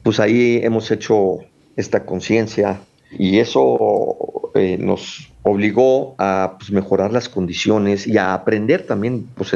pues 0.02 0.18
ahí 0.18 0.61
hemos 0.62 0.90
hecho 0.90 1.40
esta 1.76 2.06
conciencia 2.06 2.80
y 3.11 3.40
eso 3.40 4.50
eh, 4.54 4.78
nos 4.78 5.30
obligó 5.42 6.14
a 6.16 6.56
pues, 6.59 6.70
mejorar 6.70 7.12
las 7.12 7.28
condiciones 7.28 8.06
y 8.06 8.16
a 8.16 8.32
aprender 8.32 8.86
también, 8.86 9.28
pues 9.34 9.54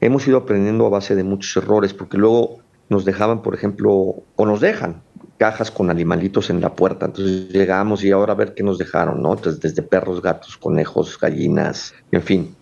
hemos 0.00 0.26
ido 0.26 0.38
aprendiendo 0.38 0.86
a 0.86 0.90
base 0.90 1.14
de 1.14 1.22
muchos 1.22 1.56
errores, 1.62 1.94
porque 1.94 2.18
luego 2.18 2.58
nos 2.88 3.04
dejaban, 3.04 3.42
por 3.42 3.54
ejemplo, 3.54 3.92
o 4.34 4.44
nos 4.44 4.60
dejan 4.60 5.02
cajas 5.38 5.70
con 5.70 5.88
animalitos 5.90 6.50
en 6.50 6.60
la 6.60 6.74
puerta. 6.74 7.06
Entonces 7.06 7.48
llegamos 7.48 8.04
y 8.04 8.10
ahora 8.10 8.32
a 8.32 8.36
ver 8.36 8.54
qué 8.54 8.62
nos 8.62 8.76
dejaron, 8.76 9.22
¿no? 9.22 9.32
Entonces, 9.32 9.60
desde 9.60 9.82
perros, 9.82 10.20
gatos, 10.20 10.58
conejos, 10.58 11.18
gallinas, 11.18 11.94
en 12.10 12.22
fin. 12.22 12.57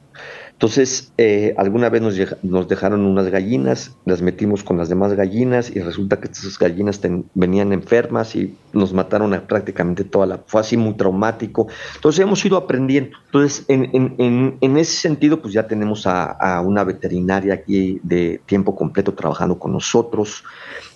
Entonces, 0.57 1.13
eh, 1.19 1.55
alguna 1.59 1.91
vez 1.91 2.01
nos, 2.43 2.67
dejaron 2.67 3.05
unas 3.05 3.29
gallinas, 3.29 3.95
las 4.07 4.23
metimos 4.23 4.65
con 4.65 4.79
las 4.79 4.89
demás 4.89 5.13
gallinas 5.13 5.69
y 5.69 5.81
resulta 5.81 6.19
que 6.19 6.29
esas 6.29 6.59
gallinas 6.59 6.99
venían 7.35 7.75
enfermas 7.75 8.35
y 8.35 8.57
nos 8.73 8.95
mataron 8.95 9.35
a 9.35 9.47
prácticamente 9.47 10.03
toda 10.03 10.25
la... 10.25 10.39
Fue 10.47 10.63
así 10.63 10.79
muy 10.79 10.95
traumático. 10.95 11.69
Entonces, 11.97 12.21
hemos 12.21 12.43
ido 12.43 12.57
aprendiendo. 12.57 13.19
Entonces, 13.27 13.67
en, 13.69 14.79
ese 14.79 14.97
sentido, 14.97 15.43
pues 15.43 15.53
ya 15.53 15.67
tenemos 15.67 16.07
a, 16.07 16.63
una 16.65 16.85
veterinaria 16.85 17.53
aquí 17.53 18.01
de 18.03 18.41
tiempo 18.47 18.75
completo 18.75 19.13
trabajando 19.13 19.59
con 19.59 19.73
nosotros. 19.73 20.43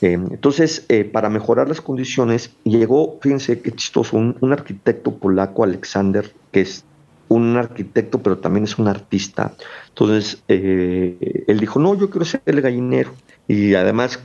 Eh, 0.00 0.12
entonces, 0.12 0.86
eh, 0.88 1.04
para 1.04 1.28
mejorar 1.28 1.68
las 1.68 1.82
condiciones, 1.82 2.56
llegó, 2.64 3.18
fíjense 3.20 3.61
qué 3.61 3.72
chistoso, 3.72 4.16
un 4.16 4.52
arquitecto 4.54 5.16
polaco, 5.16 5.64
Alexander, 5.64 6.32
que 6.50 6.62
es 6.62 6.86
un 7.31 7.57
arquitecto, 7.57 8.22
pero 8.22 8.39
también 8.39 8.64
es 8.64 8.76
un 8.78 8.89
artista. 8.89 9.55
Entonces, 9.89 10.43
eh, 10.49 11.45
él 11.47 11.61
dijo, 11.61 11.78
no, 11.78 11.95
yo 11.95 12.11
quiero 12.11 12.24
ser 12.24 12.43
el 12.45 12.61
gallinero. 12.61 13.12
Y 13.47 13.74
además, 13.74 14.18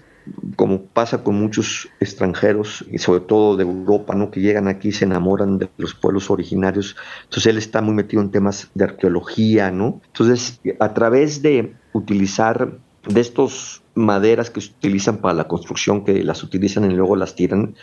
como 0.56 0.82
pasa 0.82 1.24
con 1.24 1.36
muchos 1.36 1.88
extranjeros, 1.99 2.84
y 2.91 2.97
sobre 2.97 3.22
todo 3.22 3.58
de 3.58 3.64
Europa, 3.64 4.16
¿no? 4.16 4.32
que 4.32 4.41
llegan 4.41 4.68
aquí 4.68 4.88
y 4.88 4.91
se 4.91 5.06
enamoran 5.06 5.60
de 5.60 5.70
los 5.78 5.93
pueblos 5.93 6.32
originarios, 6.32 6.95
entonces 7.26 7.45
él 7.45 7.60
está 7.60 7.82
muy 7.82 7.93
metido 7.93 8.24
en 8.24 8.32
temas 8.32 8.72
de 8.74 8.86
arqueología, 8.86 9.70
¿no? 9.70 10.01
Entonces, 10.08 10.60
a 10.80 10.93
través 10.95 11.43
de 11.43 11.76
utilizar 11.93 12.80
de 13.08 13.22
estos 13.22 13.84
maderas 13.93 14.49
que 14.49 14.62
se 14.62 14.72
utilizan 14.72 15.18
para 15.18 15.36
la 15.36 15.47
construcción, 15.47 16.03
que 16.03 16.24
las 16.24 16.41
utilizan 16.41 16.89
y 16.89 16.95
luego 16.95 17.16
las 17.16 17.36
tiran, 17.36 17.76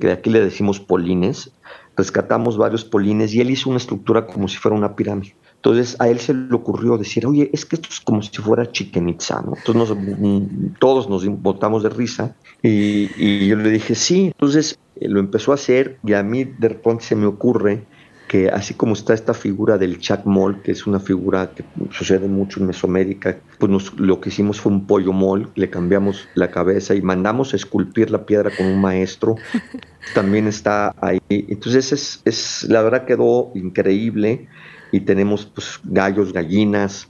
que 0.00 0.10
aquí 0.10 0.30
le 0.30 0.40
decimos 0.40 0.80
polines, 0.80 1.52
rescatamos 1.96 2.58
varios 2.58 2.84
polines 2.84 3.34
y 3.34 3.40
él 3.40 3.50
hizo 3.50 3.70
una 3.70 3.78
estructura 3.78 4.26
como 4.26 4.48
si 4.48 4.56
fuera 4.56 4.76
una 4.76 4.94
pirámide. 4.94 5.34
Entonces 5.56 5.96
a 5.98 6.08
él 6.08 6.20
se 6.20 6.34
le 6.34 6.54
ocurrió 6.54 6.96
decir, 6.96 7.26
oye, 7.26 7.50
es 7.52 7.64
que 7.64 7.76
esto 7.76 7.88
es 7.90 8.00
como 8.00 8.22
si 8.22 8.30
fuera 8.36 8.70
Chichen 8.70 9.08
Itza, 9.08 9.42
¿no? 9.42 9.54
Entonces 9.56 9.96
mm, 9.96 10.74
todos 10.78 11.08
nos 11.08 11.26
botamos 11.42 11.82
de 11.82 11.88
risa 11.88 12.36
y, 12.62 13.10
y, 13.16 13.48
yo 13.48 13.56
le 13.56 13.70
dije, 13.70 13.94
sí. 13.94 14.26
Entonces 14.26 14.78
eh, 14.96 15.08
lo 15.08 15.18
empezó 15.18 15.52
a 15.52 15.56
hacer 15.56 15.98
y 16.04 16.12
a 16.12 16.22
mí 16.22 16.44
de 16.44 16.68
repente 16.68 17.04
se 17.04 17.16
me 17.16 17.26
ocurre 17.26 17.84
que 18.28 18.48
así 18.48 18.74
como 18.74 18.94
está 18.94 19.14
esta 19.14 19.34
figura 19.34 19.78
del 19.78 19.98
Mol, 20.24 20.60
que 20.62 20.72
es 20.72 20.86
una 20.86 20.98
figura 20.98 21.50
que 21.54 21.64
sucede 21.90 22.26
mucho 22.26 22.60
en 22.60 22.66
Mesoamérica, 22.66 23.38
pues 23.58 23.92
lo 23.98 24.20
que 24.20 24.30
hicimos 24.30 24.60
fue 24.60 24.72
un 24.72 24.86
pollo 24.86 25.12
mol, 25.12 25.50
le 25.54 25.70
cambiamos 25.70 26.28
la 26.34 26.50
cabeza 26.50 26.94
y 26.94 27.02
mandamos 27.02 27.52
a 27.52 27.56
esculpir 27.56 28.10
la 28.10 28.26
piedra 28.26 28.50
con 28.56 28.66
un 28.66 28.80
maestro, 28.80 29.36
también 30.14 30.48
está 30.48 30.94
ahí. 31.00 31.20
Entonces 31.28 31.92
es, 31.92 32.22
es 32.24 32.66
la 32.68 32.82
verdad 32.82 33.04
quedó 33.04 33.52
increíble 33.54 34.48
y 34.90 35.00
tenemos 35.00 35.46
pues 35.46 35.80
gallos, 35.84 36.32
gallinas, 36.32 37.08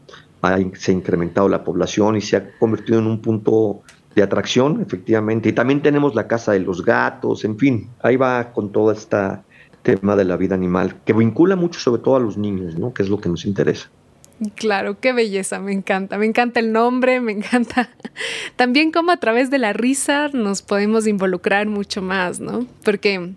se 0.74 0.92
ha 0.92 0.94
incrementado 0.94 1.48
la 1.48 1.64
población 1.64 2.16
y 2.16 2.20
se 2.20 2.36
ha 2.36 2.58
convertido 2.58 2.98
en 2.98 3.06
un 3.06 3.20
punto 3.20 3.82
de 4.14 4.22
atracción, 4.22 4.80
efectivamente. 4.80 5.48
Y 5.48 5.52
también 5.52 5.82
tenemos 5.82 6.14
la 6.14 6.26
casa 6.26 6.52
de 6.52 6.60
los 6.60 6.84
gatos, 6.84 7.44
en 7.44 7.58
fin, 7.58 7.90
ahí 8.02 8.16
va 8.16 8.52
con 8.52 8.70
toda 8.70 8.94
esta 8.94 9.44
tema 9.94 10.16
de 10.16 10.24
la 10.24 10.36
vida 10.36 10.56
animal, 10.56 10.96
que 11.04 11.12
vincula 11.12 11.54
mucho 11.54 11.78
sobre 11.78 12.02
todo 12.02 12.16
a 12.16 12.20
los 12.20 12.36
niños, 12.36 12.76
¿no? 12.76 12.92
Que 12.92 13.04
es 13.04 13.08
lo 13.08 13.20
que 13.20 13.28
nos 13.28 13.46
interesa. 13.46 13.88
Claro, 14.56 14.98
qué 15.00 15.12
belleza, 15.12 15.60
me 15.60 15.72
encanta, 15.72 16.18
me 16.18 16.26
encanta 16.26 16.60
el 16.60 16.72
nombre, 16.72 17.20
me 17.20 17.32
encanta 17.32 17.88
también 18.56 18.90
cómo 18.90 19.12
a 19.12 19.16
través 19.16 19.48
de 19.48 19.58
la 19.58 19.72
risa 19.72 20.28
nos 20.32 20.60
podemos 20.60 21.06
involucrar 21.06 21.68
mucho 21.68 22.02
más, 22.02 22.40
¿no? 22.40 22.66
Porque 22.84 23.32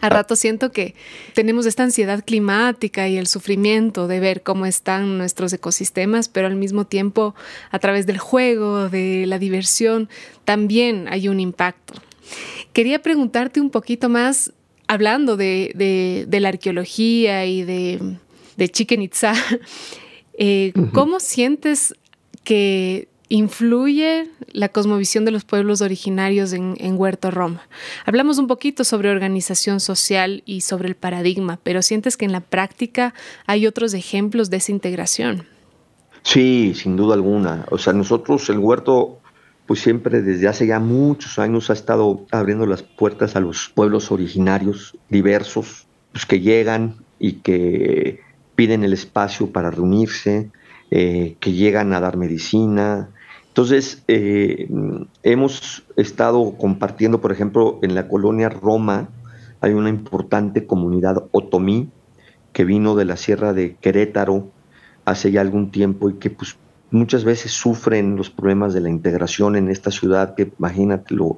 a 0.00 0.08
rato 0.08 0.34
siento 0.34 0.72
que 0.72 0.94
tenemos 1.34 1.66
esta 1.66 1.84
ansiedad 1.84 2.24
climática 2.24 3.06
y 3.06 3.18
el 3.18 3.26
sufrimiento 3.26 4.08
de 4.08 4.18
ver 4.18 4.42
cómo 4.42 4.64
están 4.64 5.18
nuestros 5.18 5.52
ecosistemas, 5.52 6.28
pero 6.28 6.46
al 6.46 6.56
mismo 6.56 6.86
tiempo 6.86 7.34
a 7.70 7.78
través 7.78 8.06
del 8.06 8.18
juego, 8.18 8.88
de 8.88 9.26
la 9.26 9.38
diversión, 9.38 10.08
también 10.44 11.06
hay 11.08 11.28
un 11.28 11.38
impacto. 11.38 11.94
Quería 12.72 13.02
preguntarte 13.02 13.60
un 13.60 13.70
poquito 13.70 14.08
más 14.08 14.52
hablando 14.86 15.36
de, 15.36 16.26
la 16.30 16.48
arqueología 16.48 17.46
y 17.46 17.62
de, 17.62 18.16
de 18.56 18.68
Chichen 18.68 19.02
Itza, 19.02 19.34
eh, 20.38 20.72
¿cómo 20.92 21.20
sientes 21.20 21.94
que 22.44 23.08
influye 23.28 24.28
la 24.52 24.68
cosmovisión 24.68 25.24
de 25.24 25.30
los 25.30 25.44
pueblos 25.44 25.80
originarios 25.80 26.52
en, 26.52 26.76
Huerto 26.98 27.30
Roma? 27.30 27.62
Hablamos 28.04 28.38
un 28.38 28.46
poquito 28.46 28.84
sobre 28.84 29.10
organización 29.10 29.80
social 29.80 30.42
y 30.44 30.60
sobre 30.60 30.88
el 30.88 30.96
paradigma, 30.96 31.58
pero 31.62 31.80
¿sientes 31.80 32.18
que 32.18 32.26
en 32.26 32.32
la 32.32 32.40
práctica 32.40 33.14
hay 33.46 33.66
otros 33.66 33.94
ejemplos 33.94 34.50
de 34.50 34.58
esa 34.58 34.72
integración? 34.72 35.46
Sí, 36.24 36.74
sin 36.74 36.96
duda 36.96 37.14
alguna. 37.14 37.64
O 37.70 37.78
sea, 37.78 37.94
nosotros 37.94 38.48
el 38.50 38.58
huerto 38.58 39.21
pues 39.66 39.80
siempre 39.80 40.22
desde 40.22 40.48
hace 40.48 40.66
ya 40.66 40.80
muchos 40.80 41.38
años 41.38 41.70
ha 41.70 41.72
estado 41.72 42.26
abriendo 42.30 42.66
las 42.66 42.82
puertas 42.82 43.36
a 43.36 43.40
los 43.40 43.70
pueblos 43.74 44.10
originarios 44.10 44.96
diversos, 45.08 45.86
pues 46.12 46.26
que 46.26 46.40
llegan 46.40 46.96
y 47.18 47.34
que 47.34 48.20
piden 48.54 48.84
el 48.84 48.92
espacio 48.92 49.52
para 49.52 49.70
reunirse, 49.70 50.50
eh, 50.90 51.36
que 51.40 51.52
llegan 51.52 51.92
a 51.92 52.00
dar 52.00 52.16
medicina. 52.16 53.10
Entonces, 53.48 54.02
eh, 54.08 54.68
hemos 55.22 55.84
estado 55.96 56.56
compartiendo, 56.58 57.20
por 57.20 57.32
ejemplo, 57.32 57.78
en 57.82 57.94
la 57.94 58.08
colonia 58.08 58.48
Roma 58.48 59.08
hay 59.60 59.72
una 59.72 59.88
importante 59.88 60.66
comunidad 60.66 61.24
otomí 61.30 61.88
que 62.52 62.64
vino 62.64 62.96
de 62.96 63.04
la 63.04 63.16
sierra 63.16 63.52
de 63.52 63.76
Querétaro 63.76 64.50
hace 65.04 65.30
ya 65.30 65.40
algún 65.40 65.70
tiempo 65.70 66.10
y 66.10 66.14
que 66.14 66.30
pues 66.30 66.56
muchas 66.92 67.24
veces 67.24 67.52
sufren 67.52 68.16
los 68.16 68.30
problemas 68.30 68.74
de 68.74 68.80
la 68.80 68.90
integración 68.90 69.56
en 69.56 69.68
esta 69.68 69.90
ciudad, 69.90 70.34
que 70.34 70.52
imagínate 70.58 71.14
lo, 71.14 71.36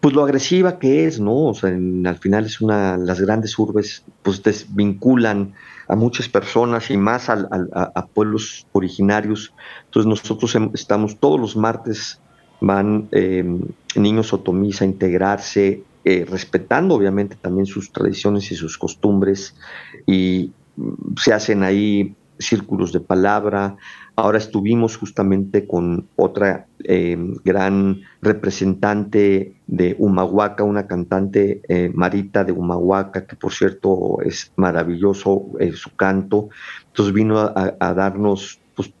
pues 0.00 0.14
lo 0.14 0.22
agresiva 0.22 0.78
que 0.78 1.06
es, 1.06 1.20
¿no? 1.20 1.46
O 1.46 1.54
sea, 1.54 1.70
al 1.70 2.18
final 2.18 2.46
es 2.46 2.60
una, 2.60 2.96
las 2.96 3.20
grandes 3.20 3.58
urbes, 3.58 4.04
pues 4.22 4.42
desvinculan 4.42 5.54
a 5.88 5.96
muchas 5.96 6.28
personas 6.28 6.90
y 6.90 6.96
más 6.96 7.28
a, 7.28 8.06
pueblos 8.14 8.66
originarios. 8.72 9.52
Entonces 9.86 10.08
nosotros 10.08 10.56
estamos 10.74 11.18
todos 11.18 11.38
los 11.38 11.56
martes, 11.56 12.20
van 12.60 13.08
eh, 13.12 13.44
niños 13.94 14.32
otomís 14.32 14.82
a 14.82 14.84
integrarse, 14.84 15.84
eh, 16.04 16.26
respetando 16.28 16.94
obviamente 16.94 17.36
también 17.36 17.66
sus 17.66 17.92
tradiciones 17.92 18.50
y 18.52 18.56
sus 18.56 18.78
costumbres, 18.78 19.54
y 20.06 20.52
se 21.16 21.32
hacen 21.32 21.62
ahí 21.62 22.14
círculos 22.38 22.92
de 22.92 23.00
palabra, 23.00 23.76
Ahora 24.16 24.38
estuvimos 24.38 24.96
justamente 24.96 25.66
con 25.66 26.08
otra 26.16 26.66
eh, 26.84 27.16
gran 27.44 28.02
representante 28.22 29.54
de 29.66 29.96
Humahuaca, 29.98 30.64
una 30.64 30.86
cantante 30.86 31.62
eh, 31.68 31.90
Marita 31.94 32.44
de 32.44 32.52
Humahuaca, 32.52 33.26
que 33.26 33.36
por 33.36 33.52
cierto 33.52 34.20
es 34.22 34.52
maravilloso 34.56 35.46
eh, 35.58 35.72
su 35.72 35.94
canto. 35.96 36.48
Entonces 36.88 37.14
vino 37.14 37.38
a, 37.38 37.94
darnos 37.94 38.60
pues, 38.74 38.92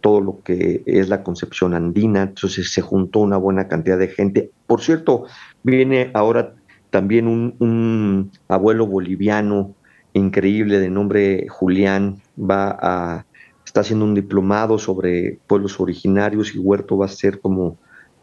todo 0.00 0.20
lo 0.20 0.42
que 0.42 0.82
es 0.86 1.08
la 1.08 1.22
concepción 1.22 1.74
andina, 1.74 2.22
entonces 2.22 2.72
se 2.72 2.82
juntó 2.82 3.20
una 3.20 3.36
buena 3.36 3.68
cantidad 3.68 3.98
de 3.98 4.08
gente. 4.08 4.50
Por 4.66 4.80
cierto, 4.80 5.24
viene 5.62 6.10
ahora 6.14 6.54
también 6.90 7.26
un, 7.26 8.30
abuelo 8.48 8.86
boliviano 8.86 9.74
increíble 10.14 10.80
de 10.80 10.90
nombre 10.90 11.46
Julián, 11.48 12.22
va 12.38 12.76
a, 12.80 13.24
está 13.68 13.80
haciendo 13.80 14.06
un 14.06 14.14
diplomado 14.14 14.78
sobre 14.78 15.38
pueblos 15.46 15.78
originarios 15.78 16.54
y 16.54 16.58
Huerto 16.58 16.96
va 16.96 17.04
a 17.04 17.08
ser 17.08 17.38
como, 17.38 17.76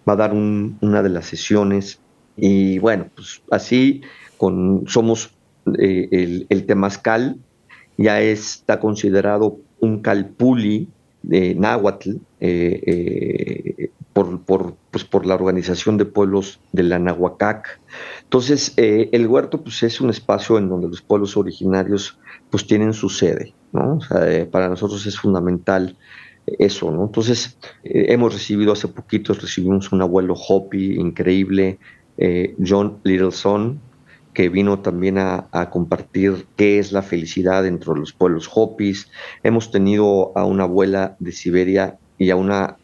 va 0.08 0.14
a 0.14 0.16
dar 0.16 0.34
una 0.34 1.04
de 1.04 1.10
las 1.10 1.28
sesiones. 1.28 2.00
Y 2.36 2.80
bueno, 2.80 3.10
pues 3.16 3.43
así 3.52 4.02
con, 4.38 4.86
somos 4.88 5.36
eh, 5.80 6.10
el, 6.12 6.48
el 6.50 6.66
temazcal, 6.66 7.38
ya 7.96 8.22
está 8.22 8.80
considerado 8.80 9.60
un 9.80 10.02
calpuli 10.02 10.89
de 11.22 11.56
náhuatl 11.56 12.18
eh, 12.39 12.82
eh, 12.86 13.89
por, 14.14 14.41
por, 14.41 14.76
pues 14.91 15.04
por, 15.04 15.26
la 15.26 15.36
Organización 15.36 15.98
de 15.98 16.06
Pueblos 16.06 16.60
de 16.72 16.84
la 16.84 17.00
Nahuacac. 17.00 17.80
Entonces, 18.24 18.74
eh, 18.78 19.10
el 19.12 19.28
huerto 19.28 19.62
pues, 19.62 19.84
es 19.84 20.00
un 20.00 20.10
espacio 20.10 20.58
en 20.58 20.70
donde 20.70 20.88
los 20.88 21.02
pueblos 21.02 21.36
originarios 21.36 22.18
pues, 22.56 22.68
tienen 22.68 22.93
su 22.93 23.10
sede. 23.10 23.53
¿no? 23.74 23.99
para 24.51 24.70
nosotros 24.70 25.06
es 25.06 25.20
fundamental 25.20 25.97
eso. 26.45 26.89
¿no? 26.91 27.06
Entonces, 27.06 27.58
hemos 27.84 28.34
recibido 28.34 28.72
hace 28.72 28.88
poquito, 28.88 29.34
recibimos 29.34 29.91
un 29.91 30.01
abuelo 30.01 30.34
Hopi 30.36 30.95
increíble, 30.99 31.78
John 32.66 32.99
Littleson, 33.03 33.82
que 34.36 34.49
vino 34.49 34.80
también 34.80 35.18
a, 35.18 35.70
compartir 35.72 36.45
qué 36.56 36.78
es 36.78 36.91
la 36.91 37.01
felicidad 37.01 37.64
dentro 37.64 37.93
de 37.93 38.01
los 38.01 38.14
pueblos 38.14 38.47
Hopis. 38.53 39.10
Hemos 39.41 39.72
tenido 39.72 40.38
a 40.38 40.45
una 40.45 40.66
abuela 40.66 41.16
de 41.20 41.32
Siberia 41.32 41.97
y 42.20 42.30
a 42.30 42.36
una, 42.36 42.78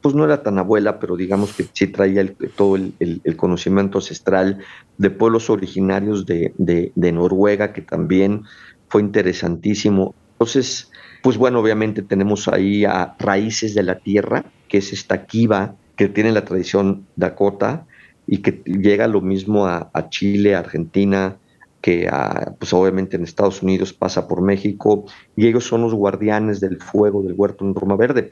pues 0.00 0.14
no 0.14 0.24
era 0.24 0.42
tan 0.42 0.58
abuela, 0.58 0.98
pero 0.98 1.16
digamos 1.16 1.52
que 1.52 1.66
sí 1.70 1.86
traía 1.86 2.26
todo 2.56 2.76
el, 2.76 3.36
conocimiento 3.36 3.98
ancestral 3.98 4.58
de 4.96 5.10
pueblos 5.10 5.50
originarios 5.50 6.24
de, 6.26 6.92
Noruega, 6.96 7.72
que 7.74 7.82
también 7.82 8.42
fue 8.88 9.02
interesantísimo. 9.02 10.14
Entonces, 10.32 10.90
pues 11.22 11.36
bueno, 11.36 11.60
obviamente 11.60 12.02
tenemos 12.02 12.48
ahí 12.48 12.84
a 12.84 13.16
Raíces 13.18 13.74
de 13.74 13.82
la 13.82 13.98
Tierra, 13.98 14.44
que 14.68 14.78
es 14.78 14.92
esta 14.92 15.26
kiva 15.26 15.74
que 15.96 16.08
tiene 16.08 16.32
la 16.32 16.44
tradición 16.44 17.06
Dakota, 17.16 17.86
y 18.26 18.38
que 18.38 18.62
llega 18.64 19.06
lo 19.06 19.20
mismo 19.20 19.66
a, 19.66 19.90
Chile, 20.10 20.54
a 20.54 20.58
Argentina, 20.58 21.36
que 21.80 22.10
pues 22.58 22.72
obviamente 22.72 23.16
en 23.16 23.22
Estados 23.22 23.62
Unidos 23.62 23.92
pasa 23.92 24.26
por 24.26 24.42
México, 24.42 25.04
y 25.36 25.46
ellos 25.46 25.64
son 25.64 25.82
los 25.82 25.94
guardianes 25.94 26.60
del 26.60 26.78
fuego 26.78 27.22
del 27.22 27.34
huerto 27.34 27.64
en 27.64 27.74
Roma 27.74 27.96
Verde. 27.96 28.30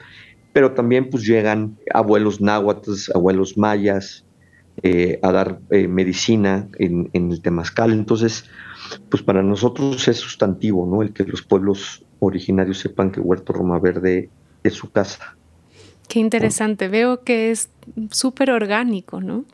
Pero 0.51 0.73
también 0.73 1.09
pues 1.09 1.25
llegan 1.25 1.77
abuelos 1.93 2.41
náhuatl, 2.41 2.91
abuelos 3.13 3.57
mayas, 3.57 4.25
eh, 4.83 5.19
a 5.21 5.31
dar 5.31 5.59
eh, 5.69 5.87
medicina 5.87 6.67
en, 6.79 7.09
en, 7.13 7.31
el 7.31 7.41
Temazcal. 7.41 7.93
Entonces, 7.93 8.45
pues 9.09 9.23
para 9.23 9.41
nosotros 9.43 10.07
es 10.07 10.17
sustantivo, 10.17 10.85
¿no? 10.85 11.01
El 11.01 11.13
que 11.13 11.23
los 11.23 11.41
pueblos 11.41 12.03
originarios 12.19 12.79
sepan 12.79 13.11
que 13.11 13.19
Huerto 13.19 13.53
Roma 13.53 13.79
Verde 13.79 14.29
es 14.63 14.73
su 14.73 14.91
casa. 14.91 15.35
Qué 16.07 16.19
interesante. 16.19 16.87
Veo 16.87 17.23
que 17.23 17.51
es 17.51 17.69
súper 18.11 18.51
orgánico, 18.51 19.21
¿no? 19.21 19.45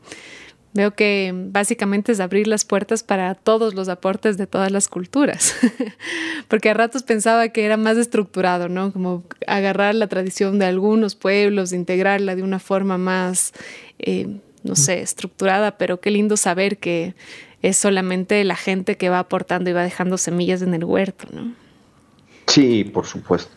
Veo 0.74 0.94
que 0.94 1.32
básicamente 1.34 2.12
es 2.12 2.20
abrir 2.20 2.46
las 2.46 2.64
puertas 2.64 3.02
para 3.02 3.34
todos 3.34 3.74
los 3.74 3.90
aportes 3.90 4.38
de 4.38 4.46
todas 4.46 4.70
las 4.72 4.88
culturas, 4.88 5.54
porque 6.48 6.70
a 6.70 6.74
ratos 6.74 7.02
pensaba 7.02 7.50
que 7.50 7.66
era 7.66 7.76
más 7.76 7.98
estructurado, 7.98 8.70
¿no? 8.70 8.90
Como 8.90 9.22
agarrar 9.46 9.94
la 9.94 10.06
tradición 10.06 10.58
de 10.58 10.64
algunos 10.64 11.14
pueblos, 11.14 11.74
integrarla 11.74 12.36
de 12.36 12.42
una 12.42 12.58
forma 12.58 12.96
más, 12.96 13.52
eh, 13.98 14.38
no 14.62 14.74
sé, 14.74 15.02
estructurada, 15.02 15.76
pero 15.76 16.00
qué 16.00 16.10
lindo 16.10 16.38
saber 16.38 16.78
que 16.78 17.14
es 17.62 17.76
solamente 17.76 18.42
la 18.44 18.56
gente 18.56 18.96
que 18.96 19.08
va 19.08 19.20
aportando 19.20 19.70
y 19.70 19.72
va 19.72 19.82
dejando 19.82 20.18
semillas 20.18 20.62
en 20.62 20.74
el 20.74 20.84
huerto, 20.84 21.28
¿no? 21.32 21.54
Sí, 22.46 22.84
por 22.84 23.06
supuesto. 23.06 23.52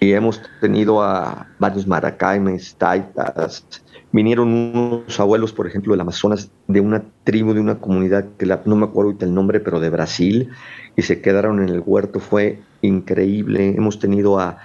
Y 0.00 0.12
hemos 0.12 0.40
tenido 0.60 1.02
a 1.02 1.46
varios 1.58 1.86
maracaimes, 1.86 2.74
taitas. 2.76 3.64
Vinieron 4.12 4.48
unos 4.48 5.18
abuelos, 5.18 5.52
por 5.52 5.66
ejemplo, 5.66 5.92
del 5.92 6.00
Amazonas, 6.00 6.50
de 6.68 6.80
una 6.80 7.02
tribu, 7.24 7.54
de 7.54 7.60
una 7.60 7.78
comunidad 7.78 8.26
que 8.36 8.46
no 8.46 8.76
me 8.76 8.84
acuerdo 8.84 9.10
ahorita 9.10 9.26
el 9.26 9.34
nombre, 9.34 9.60
pero 9.60 9.80
de 9.80 9.90
Brasil, 9.90 10.50
y 10.96 11.02
se 11.02 11.20
quedaron 11.22 11.62
en 11.62 11.70
el 11.70 11.82
huerto. 11.84 12.20
Fue 12.20 12.60
increíble. 12.82 13.74
Hemos 13.76 13.98
tenido 13.98 14.38
a, 14.38 14.58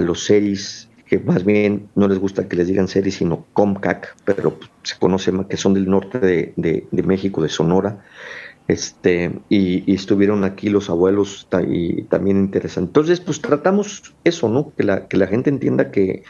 los 0.00 0.24
seris, 0.24 0.88
que 1.06 1.18
más 1.18 1.44
bien 1.44 1.88
no 1.94 2.08
les 2.08 2.18
gusta 2.18 2.46
que 2.46 2.56
les 2.56 2.66
digan 2.66 2.88
seris, 2.88 3.16
sino 3.16 3.46
Comcac, 3.54 4.14
pero 4.24 4.58
se 4.88 4.98
conoce 4.98 5.32
más 5.32 5.46
que 5.46 5.56
son 5.56 5.74
del 5.74 5.88
norte 5.88 6.18
de 6.18 7.02
México, 7.02 7.42
de 7.42 7.48
Sonora 7.48 8.04
este, 8.68 9.40
y, 9.48 9.92
estuvieron 9.92 10.44
aquí 10.44 10.68
los 10.68 10.90
abuelos 10.90 11.48
y 11.66 12.02
también 12.02 12.36
interesante. 12.36 12.90
Entonces, 12.90 13.20
pues 13.20 13.40
tratamos 13.40 14.14
eso, 14.24 14.48
¿no? 14.50 14.72
Que 14.76 14.84
la, 14.84 15.08
que 15.08 15.16
la 15.16 15.26
gente 15.26 15.48
entienda 15.48 15.90
que, 15.90 16.22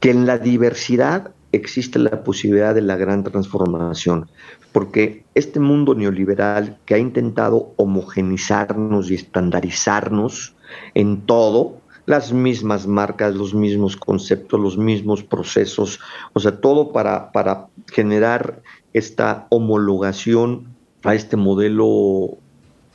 que 0.00 0.10
en 0.10 0.26
la 0.26 0.38
diversidad 0.38 1.30
existe 1.52 1.98
la 1.98 2.24
posibilidad 2.24 2.74
de 2.74 2.80
la 2.80 2.96
gran 2.96 3.22
transformación, 3.22 4.30
porque 4.72 5.24
este 5.34 5.60
mundo 5.60 5.94
neoliberal 5.94 6.78
que 6.86 6.94
ha 6.94 6.98
intentado 6.98 7.74
homogenizarnos 7.76 9.10
y 9.10 9.14
estandarizarnos 9.14 10.56
en 10.94 11.20
todo, 11.22 11.80
las 12.08 12.32
mismas 12.32 12.86
marcas, 12.86 13.34
los 13.34 13.52
mismos 13.52 13.94
conceptos, 13.94 14.58
los 14.58 14.78
mismos 14.78 15.22
procesos, 15.22 16.00
o 16.32 16.40
sea, 16.40 16.58
todo 16.58 16.90
para, 16.90 17.32
para 17.32 17.66
generar 17.92 18.62
esta 18.94 19.46
homologación 19.50 20.74
a 21.04 21.14
este 21.14 21.36
modelo 21.36 22.38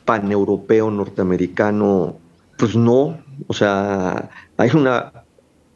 paneuropeo 0.04 0.90
norteamericano, 0.90 2.18
pues 2.58 2.76
no, 2.76 3.20
o 3.46 3.54
sea, 3.54 4.32
hay 4.58 4.72
una 4.74 5.14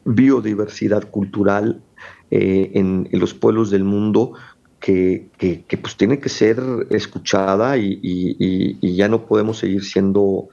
biodiversidad 0.03 1.07
cultural 1.11 1.79
eh, 2.31 2.71
en, 2.73 3.07
los 3.11 3.35
pueblos 3.35 3.69
del 3.69 3.83
mundo 3.83 4.33
que, 4.79 5.29
pues 5.79 5.95
tiene 5.95 6.17
que 6.17 6.29
ser 6.29 6.59
escuchada 6.89 7.77
y, 7.77 8.95
ya 8.95 9.07
no 9.07 9.27
podemos 9.27 9.59
seguir 9.59 9.83
siendo 9.83 10.49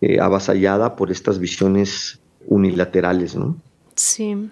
eh, 0.00 0.18
avasallada 0.18 0.96
por 0.96 1.10
estas 1.10 1.38
visiones 1.38 2.21
unilaterales, 2.46 3.34
¿no? 3.36 3.56
Sí. 3.94 4.50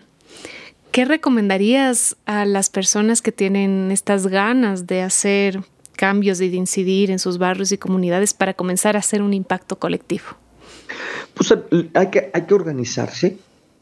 ¿Qué 0.93 1.05
recomendarías 1.05 2.17
a 2.27 2.45
las 2.45 2.69
personas 2.69 3.23
que 3.23 3.33
tienen 3.33 3.91
estas 3.93 4.27
ganas 4.27 4.87
de 4.87 5.03
hacer 5.03 5.63
cambios 5.97 6.41
y 6.41 6.49
de 6.49 6.57
incidir 6.57 7.11
en 7.11 7.19
sus 7.19 7.39
barrios 7.39 7.71
y 7.73 7.79
comunidades 7.79 8.35
para 8.35 8.55
comenzar 8.55 8.97
a 8.97 9.01
hacer 9.01 9.23
un 9.23 9.33
impacto 9.33 9.79
colectivo? 9.79 10.25
Pues 11.35 11.55
hay 11.95 12.11
que, 12.11 12.31
hay 12.33 12.43
que 12.43 12.55
organizarse, 12.55 13.39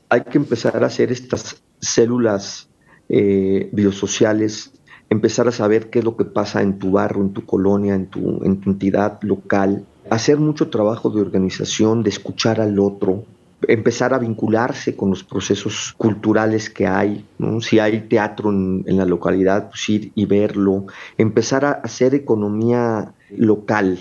hay 0.09 0.23
que 0.23 0.37
empezar 0.37 0.83
a 0.83 0.87
hacer 0.87 1.11
estas 1.11 1.57
células 1.81 2.69
eh, 3.09 3.71
biosociales, 3.73 4.73
empezar 5.09 5.49
a 5.49 5.53
saber 5.53 5.91
qué 5.91 6.01
es 6.01 6.05
lo 6.05 6.17
que 6.17 6.25
pasa 6.25 6.61
en 6.61 6.79
tu 6.79 6.91
barrio, 6.91 7.23
en 7.23 7.33
tu 7.33 7.47
colonia, 7.47 7.95
en 7.95 8.07
tu, 8.07 8.45
en 8.45 8.61
tu 8.61 8.71
entidad 8.71 9.19
local, 9.23 9.87
hacer 10.11 10.39
mucho 10.39 10.69
trabajo 10.69 11.11
de 11.11 11.21
organización, 11.21 12.03
de 12.03 12.11
escuchar 12.11 12.61
al 12.61 12.79
otro, 12.79 13.25
empezar 13.67 14.15
a 14.15 14.19
vincularse 14.19 14.95
con 14.95 15.11
los 15.11 15.25
procesos 15.25 15.95
culturales 15.97 16.71
que 16.71 16.87
hay, 16.87 17.25
si 17.61 17.79
hay 17.79 18.03
teatro 18.03 18.51
en, 18.51 18.85
la 18.97 19.05
localidad, 19.05 19.69
pues 19.71 19.89
ir 19.89 20.13
y 20.15 20.27
verlo, 20.27 20.87
empezar 21.17 21.65
a 21.65 21.73
hacer 21.73 22.15
economía 22.15 23.13
local. 23.37 23.99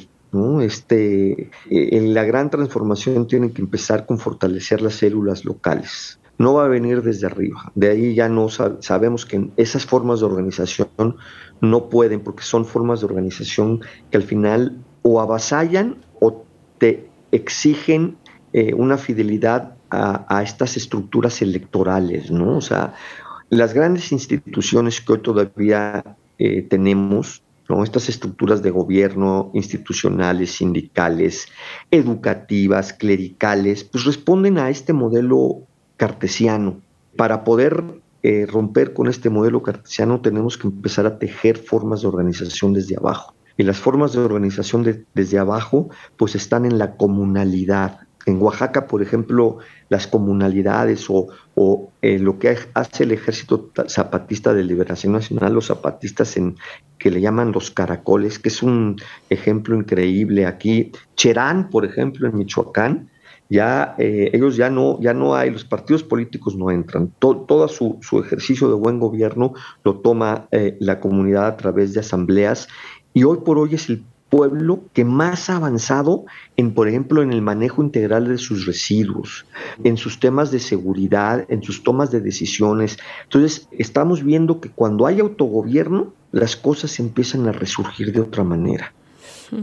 Este, 0.61 1.49
eh, 1.69 2.01
la 2.01 2.23
gran 2.23 2.51
transformación 2.51 3.25
tiene 3.27 3.51
que 3.51 3.61
empezar 3.61 4.05
con 4.05 4.19
fortalecer 4.19 4.81
las 4.81 4.93
células 4.95 5.45
locales. 5.45 6.19
No 6.37 6.53
va 6.53 6.65
a 6.65 6.67
venir 6.67 7.01
desde 7.01 7.25
arriba. 7.25 7.71
De 7.73 7.89
ahí 7.89 8.13
ya 8.13 8.29
no 8.29 8.47
sabemos 8.49 9.25
que 9.25 9.49
esas 9.57 9.87
formas 9.87 10.19
de 10.19 10.27
organización 10.27 11.15
no 11.61 11.89
pueden, 11.89 12.19
porque 12.19 12.43
son 12.43 12.65
formas 12.65 12.99
de 12.99 13.07
organización 13.07 13.81
que 14.11 14.17
al 14.17 14.23
final 14.23 14.77
o 15.01 15.19
avasallan 15.19 15.95
o 16.19 16.45
te 16.77 17.09
exigen 17.31 18.17
eh, 18.59 18.73
una 18.73 18.97
fidelidad 18.97 19.75
a, 19.91 20.41
estas 20.41 20.77
estructuras 20.77 21.43
electorales, 21.43 22.31
¿no? 22.31 22.57
O 22.57 22.61
sea, 22.61 22.95
las 23.51 23.75
grandes 23.75 24.11
instituciones 24.11 24.99
que 24.99 25.13
hoy 25.13 25.19
todavía 25.19 26.17
eh, 26.39 26.63
tenemos, 26.63 27.43
¿no? 27.69 27.83
Estas 27.83 28.09
estructuras 28.09 28.63
de 28.63 28.71
gobierno, 28.71 29.51
institucionales, 29.53 30.53
sindicales, 30.53 31.49
educativas, 31.91 32.93
clericales, 32.93 33.83
pues 33.83 34.05
responden 34.05 34.57
a 34.57 34.71
este 34.71 34.91
modelo 34.91 35.59
cartesiano. 35.95 36.81
Para 37.15 37.43
poder 37.43 38.01
eh, 38.23 38.47
romper 38.47 38.93
con 38.93 39.05
este 39.05 39.29
modelo 39.29 39.61
cartesiano 39.61 40.19
tenemos 40.21 40.57
que 40.57 40.65
empezar 40.65 41.05
a 41.05 41.19
tejer 41.19 41.59
formas 41.59 42.01
de 42.01 42.07
organización 42.07 42.73
desde 42.73 42.97
abajo. 42.97 43.35
Y 43.55 43.61
las 43.61 43.77
formas 43.77 44.13
de 44.13 44.19
organización 44.19 45.05
desde 45.13 45.37
abajo 45.37 45.89
pues 46.15 46.33
están 46.33 46.65
en 46.65 46.79
la 46.79 46.95
comunalidad, 46.95 48.06
En 48.27 48.41
Oaxaca, 48.41 48.87
por 48.87 49.01
ejemplo, 49.01 49.59
las 49.87 50.05
comunalidades 50.05 51.07
o, 51.09 51.29
eh, 52.01 52.19
lo 52.19 52.37
que 52.39 52.57
hace 52.73 53.03
el 53.05 53.13
Ejército 53.13 53.71
Zapatista 53.87 54.53
de 54.53 54.65
Liberación 54.65 55.13
Nacional, 55.13 55.53
los 55.53 55.67
zapatistas 55.67 56.35
en 56.35 56.57
que 56.99 57.09
le 57.09 57.21
llaman 57.21 57.53
los 57.53 57.71
caracoles, 57.71 58.37
que 58.37 58.49
es 58.49 58.61
un 58.61 58.97
ejemplo 59.29 59.77
increíble 59.77 60.45
aquí. 60.45 60.91
Cherán, 61.15 61.69
por 61.69 61.85
ejemplo, 61.85 62.27
en 62.27 62.37
Michoacán, 62.37 63.09
ya 63.49 63.95
eh, 63.97 64.29
ellos 64.33 64.57
ya 64.57 64.69
no, 64.69 64.99
ya 64.99 65.13
no 65.13 65.33
hay, 65.33 65.49
los 65.49 65.63
partidos 65.63 66.03
políticos 66.03 66.53
no 66.57 66.69
entran. 66.69 67.13
todo 67.19 67.65
su, 67.69 67.97
ejercicio 68.21 68.67
de 68.67 68.75
buen 68.75 68.99
gobierno 68.99 69.53
lo 69.85 69.99
toma 69.99 70.49
eh, 70.51 70.75
la 70.81 70.99
comunidad 70.99 71.47
a 71.47 71.55
través 71.55 71.93
de 71.93 72.01
asambleas 72.01 72.67
y 73.13 73.23
hoy 73.23 73.37
por 73.45 73.57
hoy 73.57 73.75
es 73.75 73.89
el 73.89 74.03
pueblo 74.29 74.83
que 74.93 75.05
más 75.05 75.49
ha 75.49 75.55
avanzado 75.55 76.25
en, 76.55 76.73
por 76.73 76.87
ejemplo, 76.87 77.21
en 77.21 77.31
el 77.31 77.41
manejo 77.41 77.81
integral 77.83 78.27
de 78.27 78.37
sus 78.37 78.65
residuos, 78.65 79.45
en 79.83 79.97
sus 79.97 80.19
temas 80.19 80.51
de 80.51 80.59
seguridad, 80.59 81.45
en 81.49 81.63
sus 81.63 81.83
tomas 81.83 82.11
de 82.11 82.21
decisiones. 82.21 82.97
Entonces, 83.23 83.67
estamos 83.71 84.23
viendo 84.23 84.59
que 84.59 84.69
cuando 84.69 85.05
hay 85.05 85.19
autogobierno, 85.19 86.13
las 86.31 86.55
cosas 86.55 86.99
empiezan 86.99 87.47
a 87.47 87.51
resurgir 87.51 88.11
de 88.11 88.21
otra 88.21 88.43
manera. 88.43 88.93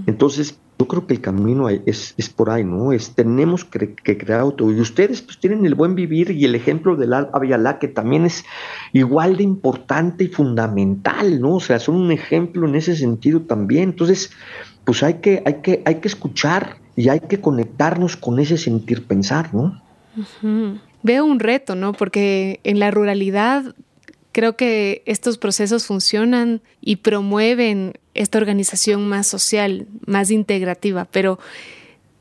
Entonces, 0.07 0.59
yo 0.79 0.89
creo 0.89 1.07
que 1.07 1.15
el 1.15 1.21
camino 1.21 1.69
es, 1.69 2.15
es 2.17 2.29
por 2.29 2.51
ahí, 2.51 2.65
¿no? 2.65 2.93
Es, 2.93 3.15
tenemos 3.15 3.65
que, 3.65 3.95
crear 3.95 4.41
auto. 4.41 4.71
Y 4.73 4.81
ustedes 4.81 5.23
pues 5.23 5.39
tienen 5.39 5.65
el 5.65 5.75
buen 5.75 5.95
vivir 5.95 6.31
y 6.33 6.45
el 6.45 6.55
ejemplo 6.55 6.97
del 6.97 7.15
Aviala, 7.15 7.79
que 7.79 7.89
también 7.89 8.25
es 8.25 8.45
igual 8.93 9.37
de 9.37 9.45
importante 9.45 10.25
y 10.25 10.29
fundamental, 10.29 11.41
¿no? 11.41 11.57
O 11.57 11.61
sea, 11.61 11.79
son 11.79 11.97
un 11.97 12.11
ejemplo 12.11 12.67
en 12.67 12.75
ese 12.75 12.97
sentido 12.97 13.43
también. 13.43 13.91
Entonces, 13.91 14.31
pues 14.85 15.03
hay 15.03 15.15
que, 15.15 15.43
hay 15.47 15.61
que, 15.63 15.83
hay 15.85 15.97
que 15.97 16.09
escuchar 16.09 16.79
y 16.97 17.09
hay 17.09 17.21
que 17.21 17.41
conectarnos 17.41 18.17
con 18.17 18.41
ese 18.41 18.59
sentir 18.59 19.07
pensar, 19.07 19.55
¿no? 19.55 19.81
Veo 21.03 21.25
un 21.25 21.39
reto, 21.39 21.75
¿no? 21.75 21.93
Porque 21.93 22.61
en 22.65 22.79
la 22.79 22.91
ruralidad 22.91 23.75
creo 24.35 24.57
que 24.57 25.03
estos 25.07 25.39
procesos 25.39 25.87
funcionan 25.87 26.61
y 26.81 26.97
promueven 26.97 27.95
esta 28.15 28.37
organización 28.37 29.09
más 29.09 29.29
social, 29.29 29.87
más 30.07 30.33
integrativa, 30.33 31.07
pero 31.07 31.39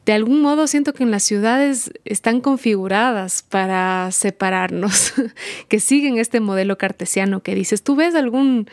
de 0.05 0.14
algún 0.14 0.41
modo 0.41 0.68
siento 0.68 0.93
que 0.93 1.03
en 1.03 1.09
las 1.09 1.24
ciudades 1.24 1.91
están 2.05 2.39
configuradas 2.39 3.41
para 3.41 4.11
separarnos, 4.11 5.14
que 5.68 5.80
siguen 5.80 6.20
este 6.20 6.39
modelo 6.39 6.78
cartesiano 6.78 7.41
que 7.41 7.55
dices, 7.55 7.82
¿tú 7.82 7.95
ves 7.95 8.14
algún, 8.14 8.70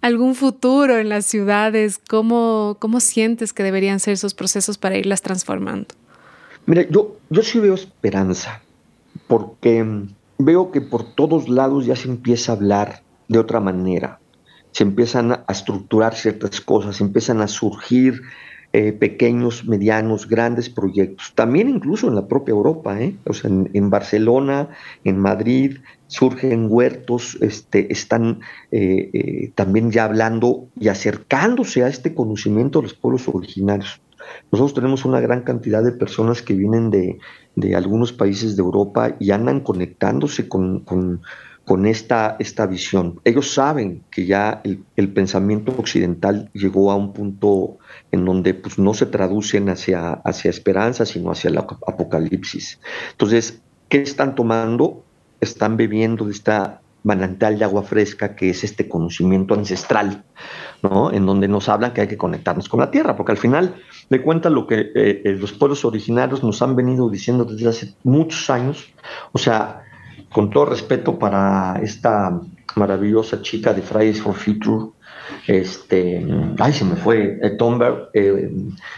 algún 0.00 0.36
futuro 0.36 0.96
en 0.98 1.08
las 1.08 1.26
ciudades? 1.26 1.98
¿Cómo, 1.98 2.76
¿Cómo 2.78 3.00
sientes 3.00 3.52
que 3.52 3.64
deberían 3.64 3.98
ser 3.98 4.14
esos 4.14 4.34
procesos 4.34 4.78
para 4.78 4.96
irlas 4.96 5.22
transformando? 5.22 5.88
Mira, 6.66 6.86
yo, 6.88 7.16
yo 7.30 7.42
sí 7.42 7.58
veo 7.58 7.74
esperanza, 7.74 8.62
porque 9.26 9.84
veo 10.44 10.70
que 10.70 10.80
por 10.80 11.04
todos 11.14 11.48
lados 11.48 11.86
ya 11.86 11.96
se 11.96 12.08
empieza 12.08 12.52
a 12.52 12.56
hablar 12.56 13.02
de 13.28 13.38
otra 13.38 13.60
manera 13.60 14.20
se 14.72 14.84
empiezan 14.84 15.32
a 15.32 15.44
estructurar 15.48 16.14
ciertas 16.14 16.60
cosas, 16.60 17.00
empiezan 17.00 17.40
a 17.40 17.48
surgir 17.48 18.22
eh, 18.72 18.92
pequeños, 18.92 19.64
medianos, 19.66 20.28
grandes 20.28 20.70
proyectos. 20.70 21.32
También 21.34 21.68
incluso 21.68 22.06
en 22.06 22.14
la 22.14 22.28
propia 22.28 22.52
Europa, 22.52 23.00
¿eh? 23.00 23.16
o 23.26 23.32
sea, 23.32 23.50
en, 23.50 23.90
Barcelona, 23.90 24.68
en 25.02 25.18
Madrid, 25.18 25.78
surgen 26.06 26.68
huertos, 26.70 27.36
este, 27.40 27.92
están 27.92 28.40
eh, 28.70 29.50
también 29.56 29.90
ya 29.90 30.04
hablando 30.04 30.68
y 30.78 30.86
acercándose 30.86 31.82
a 31.82 31.88
este 31.88 32.14
conocimiento 32.14 32.78
de 32.78 32.84
los 32.84 32.94
pueblos 32.94 33.26
originarios. 33.26 34.00
Nosotros 34.50 34.74
tenemos 34.74 35.04
una 35.04 35.20
gran 35.20 35.42
cantidad 35.42 35.82
de 35.82 35.92
personas 35.92 36.42
que 36.42 36.54
vienen 36.54 36.90
de, 36.90 37.18
algunos 37.74 38.12
países 38.12 38.56
de 38.56 38.62
Europa 38.62 39.16
y 39.18 39.30
andan 39.32 39.60
conectándose 39.60 40.48
con 40.48 40.84
con 41.70 41.86
esta, 41.86 42.34
esta 42.40 42.66
visión. 42.66 43.20
Ellos 43.22 43.54
saben 43.54 44.02
que 44.10 44.26
ya 44.26 44.60
el, 44.64 45.12
pensamiento 45.12 45.72
occidental 45.78 46.50
llegó 46.52 46.90
a 46.90 46.96
un 46.96 47.12
punto 47.12 47.78
en 48.10 48.24
donde 48.24 48.54
pues, 48.54 48.76
no 48.76 48.92
se 48.92 49.06
traducen 49.06 49.68
hacia, 49.68 50.14
hacia 50.14 50.50
esperanza, 50.50 51.06
sino 51.06 51.30
hacia 51.30 51.48
el 51.48 51.58
apocalipsis. 51.58 52.80
Entonces, 53.12 53.62
¿qué 53.88 54.02
están 54.02 54.34
tomando? 54.34 55.04
Están 55.40 55.76
bebiendo 55.76 56.24
de 56.24 56.32
esta 56.32 56.80
manantial 57.04 57.56
de 57.56 57.64
agua 57.64 57.84
fresca 57.84 58.34
que 58.34 58.50
es 58.50 58.64
este 58.64 58.88
conocimiento 58.88 59.54
ancestral, 59.54 60.24
¿no? 60.82 61.12
En 61.12 61.26
donde 61.26 61.48
nos 61.48 61.68
hablan 61.68 61.92
que 61.92 62.02
hay 62.02 62.08
que 62.08 62.16
conectarnos 62.16 62.68
con 62.68 62.80
la 62.80 62.90
tierra, 62.90 63.16
porque 63.16 63.32
al 63.32 63.38
final 63.38 63.76
de 64.08 64.22
cuentas 64.22 64.52
lo 64.52 64.66
que 64.66 64.80
eh, 64.80 65.22
eh, 65.24 65.36
los 65.38 65.52
pueblos 65.52 65.84
originarios 65.84 66.42
nos 66.42 66.62
han 66.62 66.76
venido 66.76 67.08
diciendo 67.08 67.44
desde 67.44 67.68
hace 67.68 67.94
muchos 68.04 68.50
años, 68.50 68.92
o 69.32 69.38
sea, 69.38 69.82
con 70.32 70.50
todo 70.50 70.66
respeto 70.66 71.18
para 71.18 71.80
esta 71.82 72.40
maravillosa 72.76 73.42
chica 73.42 73.72
de 73.72 73.82
Fridays 73.82 74.22
for 74.22 74.34
Future, 74.34 74.90
este, 75.46 76.26
ay, 76.58 76.72
se 76.72 76.84
me 76.84 76.96
fue, 76.96 77.38
eh, 77.42 77.50
Tomber, 77.50 78.10
eh, 78.14 78.50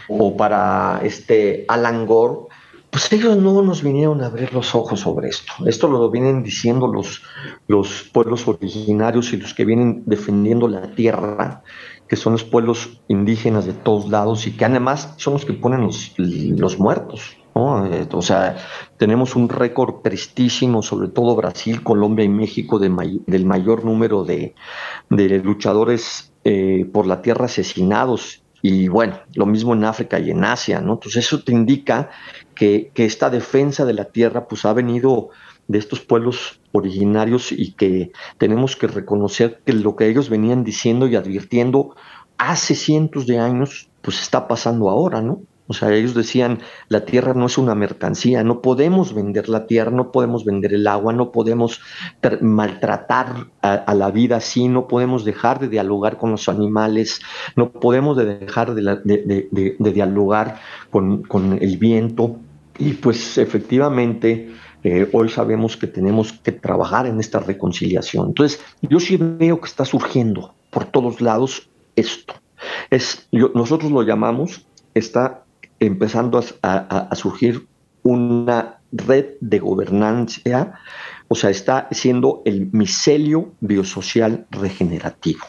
o 0.07 0.35
para 0.35 1.01
este 1.03 1.65
Alan 1.67 2.05
Gore, 2.05 2.47
pues 2.93 3.11
ellos 3.11 3.35
no 3.37 3.59
nos 3.63 3.81
vinieron 3.81 4.21
a 4.21 4.27
abrir 4.27 4.53
los 4.53 4.75
ojos 4.75 4.99
sobre 4.99 5.29
esto. 5.29 5.51
Esto 5.65 5.87
lo 5.87 6.11
vienen 6.11 6.43
diciendo 6.43 6.85
los, 6.85 7.23
los 7.67 8.03
pueblos 8.13 8.47
originarios 8.47 9.33
y 9.33 9.37
los 9.37 9.55
que 9.55 9.65
vienen 9.65 10.03
defendiendo 10.05 10.67
la 10.67 10.93
tierra, 10.93 11.63
que 12.07 12.15
son 12.15 12.33
los 12.33 12.43
pueblos 12.43 13.01
indígenas 13.07 13.65
de 13.65 13.73
todos 13.73 14.09
lados 14.09 14.45
y 14.45 14.51
que 14.51 14.65
además 14.65 15.15
son 15.17 15.33
los 15.33 15.43
que 15.43 15.53
ponen 15.53 15.81
los, 15.81 16.13
los 16.19 16.77
muertos. 16.77 17.35
Eh, 17.55 18.07
o 18.11 18.21
sea, 18.21 18.57
tenemos 18.97 19.35
un 19.35 19.49
récord 19.49 20.01
tristísimo, 20.03 20.83
sobre 20.83 21.07
todo 21.07 21.35
Brasil, 21.35 21.81
Colombia 21.81 22.25
y 22.25 22.29
México, 22.29 22.77
del 22.77 23.45
mayor 23.45 23.85
número 23.85 24.23
de, 24.23 24.53
luchadores 25.09 26.31
eh, 26.43 26.85
por 26.93 27.07
la 27.07 27.23
tierra 27.23 27.45
asesinados. 27.45 28.43
Y 28.65 28.87
bueno, 28.87 29.19
lo 29.33 29.45
mismo 29.45 29.73
en 29.73 29.83
África 29.83 30.19
y 30.19 30.31
en 30.31 30.45
Asia, 30.45 30.79
¿no? 30.79 30.93
Entonces 30.93 31.25
eso 31.25 31.43
te 31.43 31.51
indica 31.51 32.09
que, 32.53 32.91
que 32.93 33.05
esta 33.05 33.29
defensa 33.29 33.85
de 33.85 33.93
la 33.93 34.05
tierra 34.05 34.47
pues 34.47 34.65
ha 34.65 34.73
venido 34.73 35.29
de 35.67 35.79
estos 35.79 36.01
pueblos 36.01 36.59
originarios 36.71 37.51
y 37.51 37.73
que 37.73 38.11
tenemos 38.37 38.75
que 38.75 38.87
reconocer 38.87 39.61
que 39.65 39.73
lo 39.73 39.95
que 39.95 40.07
ellos 40.07 40.29
venían 40.29 40.63
diciendo 40.63 41.07
y 41.07 41.15
advirtiendo 41.15 41.95
hace 42.37 42.75
cientos 42.75 43.25
de 43.27 43.39
años, 43.39 43.89
pues 44.01 44.21
está 44.21 44.47
pasando 44.47 44.89
ahora, 44.89 45.21
¿no? 45.21 45.41
O 45.67 45.73
sea, 45.73 45.93
ellos 45.93 46.13
decían, 46.13 46.59
la 46.89 47.05
tierra 47.05 47.33
no 47.33 47.45
es 47.45 47.57
una 47.57 47.73
mercancía, 47.73 48.43
no 48.43 48.61
podemos 48.61 49.13
vender 49.13 49.47
la 49.47 49.65
tierra, 49.65 49.91
no 49.91 50.11
podemos 50.11 50.43
vender 50.43 50.73
el 50.73 50.87
agua, 50.87 51.13
no 51.13 51.31
podemos 51.31 51.79
maltratar 52.41 53.47
a, 53.61 53.93
la 53.93 54.11
vida 54.11 54.37
así, 54.37 54.67
no 54.67 54.87
podemos 54.87 55.23
dejar 55.23 55.59
de 55.59 55.69
dialogar 55.69 56.17
con 56.17 56.31
los 56.31 56.49
animales, 56.49 57.21
no 57.55 57.71
podemos 57.71 58.17
dejar 58.17 58.75
de, 58.75 59.47
dialogar 59.79 60.59
con, 60.89 61.57
el 61.61 61.77
viento. 61.77 62.35
Y 62.77 62.93
pues 62.93 63.37
efectivamente, 63.37 64.51
eh, 64.83 65.07
hoy 65.13 65.29
sabemos 65.29 65.77
que 65.77 65.87
tenemos 65.87 66.33
que 66.33 66.51
trabajar 66.51 67.07
en 67.07 67.21
esta 67.21 67.39
reconciliación. 67.39 68.27
Entonces, 68.27 68.59
yo 68.81 68.99
sí 68.99 69.17
veo 69.17 69.61
que 69.61 69.67
está 69.67 69.85
surgiendo 69.85 70.55
por 70.71 70.85
todos 70.85 71.21
lados 71.21 71.69
esto. 71.95 72.33
Es, 72.89 73.27
nosotros 73.31 73.91
lo 73.91 74.03
llamamos, 74.03 74.65
está 74.93 75.42
empezando 75.85 76.43
a, 76.61 77.15
surgir 77.15 77.67
una 78.03 78.79
red 78.91 79.25
de 79.39 79.59
gobernanza, 79.59 80.73
o 81.27 81.35
sea, 81.35 81.49
está 81.49 81.87
siendo 81.91 82.41
el 82.45 82.69
micelio 82.71 83.53
biosocial 83.59 84.45
regenerativo. 84.51 85.45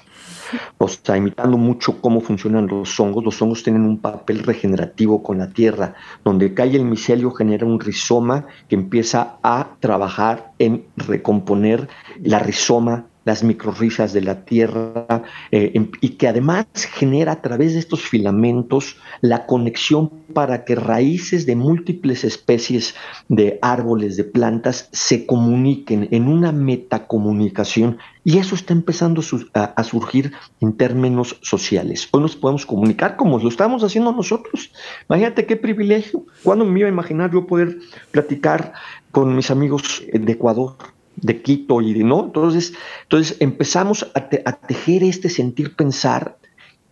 O 0.79 0.89
sea, 0.89 1.17
imitando 1.17 1.57
mucho 1.57 2.01
cómo 2.01 2.21
funcionan 2.21 2.67
los 2.67 2.99
hongos. 3.01 3.25
Los 3.25 3.41
hongos 3.43 3.63
tienen 3.63 3.83
un 3.83 3.99
papel 3.99 4.41
regenerativo 4.45 5.23
con 5.23 5.39
la 5.39 5.51
tierra. 5.51 5.95
Donde 6.25 6.55
cae 6.55 6.77
el 6.77 6.85
micelio 6.85 7.31
genera 7.33 7.67
un 7.67 7.81
rizoma 7.81 8.47
que 8.69 8.77
empieza 8.77 9.39
a 9.43 9.77
trabajar 9.81 10.53
en 10.59 10.87
recomponer 10.97 11.89
la 12.23 12.39
rizoma 12.39 13.07
las 13.25 13.43
microrisas 13.43 14.13
de 14.13 14.21
la 14.21 14.45
tierra 14.45 15.23
eh, 15.51 15.73
em, 15.75 15.91
y 16.01 16.11
que 16.11 16.29
además 16.29 16.67
genera 16.93 17.33
a 17.33 17.43
través 17.43 17.75
de 17.75 17.79
estos 17.79 18.03
filamentos 18.03 18.97
la 19.21 19.47
conexión 19.47 20.11
para 20.33 20.65
que 20.65 20.75
raíces 20.75 21.47
de 21.47 21.57
múltiples 21.57 22.25
especies 22.25 22.95
de 23.29 23.59
árboles, 23.63 24.17
de 24.17 24.25
plantas, 24.25 24.89
se 24.93 25.27
comuniquen 25.27 26.09
en 26.11 26.29
una 26.29 26.53
metacomunicación 26.53 27.99
y 28.25 28.39
eso 28.39 28.55
está 28.55 28.73
empezando 28.73 29.23
a, 29.53 29.85
surgir 29.85 30.33
en 30.61 30.77
términos 30.77 31.39
sociales. 31.43 32.09
Hoy 32.11 32.23
nos 32.23 32.37
podemos 32.37 32.65
comunicar 32.65 33.17
como 33.17 33.39
lo 33.39 33.49
estamos 33.49 33.85
haciendo 33.85 34.13
nosotros. 34.13 34.73
Imagínate 35.11 35.45
qué 35.45 35.57
privilegio. 35.57 36.25
¿Cuándo 36.43 36.65
me 36.65 36.81
iba 36.81 36.89
a 36.89 36.93
imaginar 36.93 37.31
yo 37.31 37.47
poder 37.47 37.79
platicar 38.11 38.73
con 39.11 39.37
mis 39.37 39.51
amigos 39.51 40.03
de 40.11 40.33
Ecuador? 40.33 40.94
De 41.25 41.41
Quito 41.41 41.81
y 41.81 41.95
de 41.95 42.05
no. 42.05 42.25
Entonces, 42.25 42.75
entonces 43.05 43.39
empezamos 43.41 44.11
a, 44.15 44.29
tejer 44.67 45.03
este 45.03 45.31
sentir 45.31 45.75
pensar 45.75 46.37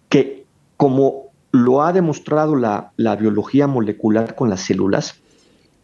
que 0.09 0.47
como 0.77 1.27
lo 1.53 1.83
ha 1.83 1.93
demostrado 1.93 2.57
la, 2.57 2.93
biología 2.97 3.67
molecular 3.67 4.35
con 4.35 4.49
las 4.49 4.63
células, 4.63 5.21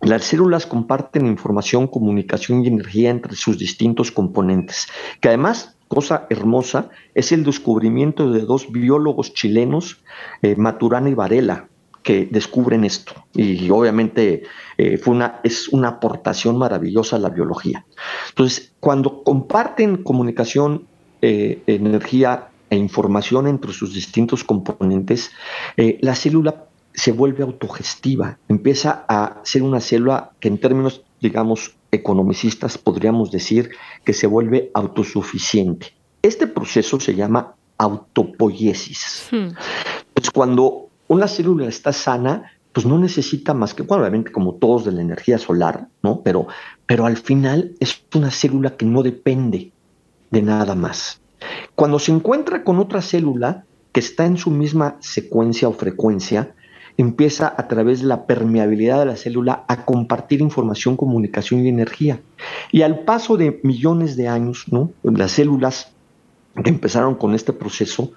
las 0.00 0.24
células 0.24 0.64
comparten 0.64 1.26
información, 1.26 1.88
comunicación 1.88 2.64
y 2.64 2.68
energía 2.68 3.10
entre 3.10 3.36
sus 3.36 3.58
distintos 3.58 4.10
componentes, 4.10 4.86
que 5.20 5.28
además, 5.28 5.76
cosa 5.88 6.26
hermosa, 6.30 6.88
es 7.14 7.32
el 7.32 7.44
descubrimiento 7.44 8.30
de 8.30 8.40
dos 8.40 8.72
biólogos 8.72 9.34
chilenos, 9.34 10.02
eh, 10.40 10.56
Maturana 10.56 11.10
y 11.10 11.14
Varela, 11.14 11.68
que 12.02 12.26
descubren 12.30 12.84
esto. 12.84 13.12
Y 13.34 13.68
obviamente 13.70 14.44
eh, 14.76 14.98
fue 14.98 15.14
una, 15.14 15.40
es 15.42 15.68
una 15.68 15.88
aportación 15.88 16.58
maravillosa 16.58 17.16
a 17.16 17.18
la 17.18 17.28
biología. 17.28 17.84
Entonces, 18.30 18.72
cuando 18.80 19.22
comparten 19.24 20.02
comunicación, 20.02 20.86
eh, 21.20 21.62
energía 21.66 22.48
e 22.70 22.76
información 22.76 23.46
entre 23.46 23.72
sus 23.72 23.94
distintos 23.94 24.44
componentes, 24.44 25.30
la 25.76 26.14
célula 26.14 26.68
se 26.98 27.12
vuelve 27.12 27.44
autogestiva, 27.44 28.38
empieza 28.48 29.04
a 29.08 29.40
ser 29.44 29.62
una 29.62 29.80
célula 29.80 30.32
que 30.40 30.48
en 30.48 30.58
términos, 30.58 31.04
digamos, 31.20 31.76
economicistas 31.92 32.76
podríamos 32.76 33.30
decir 33.30 33.70
que 34.04 34.12
se 34.12 34.26
vuelve 34.26 34.70
autosuficiente. 34.74 35.94
Este 36.22 36.46
proceso 36.46 36.98
se 36.98 37.14
llama 37.14 37.54
autopoiesis. 37.78 39.28
Hmm. 39.30 39.50
Pues 40.12 40.30
cuando 40.30 40.87
una 41.08 41.26
célula 41.26 41.66
está 41.66 41.92
sana, 41.92 42.52
pues 42.72 42.86
no 42.86 42.98
necesita 42.98 43.54
más 43.54 43.74
que, 43.74 43.82
bueno, 43.82 44.02
obviamente 44.02 44.30
como 44.30 44.54
todos 44.54 44.84
de 44.84 44.92
la 44.92 45.02
energía 45.02 45.38
solar, 45.38 45.88
¿no? 46.02 46.20
Pero, 46.22 46.46
pero 46.86 47.06
al 47.06 47.16
final 47.16 47.74
es 47.80 48.02
una 48.14 48.30
célula 48.30 48.76
que 48.76 48.86
no 48.86 49.02
depende 49.02 49.72
de 50.30 50.42
nada 50.42 50.74
más. 50.74 51.20
Cuando 51.74 51.98
se 51.98 52.12
encuentra 52.12 52.62
con 52.64 52.78
otra 52.78 53.02
célula 53.02 53.64
que 53.92 54.00
está 54.00 54.26
en 54.26 54.36
su 54.36 54.50
misma 54.50 54.96
secuencia 55.00 55.68
o 55.68 55.72
frecuencia, 55.72 56.54
empieza 56.98 57.54
a 57.56 57.68
través 57.68 58.00
de 58.00 58.06
la 58.06 58.26
permeabilidad 58.26 58.98
de 58.98 59.06
la 59.06 59.16
célula 59.16 59.64
a 59.68 59.84
compartir 59.84 60.40
información, 60.40 60.96
comunicación 60.96 61.64
y 61.64 61.68
energía. 61.68 62.20
Y 62.72 62.82
al 62.82 63.00
paso 63.00 63.36
de 63.36 63.60
millones 63.62 64.16
de 64.16 64.28
años, 64.28 64.64
¿no? 64.70 64.90
las 65.02 65.32
células 65.32 65.92
empezaron 66.64 67.14
con 67.14 67.34
este 67.34 67.52
proceso, 67.52 68.12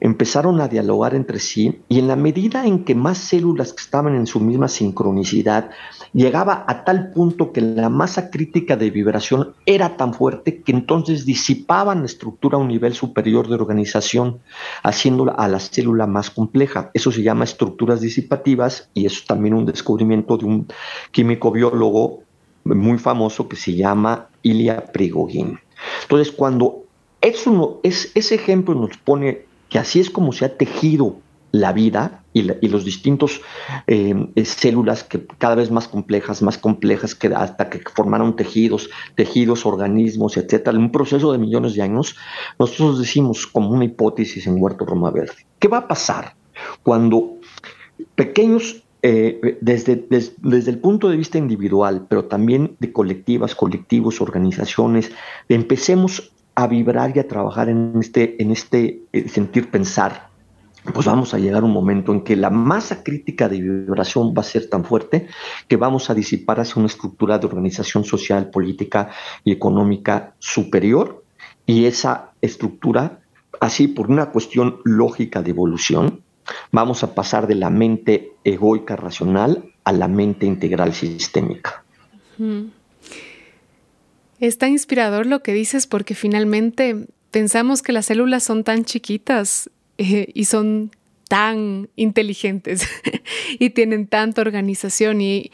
empezaron 0.00 0.60
a 0.60 0.68
dialogar 0.68 1.14
entre 1.14 1.38
sí 1.38 1.80
y 1.88 1.98
en 1.98 2.08
la 2.08 2.16
medida 2.16 2.66
en 2.66 2.84
que 2.84 2.94
más 2.94 3.18
células 3.18 3.74
estaban 3.76 4.14
en 4.14 4.26
su 4.26 4.40
misma 4.40 4.68
sincronicidad, 4.68 5.70
llegaba 6.12 6.64
a 6.66 6.84
tal 6.84 7.10
punto 7.10 7.52
que 7.52 7.60
la 7.60 7.88
masa 7.88 8.30
crítica 8.30 8.76
de 8.76 8.90
vibración 8.90 9.54
era 9.64 9.96
tan 9.96 10.14
fuerte 10.14 10.62
que 10.62 10.72
entonces 10.72 11.24
disipaban 11.24 12.00
la 12.00 12.06
estructura 12.06 12.58
a 12.58 12.60
un 12.60 12.68
nivel 12.68 12.94
superior 12.94 13.48
de 13.48 13.54
organización, 13.54 14.40
haciéndola 14.82 15.32
a 15.32 15.48
la 15.48 15.60
célula 15.60 16.06
más 16.06 16.30
compleja. 16.30 16.90
Eso 16.94 17.10
se 17.10 17.22
llama 17.22 17.44
estructuras 17.44 18.00
disipativas 18.00 18.90
y 18.94 19.06
es 19.06 19.24
también 19.24 19.54
un 19.54 19.66
descubrimiento 19.66 20.36
de 20.36 20.44
un 20.44 20.66
químico 21.10 21.50
biólogo 21.50 22.22
muy 22.64 22.98
famoso 22.98 23.48
que 23.48 23.56
se 23.56 23.74
llama 23.74 24.28
Ilya 24.42 24.86
Prigogine. 24.92 25.58
Entonces, 26.02 26.32
cuando 26.32 26.85
eso 27.26 27.80
es, 27.82 28.12
ese 28.14 28.34
ejemplo 28.34 28.74
nos 28.74 28.96
pone 28.98 29.46
que 29.68 29.78
así 29.78 30.00
es 30.00 30.10
como 30.10 30.32
se 30.32 30.44
ha 30.44 30.56
tejido 30.56 31.16
la 31.52 31.72
vida 31.72 32.22
y, 32.32 32.42
los 32.42 32.84
distintos 32.84 33.40
eh, 33.86 34.14
células 34.44 35.04
que 35.04 35.24
cada 35.38 35.54
vez 35.54 35.70
más 35.70 35.88
complejas, 35.88 36.42
más 36.42 36.58
complejas, 36.58 37.14
que 37.14 37.28
hasta 37.28 37.70
que 37.70 37.80
formaron 37.94 38.36
tejidos, 38.36 38.90
tejidos, 39.14 39.64
organismos, 39.64 40.36
etcétera, 40.36 40.76
en 40.76 40.82
un 40.84 40.92
proceso 40.92 41.32
de 41.32 41.38
millones 41.38 41.74
de 41.74 41.82
años, 41.82 42.14
nosotros 42.58 42.98
decimos 42.98 43.46
como 43.46 43.70
una 43.70 43.86
hipótesis 43.86 44.46
en 44.46 44.60
Huerto 44.60 44.84
Roma 44.84 45.10
Verde, 45.10 45.46
¿qué 45.58 45.68
va 45.68 45.78
a 45.78 45.88
pasar 45.88 46.36
cuando 46.82 47.38
pequeños 48.14 48.82
eh, 49.02 49.58
desde, 49.60 50.04
desde, 50.08 50.70
el 50.70 50.78
punto 50.78 51.08
de 51.08 51.16
vista 51.16 51.38
individual, 51.38 52.06
pero 52.08 52.24
también 52.24 52.76
de 52.80 52.92
colectivas, 52.92 53.54
colectivos, 53.54 54.20
organizaciones, 54.20 55.12
empecemos 55.48 56.32
a 56.56 56.66
vibrar 56.66 57.14
y 57.14 57.20
a 57.20 57.28
trabajar 57.28 57.68
en 57.68 57.92
este, 58.00 58.42
en 58.42 58.50
este 58.50 59.02
eh, 59.12 59.28
sentir 59.28 59.70
pensar, 59.70 60.30
pues 60.92 61.06
vamos 61.06 61.34
a 61.34 61.38
llegar 61.38 61.62
a 61.62 61.66
un 61.66 61.72
momento 61.72 62.12
en 62.12 62.22
que 62.22 62.34
la 62.34 62.50
masa 62.50 63.02
crítica 63.02 63.48
de 63.48 63.60
vibración 63.60 64.34
va 64.36 64.40
a 64.40 64.44
ser 64.44 64.68
tan 64.68 64.84
fuerte 64.84 65.26
que 65.68 65.76
vamos 65.76 66.10
a 66.10 66.14
disipar 66.14 66.60
hacia 66.60 66.76
una 66.76 66.86
estructura 66.86 67.38
de 67.38 67.46
organización 67.46 68.04
social, 68.04 68.50
política 68.50 69.10
y 69.44 69.52
económica 69.52 70.34
superior 70.38 71.24
y 71.66 71.84
esa 71.84 72.32
estructura, 72.40 73.20
así 73.60 73.88
por 73.88 74.10
una 74.10 74.30
cuestión 74.30 74.78
lógica 74.84 75.42
de 75.42 75.50
evolución, 75.50 76.22
vamos 76.72 77.02
a 77.02 77.14
pasar 77.14 77.46
de 77.46 77.56
la 77.56 77.70
mente 77.70 78.32
egoica 78.44 78.96
racional 78.96 79.72
a 79.84 79.92
la 79.92 80.08
mente 80.08 80.46
integral 80.46 80.94
sistémica. 80.94 81.84
Es 84.40 84.58
tan 84.58 84.70
inspirador 84.70 85.26
lo 85.26 85.42
que 85.42 85.52
dices 85.52 85.86
porque 85.86 86.14
finalmente 86.14 87.06
pensamos 87.30 87.82
que 87.82 87.92
las 87.92 88.06
células 88.06 88.44
son 88.44 88.64
tan 88.64 88.84
chiquitas 88.84 89.70
eh, 89.98 90.28
y 90.34 90.44
son 90.44 90.90
tan 91.28 91.88
inteligentes 91.96 92.86
y 93.58 93.70
tienen 93.70 94.06
tanta 94.06 94.42
organización 94.42 95.20
y, 95.20 95.50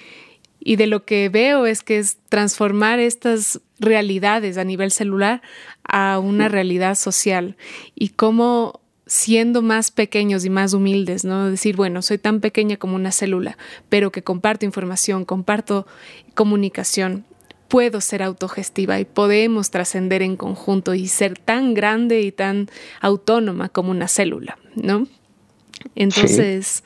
y 0.61 0.77
de 0.77 0.87
lo 0.87 1.05
que 1.05 1.29
veo 1.29 1.67
es 1.67 1.83
que 1.83 1.99
es 1.99 2.19
transformar 2.29 2.99
estas 2.99 3.61
realidades 3.79 4.59
a 4.59 4.65
nivel 4.65 4.91
celular 4.91 5.43
a 5.85 6.19
una 6.19 6.49
realidad 6.49 6.95
social 6.97 7.57
y 7.95 8.11
cómo 8.11 8.81
siendo 9.07 9.61
más 9.63 9.91
pequeños 9.91 10.45
y 10.45 10.51
más 10.51 10.73
humildes, 10.73 11.25
¿no? 11.25 11.51
Decir, 11.51 11.77
bueno, 11.77 12.01
soy 12.01 12.19
tan 12.19 12.41
pequeña 12.41 12.77
como 12.77 12.95
una 12.95 13.13
célula, 13.13 13.59
pero 13.89 14.13
que 14.13 14.23
comparto 14.23 14.65
información, 14.65 15.25
comparto 15.25 15.87
comunicación 16.35 17.25
puedo 17.73 18.03
ser 18.03 18.23
autogestiva 18.23 19.01
y 19.01 19.07
podemos 19.07 19.71
trascender 19.71 20.21
en 20.21 20.37
conjunto 20.37 20.93
y 20.93 21.09
ser 21.09 21.39
tan 21.39 21.73
grande 21.73 22.21
y 22.21 22.31
tan 22.31 22.69
autónoma 23.01 23.71
como 23.71 23.93
una 23.93 24.09
célula, 24.09 24.59
¿no? 24.75 25.09
Entonces, 25.95 26.85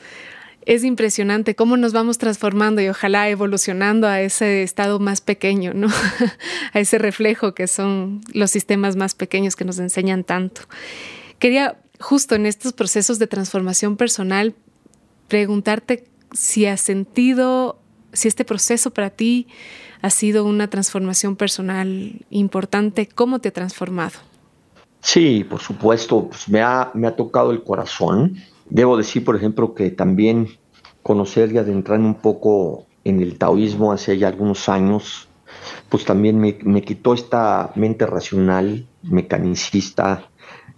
es 0.65 0.85
impresionante 0.85 1.57
cómo 1.57 1.77
nos 1.77 1.93
vamos 1.93 2.19
transformando 2.19 2.81
y 2.83 2.89
ojalá 2.89 3.29
evolucionando 3.29 4.07
a 4.07 4.21
ese 4.21 4.63
estado 4.63 5.01
más 5.01 5.21
pequeño, 5.21 5.75
¿no? 5.75 5.89
a 6.73 6.79
ese 6.79 6.99
reflejo 6.99 7.53
que 7.53 7.67
son 7.67 8.21
los 8.33 8.53
sistemas 8.53 8.95
más 8.95 9.17
pequeños 9.17 9.57
que 9.57 9.65
nos 9.65 9.81
enseñan 9.81 10.23
tanto. 10.23 10.61
Quería 11.41 11.81
justo 11.99 12.37
en 12.37 12.47
estos 12.47 12.73
procesos 12.75 13.19
de 13.19 13.27
transformación 13.27 13.97
personal 13.97 14.55
preguntarte 15.27 16.05
si 16.33 16.67
has 16.67 16.81
sentido, 16.81 17.81
si 18.17 18.29
este 18.29 18.45
proceso 18.45 18.91
para 18.91 19.11
ti 19.11 19.47
ha 20.03 20.11
sido 20.11 20.45
una 20.45 20.69
transformación 20.69 21.37
personal 21.37 22.27
importante. 22.31 23.09
¿Cómo 23.09 23.39
te 23.39 23.49
ha 23.49 23.53
transformado? 23.53 24.19
Sí, 25.01 25.45
por 25.45 25.61
supuesto, 25.61 26.29
pues 26.29 26.49
me, 26.49 26.61
ha, 26.61 26.91
me 26.95 27.07
ha 27.07 27.17
tocado 27.17 27.51
el 27.53 27.63
corazón. 27.63 28.37
Debo 28.69 28.97
decir, 28.97 29.25
por 29.25 29.37
ejemplo, 29.37 29.75
que 29.75 29.91
también 29.91 30.49
conocer 31.03 31.53
y 31.53 31.59
adentrar 31.59 32.01
un 32.01 32.17
poco 32.17 32.87
en 33.05 33.21
el 33.21 33.39
taoísmo 33.39 33.93
hace 33.93 34.19
ya 34.19 34.29
algunos 34.29 34.69
años, 34.69 35.29
pues 35.89 36.05
también 36.05 36.41
me, 36.41 36.59
me 36.65 36.83
quitó 36.83 37.15
esta 37.15 37.71
mente 37.77 38.05
racional, 38.07 38.87
mecanicista, 39.03 40.29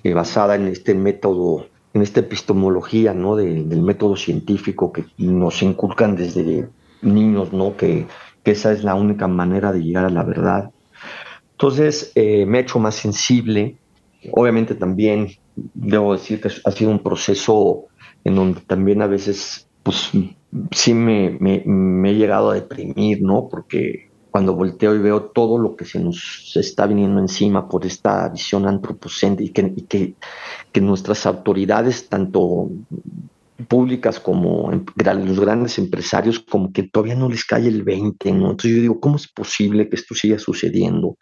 eh, 0.05 0.13
basada 0.13 0.55
en 0.57 0.67
este 0.67 0.95
método, 0.95 1.67
en 1.95 2.03
esta 2.03 2.21
epistemología, 2.21 3.15
¿no? 3.15 3.37
del 3.37 3.83
método 3.83 4.17
científico 4.17 4.93
que 4.93 5.07
nos 5.17 5.63
inculcan 5.63 6.17
desde 6.17 6.69
niños, 7.03 7.53
¿no? 7.53 7.77
Que 7.77 8.07
esa 8.51 8.73
es 8.73 8.85
la 8.85 8.95
única 8.95 9.29
manera 9.29 9.73
de 9.73 9.83
llegar 9.83 10.05
a 10.05 10.11
la 10.11 10.25
verdad. 10.25 10.71
Entonces 11.53 12.13
eh, 12.15 12.47
me 12.47 12.59
he 12.59 12.61
hecho 12.63 12.79
más 12.79 12.95
sensible. 12.95 13.77
Obviamente 14.33 14.75
también 14.75 15.29
debo 15.75 16.13
decir 16.13 16.41
que 16.41 16.49
ha 16.65 16.71
sido 16.71 16.91
un 16.91 17.01
proceso 17.01 17.87
en 18.25 18.35
donde 18.35 18.61
también 18.61 19.03
a 19.03 19.07
veces, 19.07 19.69
pues 19.83 20.11
sí 20.73 20.95
me, 20.95 21.37
me, 21.41 22.11
he 22.11 22.15
llegado 22.15 22.51
a 22.51 22.55
deprimir, 22.55 23.23
¿no? 23.23 23.49
Porque 23.49 24.09
cuando 24.31 24.55
volteo 24.55 24.95
y 24.95 24.99
veo 24.99 25.23
todo 25.23 25.59
lo 25.59 25.75
que 25.75 25.85
se 25.85 25.99
nos 25.99 26.53
está 26.55 26.87
viniendo 26.87 27.21
encima 27.21 27.69
por 27.69 27.87
esta 27.87 28.29
visión 28.29 28.67
antropocéntrica 28.67 29.63
y 29.63 29.83
que, 29.83 30.15
que 30.73 30.81
nuestras 30.81 31.27
autoridades, 31.27 32.09
tanto 32.09 32.71
públicas 33.67 34.21
como 34.21 34.71
los 34.71 35.41
grandes 35.41 35.79
empresarios 35.79 36.39
como 36.39 36.73
que 36.73 36.85
todavía 36.85 37.17
no 37.17 37.29
les 37.29 37.45
cae 37.45 37.67
el 37.67 37.83
20, 37.83 38.33
¿no? 38.33 38.51
Entonces 38.51 38.77
yo 38.77 38.83
digo, 38.83 39.01
¿cómo 39.01 39.17
es 39.17 39.27
posible 39.29 39.89
que 39.89 39.97
esto 39.97 40.15
siga 40.15 40.39
sucediendo? 40.39 41.17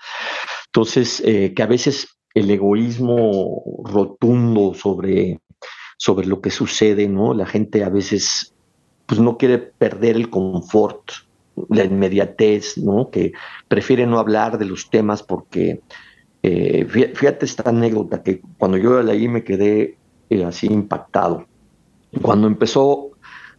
Entonces, 0.66 1.22
eh, 1.24 1.54
que 1.54 1.62
a 1.62 1.66
veces 1.66 2.08
el 2.34 2.50
egoísmo 2.50 3.62
rotundo 3.84 4.74
sobre, 4.74 5.40
sobre 5.96 6.26
lo 6.26 6.42
que 6.42 6.50
sucede, 6.50 7.08
¿no? 7.08 7.32
La 7.32 7.46
gente 7.46 7.82
a 7.82 7.88
veces 7.88 8.52
pues 9.06 9.20
no 9.20 9.38
quiere 9.38 9.58
perder 9.58 10.16
el 10.16 10.28
confort, 10.28 11.12
la 11.70 11.84
inmediatez, 11.84 12.76
¿no? 12.76 13.10
Que 13.10 13.32
prefiere 13.68 14.06
no 14.06 14.18
hablar 14.18 14.58
de 14.58 14.66
los 14.66 14.90
temas 14.90 15.22
porque, 15.22 15.80
eh, 16.42 16.84
fíjate 16.86 17.46
esta 17.46 17.70
anécdota 17.70 18.22
que 18.22 18.42
cuando 18.58 18.76
yo 18.76 19.02
leí 19.02 19.28
me 19.28 19.42
quedé 19.42 19.96
eh, 20.28 20.44
así 20.44 20.66
impactado 20.66 21.46
cuando 22.22 22.46
empezó 22.46 23.10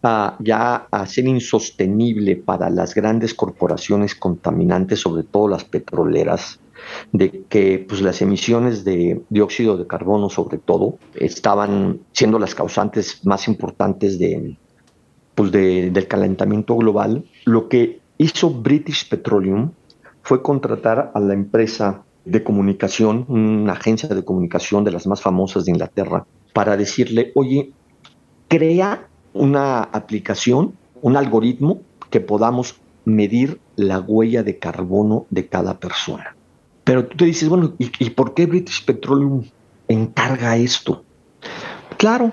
a, 0.03 0.37
ya 0.39 0.87
a 0.91 1.05
ser 1.07 1.27
insostenible 1.27 2.35
para 2.35 2.69
las 2.69 2.93
grandes 2.93 3.33
corporaciones 3.33 4.15
contaminantes, 4.15 4.99
sobre 4.99 5.23
todo 5.23 5.47
las 5.47 5.63
petroleras, 5.63 6.59
de 7.11 7.43
que 7.49 7.85
pues, 7.87 8.01
las 8.01 8.21
emisiones 8.21 8.83
de 8.83 9.21
dióxido 9.29 9.77
de 9.77 9.87
carbono, 9.87 10.29
sobre 10.29 10.57
todo, 10.57 10.97
estaban 11.15 11.99
siendo 12.11 12.39
las 12.39 12.55
causantes 12.55 13.25
más 13.25 13.47
importantes 13.47 14.19
de, 14.19 14.57
pues, 15.35 15.51
del 15.51 16.07
calentamiento 16.07 16.75
global, 16.75 17.25
lo 17.45 17.67
que 17.67 17.99
hizo 18.17 18.49
British 18.49 19.09
Petroleum 19.09 19.71
fue 20.21 20.41
contratar 20.41 21.11
a 21.13 21.19
la 21.19 21.33
empresa 21.33 22.03
de 22.25 22.43
comunicación, 22.43 23.25
una 23.29 23.73
agencia 23.73 24.09
de 24.09 24.25
comunicación 24.25 24.83
de 24.83 24.91
las 24.91 25.07
más 25.07 25.21
famosas 25.21 25.65
de 25.65 25.71
Inglaterra, 25.71 26.25
para 26.53 26.75
decirle, 26.75 27.31
oye, 27.35 27.71
crea 28.47 29.07
una 29.33 29.81
aplicación, 29.81 30.73
un 31.01 31.17
algoritmo 31.17 31.81
que 32.09 32.19
podamos 32.19 32.75
medir 33.05 33.59
la 33.75 33.99
huella 33.99 34.43
de 34.43 34.59
carbono 34.59 35.25
de 35.29 35.47
cada 35.47 35.79
persona. 35.79 36.35
Pero 36.83 37.05
tú 37.05 37.17
te 37.17 37.25
dices, 37.25 37.49
bueno, 37.49 37.73
¿y, 37.77 38.09
por 38.11 38.33
qué 38.33 38.45
British 38.45 38.85
Petroleum 38.85 39.43
encarga 39.87 40.55
esto? 40.57 41.03
Claro, 41.97 42.31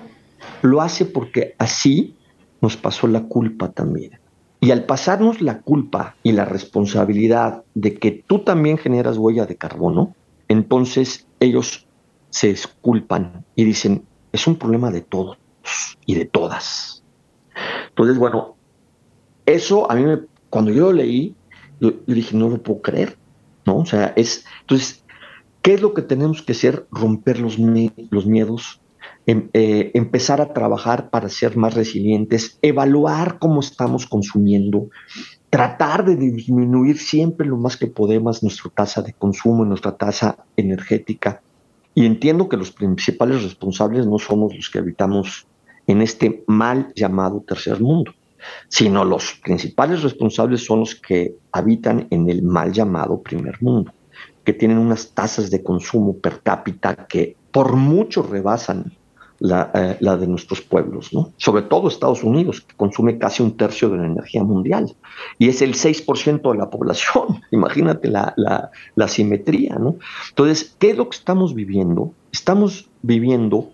lo 0.61 0.81
hace 0.81 1.05
porque 1.05 1.55
así 1.57 2.15
nos 2.61 2.77
pasó 2.77 3.07
la 3.07 3.23
culpa 3.23 3.71
también. 3.71 4.19
Y 4.61 4.71
al 4.71 4.85
pasarnos 4.85 5.41
la 5.41 5.61
culpa 5.61 6.15
y 6.23 6.31
la 6.31 6.45
responsabilidad 6.45 7.63
de 7.75 7.95
que 7.95 8.11
tú 8.11 8.39
también 8.39 8.77
generas 8.77 9.17
huella 9.17 9.45
de 9.45 9.57
carbono, 9.57 10.15
entonces 10.47 11.27
ellos 11.39 11.85
se 12.29 12.47
disculpan 12.47 13.45
y 13.55 13.65
dicen, 13.65 14.03
es 14.31 14.47
un 14.47 14.55
problema 14.55 14.91
de 14.91 15.01
todos 15.01 15.37
y 16.05 16.15
de 16.15 16.25
todas. 16.25 17.03
Entonces, 17.89 18.17
bueno, 18.17 18.55
eso 19.45 19.89
a 19.89 19.95
mí 19.95 20.03
me, 20.03 20.19
cuando 20.49 20.71
yo 20.71 20.85
lo 20.85 20.93
leí, 20.93 21.35
yo, 21.79 21.91
dije, 22.07 22.35
no 22.35 22.49
lo 22.49 22.61
puedo 22.61 22.81
creer, 22.81 23.17
¿no? 23.65 23.77
O 23.77 23.85
sea, 23.85 24.13
es, 24.15 24.45
entonces, 24.61 25.03
¿qué 25.61 25.73
es 25.73 25.81
lo 25.81 25.93
que 25.93 26.01
tenemos 26.01 26.41
que 26.41 26.53
hacer? 26.53 26.87
Romper 26.91 27.39
los, 27.39 27.57
los 27.57 28.25
miedos, 28.25 28.81
em, 29.25 29.49
eh, 29.53 29.91
empezar 29.93 30.41
a 30.41 30.53
trabajar 30.53 31.09
para 31.09 31.29
ser 31.29 31.57
más 31.57 31.73
resilientes, 31.73 32.57
evaluar 32.61 33.39
cómo 33.39 33.59
estamos 33.59 34.05
consumiendo, 34.05 34.89
tratar 35.49 36.05
de 36.05 36.15
disminuir 36.15 36.97
siempre 36.97 37.47
lo 37.47 37.57
más 37.57 37.77
que 37.77 37.87
podemos 37.87 38.43
nuestra 38.43 38.71
tasa 38.71 39.01
de 39.01 39.13
consumo, 39.13 39.63
nuestra 39.63 39.95
tasa 39.95 40.45
energética. 40.57 41.41
Y 41.93 42.05
entiendo 42.05 42.49
que 42.49 42.57
los 42.57 42.71
principales 42.71 43.41
responsables 43.41 44.05
no 44.05 44.19
somos 44.19 44.53
los 44.53 44.69
que 44.69 44.79
habitamos 44.79 45.47
en 45.87 46.01
este 46.01 46.43
mal 46.47 46.91
llamado 46.95 47.43
tercer 47.47 47.79
mundo, 47.79 48.13
sino 48.67 49.03
los 49.03 49.33
principales 49.43 50.03
responsables 50.03 50.65
son 50.65 50.81
los 50.81 50.95
que 50.95 51.35
habitan 51.51 52.07
en 52.09 52.29
el 52.29 52.43
mal 52.43 52.71
llamado 52.71 53.21
primer 53.21 53.61
mundo, 53.61 53.91
que 54.43 54.53
tienen 54.53 54.77
unas 54.77 55.11
tasas 55.11 55.49
de 55.49 55.63
consumo 55.63 56.17
per 56.17 56.41
cápita 56.41 57.07
que 57.07 57.35
por 57.51 57.75
mucho 57.75 58.23
rebasan 58.23 58.91
la, 59.39 59.71
eh, 59.73 60.17
de 60.17 60.27
nuestros 60.27 60.61
pueblos, 60.61 61.13
¿no? 61.13 61.33
Sobre 61.37 61.63
todo 61.63 61.87
Estados 61.87 62.23
Unidos, 62.23 62.61
que 62.61 62.75
consume 62.75 63.17
casi 63.17 63.43
un 63.43 63.57
tercio 63.57 63.89
de 63.89 63.97
la 63.97 64.05
energía 64.05 64.43
mundial 64.43 64.95
y 65.37 65.49
es 65.49 65.61
el 65.61 65.73
6% 65.73 66.51
de 66.51 66.57
la 66.57 66.69
población. 66.69 67.41
Imagínate 67.51 68.07
la, 68.09 68.33
la, 68.37 68.71
la 68.95 69.07
simetría, 69.07 69.75
¿no? 69.75 69.95
Entonces, 70.29 70.75
¿qué 70.79 70.91
es 70.91 70.97
lo 70.97 71.09
que 71.09 71.17
estamos 71.17 71.53
viviendo? 71.53 72.13
Estamos 72.31 72.89
viviendo 73.01 73.69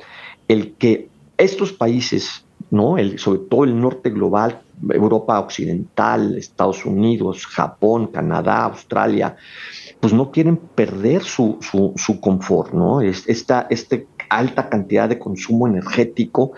el 0.47 0.74
que 0.74 1.11
estos 1.41 1.71
países, 1.71 2.45
¿no? 2.69 2.97
El, 2.97 3.19
sobre 3.19 3.39
todo 3.39 3.63
el 3.63 3.79
norte 3.79 4.09
global, 4.09 4.61
Europa 4.89 5.39
Occidental, 5.39 6.37
Estados 6.37 6.85
Unidos, 6.85 7.45
Japón, 7.45 8.07
Canadá, 8.07 8.65
Australia, 8.65 9.35
pues 9.99 10.13
no 10.13 10.31
quieren 10.31 10.57
perder 10.57 11.23
su, 11.23 11.57
su, 11.61 12.19
confort, 12.19 12.73
¿no? 12.73 13.01
Esta, 13.01 13.67
esta 13.69 13.97
alta 14.29 14.69
cantidad 14.69 15.09
de 15.09 15.19
consumo 15.19 15.67
energético 15.67 16.53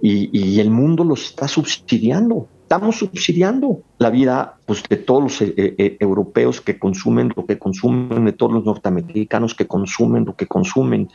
y, 0.00 0.30
y 0.38 0.60
el 0.60 0.70
mundo 0.70 1.04
los 1.04 1.24
está 1.24 1.48
subsidiando 1.48 2.48
estamos 2.74 2.96
subsidiando 2.96 3.82
la 3.98 4.10
vida 4.10 4.56
pues, 4.66 4.82
de 4.88 4.96
todos 4.96 5.22
los 5.22 5.42
eh, 5.42 5.54
eh, 5.56 5.96
europeos 6.00 6.60
que 6.60 6.76
consumen 6.76 7.32
lo 7.36 7.46
que 7.46 7.56
consumen, 7.56 8.24
de 8.24 8.32
todos 8.32 8.52
los 8.52 8.64
norteamericanos 8.64 9.54
que 9.54 9.68
consumen 9.68 10.24
lo 10.24 10.34
que 10.34 10.48
consumen. 10.48 11.08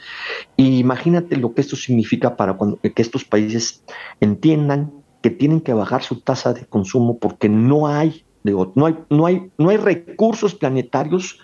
Y 0.56 0.80
imagínate 0.80 1.36
lo 1.36 1.54
que 1.54 1.60
esto 1.60 1.76
significa 1.76 2.38
para 2.38 2.58
que 2.82 3.02
estos 3.02 3.26
países 3.26 3.84
entiendan 4.22 4.94
que 5.22 5.32
tienen 5.32 5.60
que 5.60 5.74
bajar 5.74 6.02
su 6.02 6.22
tasa 6.22 6.54
de 6.54 6.66
consumo 6.66 7.18
porque 7.18 7.50
no 7.50 7.88
hay, 7.90 8.24
no 8.46 8.86
hay, 8.86 8.96
no 9.10 9.26
hay, 9.26 9.52
no 9.58 9.70
hay 9.70 9.78
recursos 9.78 10.56
planetarios 10.56 11.40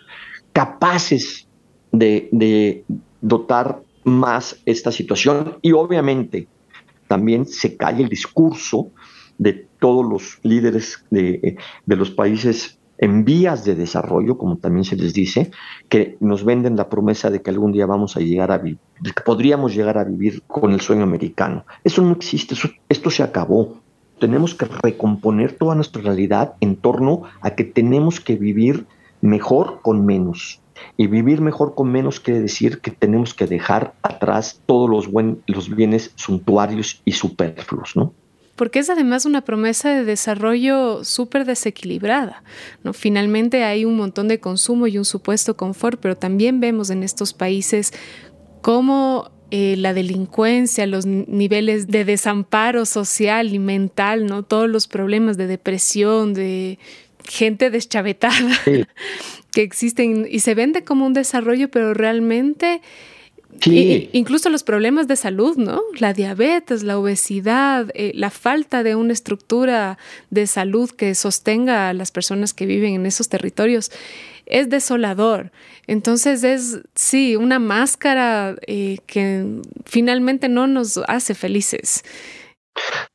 capaces 0.53 1.49
de, 1.91 2.30
de 2.32 2.86
dotar 3.20 3.82
más 4.05 4.61
esta 4.66 4.93
situación. 4.93 5.57
Y 5.61 5.74
obviamente 5.74 6.47
también 7.09 7.45
se 7.45 7.76
cae 7.76 8.01
el 8.01 8.07
discurso 8.07 8.91
de 9.38 9.68
todos 9.86 10.03
los 10.03 10.39
líderes 10.41 11.05
de, 11.11 11.57
los 11.86 12.09
países 12.09 12.79
en 12.97 13.23
vías 13.23 13.65
de 13.65 13.75
desarrollo, 13.75 14.36
como 14.36 14.57
también 14.57 14.83
se 14.83 14.95
les 14.95 15.13
dice, 15.13 15.51
que 15.89 16.17
nos 16.19 16.43
venden 16.43 16.75
la 16.75 16.89
promesa 16.89 17.29
de 17.29 17.43
que 17.43 17.51
algún 17.51 17.71
día 17.71 17.86
vamos 17.86 18.17
a 18.17 18.19
llegar 18.19 18.51
a 18.51 18.57
vivir, 18.57 18.79
que 19.03 19.21
podríamos 19.23 19.75
llegar 19.75 19.99
a 19.99 20.03
vivir 20.03 20.41
con 20.47 20.71
el 20.71 20.81
sueño 20.81 21.03
americano. 21.03 21.65
Eso 21.83 22.01
no 22.01 22.13
existe, 22.13 22.55
esto 22.89 23.11
se 23.11 23.21
acabó. 23.21 23.75
Tenemos 24.19 24.55
que 24.55 24.65
recomponer 24.65 25.51
toda 25.51 25.75
nuestra 25.75 26.01
realidad 26.01 26.55
en 26.61 26.77
torno 26.77 27.21
a 27.41 27.51
que 27.51 27.63
tenemos 27.63 28.19
que 28.19 28.38
vivir 28.38 28.88
mejor 29.21 29.81
con 29.83 30.03
menos. 30.03 30.61
Y 30.97 31.05
vivir 31.05 31.41
mejor 31.41 31.75
con 31.75 31.91
menos 31.91 32.19
quiere 32.19 32.41
decir 32.41 32.79
que 32.79 32.89
tenemos 32.89 33.36
que 33.36 33.45
dejar 33.45 33.93
atrás 34.01 34.63
todos 34.65 34.89
los, 34.89 35.11
buen, 35.11 35.43
los 35.45 35.69
bienes 35.69 36.11
suntuarios 36.15 37.03
y 37.05 37.11
superfluos, 37.11 37.95
¿no? 37.95 38.13
Porque 38.56 38.80
es 38.80 38.89
además 38.89 39.26
una 39.26 39.41
promesa 39.41 39.89
de 39.89 40.06
desarrollo 40.06 41.03
súper 41.03 41.45
desequilibrada. 41.45 42.43
¿no? 42.84 42.93
Finalmente 42.93 43.64
hay 43.64 43.86
un 43.86 43.97
montón 43.97 44.28
de 44.28 44.39
consumo 44.39 44.88
y 44.88 44.97
un 44.97 45.06
supuesto 45.06 45.58
confort, 45.58 45.99
pero 45.99 46.16
también 46.16 46.60
vemos 46.60 46.89
en 46.89 47.03
estos 47.03 47.34
países 47.34 47.91
cómo 48.62 49.32
eh, 49.51 49.76
la 49.78 49.93
delincuencia, 49.93 50.88
los 50.88 51.06
niveles 51.06 51.88
de 51.88 52.06
desamparo 52.06 52.86
social 52.86 53.53
y 53.53 53.60
mental, 53.60 54.26
¿no? 54.26 54.43
todos 54.43 54.70
los 54.70 54.88
problemas 54.88 55.38
de 55.38 55.47
depresión, 55.47 56.34
de 56.34 56.80
gente 57.24 57.70
deschavetada 57.70 58.36
que 59.51 59.62
existen 59.62 60.28
y 60.30 60.39
se 60.39 60.56
vende 60.56 60.84
como 60.84 61.06
un 61.06 61.14
desarrollo, 61.14 61.70
pero 61.70 61.93
realmente 61.93 62.82
incluso 63.64 64.49
los 64.49 64.64
problemas 64.64 65.08
de 65.08 65.16
salud, 65.16 65.58
¿no? 65.58 65.82
La 65.99 66.14
diabetes, 66.14 66.84
la 66.84 66.97
obesidad, 66.97 67.89
eh, 67.93 68.12
la 68.16 68.30
falta 68.30 68.84
de 68.84 68.95
una 68.95 69.14
estructura 69.14 69.97
de 70.30 70.47
salud 70.47 70.89
que 70.89 71.16
sostenga 71.16 71.89
a 71.89 71.93
las 71.93 72.12
personas 72.12 72.53
que 72.53 72.66
viven 72.66 72.93
en 72.95 73.06
esos 73.06 73.30
territorios 73.30 73.91
es 74.45 74.70
desolador. 74.70 75.51
Entonces 75.88 76.43
es, 76.43 76.82
sí, 76.93 77.36
una 77.36 77.60
máscara 77.60 78.56
eh, 78.68 78.99
que 79.08 79.62
finalmente 79.86 80.49
no 80.49 80.68
nos 80.68 80.99
hace 81.08 81.34
felices. 81.34 82.03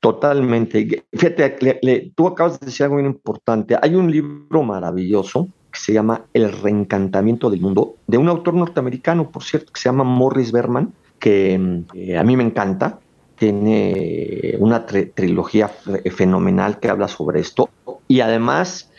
Totalmente. 0.00 1.04
Fíjate, 1.12 2.12
tú 2.14 2.26
acabas 2.26 2.58
de 2.58 2.66
decir 2.66 2.84
algo 2.84 2.96
muy 2.96 3.04
importante. 3.04 3.76
Hay 3.80 3.94
un 3.94 4.10
libro 4.10 4.62
maravilloso 4.62 5.48
que 5.70 5.78
se 5.78 5.92
llama 5.92 6.22
El 6.32 6.52
reencantamiento 6.52 7.50
del 7.50 7.60
mundo, 7.60 7.96
de 8.06 8.18
un 8.18 8.28
autor 8.28 8.54
norteamericano, 8.54 9.30
por 9.30 9.42
cierto, 9.42 9.72
que 9.72 9.80
se 9.80 9.88
llama 9.88 10.04
Morris 10.04 10.52
Berman, 10.52 10.92
que 11.18 11.84
eh, 11.94 12.18
a 12.18 12.24
mí 12.24 12.36
me 12.36 12.44
encanta. 12.44 12.98
Tiene 13.36 14.56
una 14.58 14.84
trilogía 14.84 15.68
fenomenal 15.68 16.78
que 16.78 16.90
habla 16.90 17.08
sobre 17.08 17.40
esto 17.40 17.70
y 18.06 18.20
además 18.20 18.90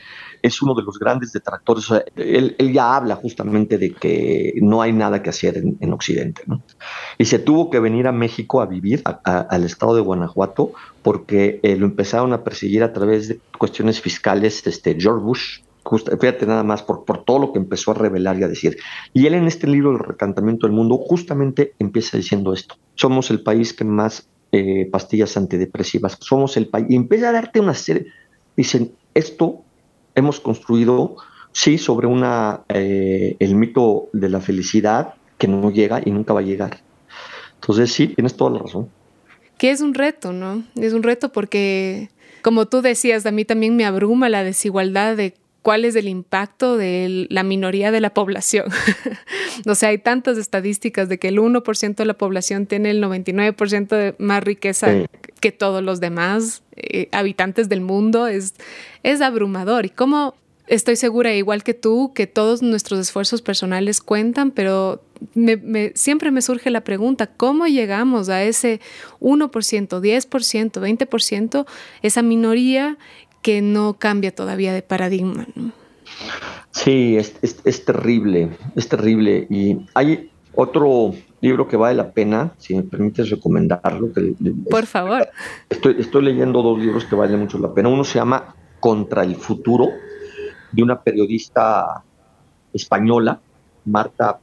es 0.41 0.61
uno 0.61 0.73
de 0.73 0.83
los 0.83 0.97
grandes 0.97 1.31
detractores. 1.31 1.85
él, 2.15 2.55
ya 2.73 2.95
habla 2.95 3.15
justamente 3.15 3.77
de 3.77 3.93
que 3.93 4.53
no 4.61 4.81
hay 4.81 4.93
nada 4.93 5.21
que 5.21 5.29
hacer 5.29 5.57
en, 5.57 5.93
Occidente. 5.93 6.43
Y 7.17 7.25
se 7.25 7.39
tuvo 7.39 7.69
que 7.69 7.79
venir 7.79 8.07
a 8.07 8.11
México 8.11 8.61
a 8.61 8.65
vivir, 8.65 9.03
al 9.23 9.63
estado 9.63 9.95
de 9.95 10.01
Guanajuato, 10.01 10.71
porque 11.03 11.59
eh, 11.63 11.75
lo 11.75 11.85
empezaron 11.85 12.33
a 12.33 12.43
perseguir 12.43 12.83
a 12.83 12.93
través 12.93 13.27
de 13.27 13.39
cuestiones 13.57 14.01
fiscales. 14.01 14.65
Este, 14.65 14.95
George 14.99 15.23
Bush 15.23 15.59
fíjate 16.19 16.45
nada 16.45 16.63
más 16.63 16.83
por, 16.83 17.05
por 17.05 17.23
todo 17.23 17.39
lo 17.39 17.53
que 17.53 17.59
empezó 17.59 17.91
a 17.91 17.95
revelar 17.95 18.39
y 18.39 18.43
a 18.43 18.47
decir. 18.47 18.77
Y 19.13 19.25
él 19.25 19.33
en 19.33 19.47
este 19.47 19.67
libro, 19.67 19.91
El 19.91 19.99
recantamiento 19.99 20.67
del 20.67 20.75
mundo, 20.75 20.97
justamente 20.97 21.73
empieza 21.79 22.17
diciendo 22.17 22.53
esto. 22.53 22.75
Somos 22.95 23.31
el 23.31 23.41
país 23.41 23.73
que 23.73 23.83
más 23.83 24.27
eh, 24.51 24.87
pastillas 24.91 25.37
antidepresivas, 25.37 26.17
somos 26.19 26.57
el 26.57 26.67
país. 26.67 26.87
Y 26.89 26.95
empieza 26.95 27.29
a 27.29 27.31
darte 27.31 27.59
una 27.59 27.73
serie. 27.73 28.07
Dicen, 28.55 28.91
esto 29.13 29.63
hemos 30.15 30.39
construido, 30.39 31.15
sí, 31.51 31.77
sobre 31.77 32.07
una, 32.07 32.61
eh, 32.69 33.35
el 33.39 33.55
mito 33.55 34.09
de 34.13 34.29
la 34.29 34.41
felicidad 34.41 35.15
que 35.37 35.47
no 35.47 35.71
llega 35.71 36.01
y 36.03 36.11
nunca 36.11 36.33
va 36.33 36.41
a 36.41 36.43
llegar. 36.43 36.81
Entonces, 37.55 37.91
sí, 37.91 38.07
tienes 38.09 38.35
toda 38.35 38.51
la 38.51 38.59
razón. 38.59 38.89
Que 39.57 39.71
es 39.71 39.81
un 39.81 39.93
reto, 39.93 40.33
¿no? 40.33 40.63
Es 40.75 40.93
un 40.93 41.03
reto 41.03 41.31
porque, 41.31 42.09
como 42.41 42.67
tú 42.67 42.81
decías, 42.81 43.25
a 43.25 43.31
mí 43.31 43.45
también 43.45 43.75
me 43.75 43.85
abruma 43.85 44.27
la 44.29 44.43
desigualdad 44.43 45.15
de 45.15 45.35
cuál 45.61 45.85
es 45.85 45.95
el 45.95 46.07
impacto 46.07 46.77
de 46.77 47.27
la 47.29 47.43
minoría 47.43 47.91
de 47.91 48.01
la 48.01 48.13
población. 48.13 48.65
o 49.65 49.75
sea, 49.75 49.89
hay 49.89 49.97
tantas 49.97 50.37
estadísticas 50.37 51.09
de 51.09 51.19
que 51.19 51.27
el 51.27 51.37
1% 51.37 51.95
de 51.95 52.05
la 52.05 52.15
población 52.15 52.65
tiene 52.65 52.91
el 52.91 53.03
99% 53.03 53.87
de 53.87 54.15
más 54.17 54.43
riqueza 54.43 55.05
que 55.39 55.51
todos 55.51 55.83
los 55.83 55.99
demás 55.99 56.63
eh, 56.75 57.09
habitantes 57.11 57.69
del 57.69 57.81
mundo. 57.81 58.27
Es, 58.27 58.55
es 59.03 59.21
abrumador. 59.21 59.85
Y 59.85 59.89
cómo 59.89 60.35
estoy 60.67 60.95
segura, 60.95 61.33
igual 61.33 61.63
que 61.63 61.73
tú, 61.73 62.13
que 62.13 62.27
todos 62.27 62.61
nuestros 62.61 62.99
esfuerzos 62.99 63.41
personales 63.41 63.99
cuentan, 63.99 64.51
pero 64.51 65.03
siempre 65.93 66.31
me 66.31 66.41
surge 66.41 66.71
la 66.71 66.81
pregunta, 66.81 67.27
¿cómo 67.27 67.67
llegamos 67.67 68.29
a 68.29 68.41
ese 68.43 68.79
1%, 69.19 69.49
10%, 69.49 70.71
20%, 70.71 71.65
esa 72.01 72.21
minoría 72.21 72.97
que 73.41 73.61
no 73.61 73.95
cambia 73.97 74.33
todavía 74.33 74.73
de 74.73 74.81
paradigma. 74.81 75.47
Sí, 76.71 77.17
es, 77.17 77.85
terrible, 77.85 78.57
es 78.75 78.87
terrible. 78.87 79.47
Y 79.49 79.85
hay 79.93 80.31
otro 80.55 81.13
libro 81.41 81.67
que 81.67 81.77
vale 81.77 81.95
la 81.95 82.11
pena, 82.11 82.53
si 82.57 82.75
me 82.75 82.83
permites 82.83 83.29
recomendarlo. 83.29 84.09
Por 84.69 84.85
favor. 84.85 85.27
Estoy, 85.69 85.97
estoy 85.99 86.23
leyendo 86.23 86.61
dos 86.61 86.79
libros 86.79 87.05
que 87.05 87.15
valen 87.15 87.39
mucho 87.39 87.59
la 87.59 87.73
pena. 87.73 87.89
Uno 87.89 88.03
se 88.03 88.19
llama 88.19 88.55
Contra 88.79 89.23
el 89.23 89.35
Futuro, 89.35 89.89
de 90.71 90.83
una 90.83 91.01
periodista 91.01 92.03
española, 92.73 93.41
Marta 93.85 94.39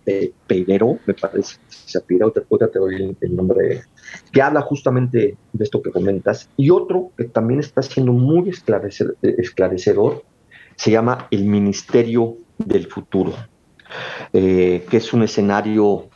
Peidero, 0.47 0.99
me 1.07 1.15
parece 1.15 1.57
se 1.89 1.99
apira, 1.99 2.27
otra, 2.27 2.69
te 2.69 2.79
doy 2.79 3.17
el, 3.21 3.37
nombre, 3.37 3.83
que 4.31 4.43
habla 4.43 4.61
justamente 4.61 5.37
de 5.53 5.65
esto 5.65 5.83
que 5.83 5.91
comentas. 5.91 6.51
Y 6.57 6.71
otro 6.71 7.13
que 7.17 7.25
también 7.25 7.61
está 7.61 7.83
siendo 7.83 8.13
muy 8.13 8.51
esclarecedor, 8.51 10.25
se 10.77 10.91
llama 10.91 11.27
El 11.31 11.45
Ministerio 11.45 12.37
del 12.59 12.87
Futuro, 12.87 13.33
eh, 14.33 14.87
que 14.91 14.97
es 14.99 15.13
un 15.13 15.23
escenario 15.23 16.09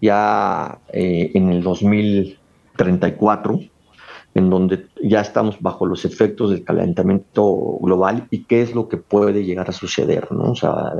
ya 0.00 0.80
eh, 0.92 1.30
en 1.34 1.50
el 1.50 1.62
2034, 1.62 3.60
en 4.34 4.50
donde 4.50 4.86
ya 5.02 5.20
estamos 5.20 5.60
bajo 5.60 5.86
los 5.86 6.04
efectos 6.04 6.50
del 6.50 6.64
calentamiento 6.64 7.78
global 7.80 8.26
y 8.30 8.44
qué 8.44 8.62
es 8.62 8.74
lo 8.74 8.88
que 8.88 8.96
puede 8.96 9.44
llegar 9.44 9.68
a 9.68 9.72
suceder, 9.72 10.32
¿no? 10.32 10.52
O 10.52 10.56
sea, 10.56 10.92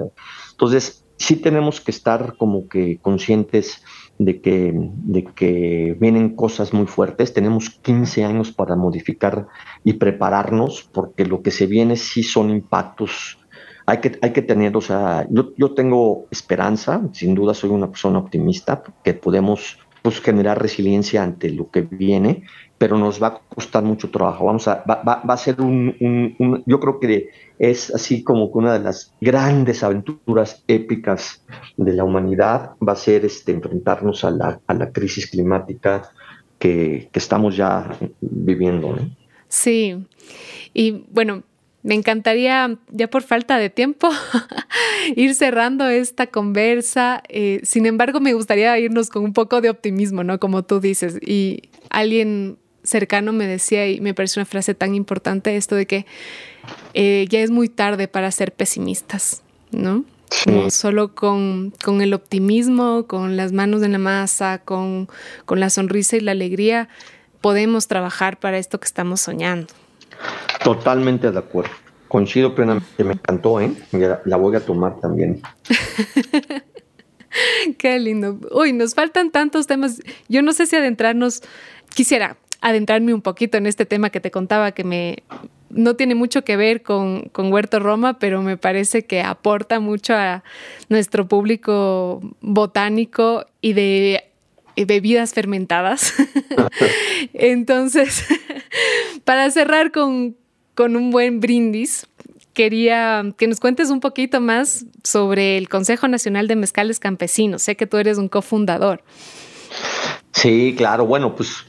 entonces, 0.53 1.00
sí 1.21 1.37
tenemos 1.37 1.81
que 1.81 1.91
estar 1.91 2.37
como 2.39 2.67
que 2.67 2.99
conscientes 2.99 3.85
de 4.19 4.41
que, 4.41 4.73
de 4.75 5.25
que 5.25 5.97
vienen 6.01 6.35
cosas 6.35 6.73
muy 6.73 6.87
fuertes. 6.87 7.35
Tenemos 7.35 7.71
15 7.71 8.25
años 8.25 8.53
para 8.53 8.75
modificar 8.75 9.47
y 9.85 9.93
prepararnos 9.93 10.89
porque 10.93 11.27
lo 11.27 11.43
que 11.43 11.51
se 11.51 11.67
viene 11.67 11.97
sí 11.97 12.23
son 12.23 12.51
impactos. 12.51 13.39
Hay 13.85 13.99
que, 13.99 14.19
hay 14.23 14.33
que 14.33 14.43
tener, 14.43 14.77
o 14.77 14.81
sea, 14.81 15.27
yo, 15.31 15.53
yo 15.57 15.75
tengo 15.75 16.27
esperanza, 16.31 17.03
sin 17.13 17.35
duda 17.35 17.55
soy 17.55 17.71
una 17.71 17.91
persona 17.91 18.19
optimista, 18.19 18.83
que 19.05 19.13
podemos 19.15 19.79
pues, 20.03 20.21
generar 20.21 20.61
resiliencia 20.61 21.23
ante 21.23 21.51
lo 21.51 21.71
que 21.71 21.83
viene, 21.83 22.45
pero 22.81 22.97
nos 22.97 23.23
va 23.23 23.27
a 23.27 23.41
costar 23.55 23.83
mucho 23.83 24.11
trabajo. 24.11 24.47
Vamos 24.47 24.67
a, 24.67 24.83
va, 24.89 25.03
va, 25.05 25.35
a 25.35 25.37
ser 25.37 25.61
un, 25.61 26.65
yo 26.65 26.81
creo 26.81 26.99
que 26.99 27.29
es 27.59 27.95
así 27.95 28.25
como 28.25 28.51
que 28.51 28.57
una 28.57 28.73
de 28.73 28.79
las 28.79 29.13
grandes 29.21 29.83
aventuras 29.83 30.65
épicas 30.67 31.45
de 31.77 31.93
la 31.93 32.05
humanidad 32.05 32.71
va 32.81 32.95
a 32.95 32.97
ser 32.97 33.27
este, 33.27 33.53
enfrentarnos 33.53 34.25
a 34.25 34.31
la, 34.31 34.61
a 34.67 34.73
la 34.73 34.93
crisis 34.93 35.31
climática 35.31 36.11
que, 36.59 37.11
que 37.13 37.19
estamos 37.19 37.55
ya 37.55 37.99
viviendo. 38.23 38.97
Sí, 39.49 40.07
y 40.73 41.05
bueno, 41.11 41.43
me 41.83 41.95
encantaría, 41.95 42.79
ya 42.89 43.09
por 43.11 43.21
falta 43.21 43.59
de 43.59 43.69
tiempo, 43.69 44.09
ir 45.17 45.35
cerrando 45.35 45.87
esta 45.87 46.29
conversa. 46.29 47.23
Eh, 47.29 47.61
sin 47.63 47.85
embargo, 47.85 48.21
me 48.21 48.33
gustaría 48.33 48.79
irnos 48.79 49.11
con 49.11 49.23
un 49.23 49.35
poco 49.35 49.61
de 49.61 49.69
optimismo, 49.69 50.25
¿no? 50.25 50.41
Como 50.41 50.63
tú 50.63 50.81
dices. 50.81 51.19
Y 51.21 51.69
alguien 51.91 52.57
cercano 52.83 53.33
me 53.33 53.47
decía, 53.47 53.89
y 53.89 54.01
me 54.01 54.15
parece 54.15 54.41
una 54.41 54.47
frase 54.47 54.75
tan 54.75 54.95
importante, 54.95 55.57
esto 55.57 55.75
de 55.75 55.87
que 55.87 56.07
eh, 56.95 57.27
ya 57.29 57.41
es 57.41 57.51
muy 57.51 57.69
tarde 57.69 58.09
para 58.09 58.31
ser 58.31 58.53
pesimistas, 58.53 59.43
¿no? 59.71 60.05
solo 60.71 61.15
con, 61.15 61.73
el 62.01 62.15
optimismo, 62.15 63.07
con 63.07 63.37
las 63.37 63.53
manos 63.53 63.83
en 63.83 63.93
la 63.93 63.99
masa, 63.99 64.59
con, 64.59 65.09
la 65.49 65.71
sonrisa 65.71 66.17
y 66.17 66.21
la 66.21 66.33
alegría, 66.33 66.89
podemos 67.41 67.89
trabajar 67.89 68.39
para 68.39 68.59
esto 68.59 68.79
que 68.81 68.87
estamos 68.87 69.21
soñando. 69.21 69.73
Totalmente 70.63 71.31
de 71.31 71.39
acuerdo. 71.39 71.71
Coincido 72.09 72.55
plenamente, 72.55 73.05
me 73.05 73.13
encantó, 73.13 73.61
¿eh? 73.61 73.73
La, 74.25 74.37
voy 74.37 74.57
a 74.57 74.61
tomar 74.61 74.99
también. 75.01 75.43
Qué 77.79 77.99
lindo. 78.01 78.41
Uy, 78.51 78.73
nos 78.73 78.95
faltan 78.95 79.31
tantos 79.31 79.69
temas. 79.69 80.01
Yo 80.29 80.43
no 80.43 80.53
sé 80.53 80.67
si 80.67 80.75
adentrarnos, 80.75 81.43
quisiera 81.95 82.37
adentrarme 82.61 83.15
un 83.15 83.23
poquito 83.23 83.59
en 83.59 83.67
este 83.67 83.87
tema 83.87 84.11
que 84.11 84.21
te 84.21 84.31
contaba 84.31 84.73
que 84.73 84.85
me 84.85 85.23
no 85.71 85.95
tiene 85.95 86.15
mucho 86.15 86.43
que 86.43 86.57
ver 86.57 86.83
con, 86.83 87.31
Huerto 87.37 87.79
Roma, 87.79 88.19
pero 88.19 88.43
me 88.43 88.57
parece 88.57 89.05
que 89.05 89.23
aporta 89.23 89.81
mucho 89.81 90.15
a 90.15 90.43
nuestro 90.89 91.29
público 91.29 92.21
botánico 92.41 93.47
y 93.61 93.73
de 93.73 94.25
bebidas 94.77 95.33
fermentadas. 95.33 96.13
Entonces, 97.33 98.25
para 99.25 99.51
cerrar 99.51 99.93
con, 99.93 100.37
con 100.75 100.97
un 100.97 101.11
buen 101.11 101.39
brindis, 101.39 102.09
quería 102.53 103.25
que 103.37 103.47
nos 103.47 103.61
cuentes 103.61 103.91
un 103.91 104.01
poquito 104.01 104.41
más 104.41 104.87
sobre 105.05 105.57
el 105.57 105.69
Consejo 105.69 106.09
Nacional 106.09 106.49
de 106.49 106.57
Mezcales 106.57 106.99
Campesinos. 106.99 107.63
Sé 107.63 107.77
que 107.77 107.87
tú 107.87 107.97
eres 107.97 108.19
un 108.19 108.29
cofundador. 108.29 109.05
Sí, 110.33 110.75
claro. 110.77 111.07
Bueno, 111.07 111.35
pues 111.37 111.67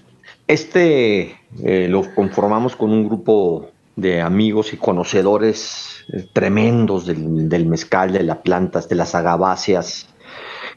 este 0.51 1.35
eh, 1.63 1.87
lo 1.89 2.13
conformamos 2.13 2.75
con 2.75 2.91
un 2.91 3.05
grupo 3.05 3.69
de 3.95 4.21
amigos 4.21 4.73
y 4.73 4.77
conocedores 4.77 6.05
eh, 6.11 6.25
tremendos 6.33 7.05
del, 7.05 7.65
mezcal, 7.65 8.11
de 8.13 8.23
las 8.23 8.37
plantas, 8.37 8.89
de 8.89 8.95
las 8.95 9.15
agaváceas, 9.15 10.09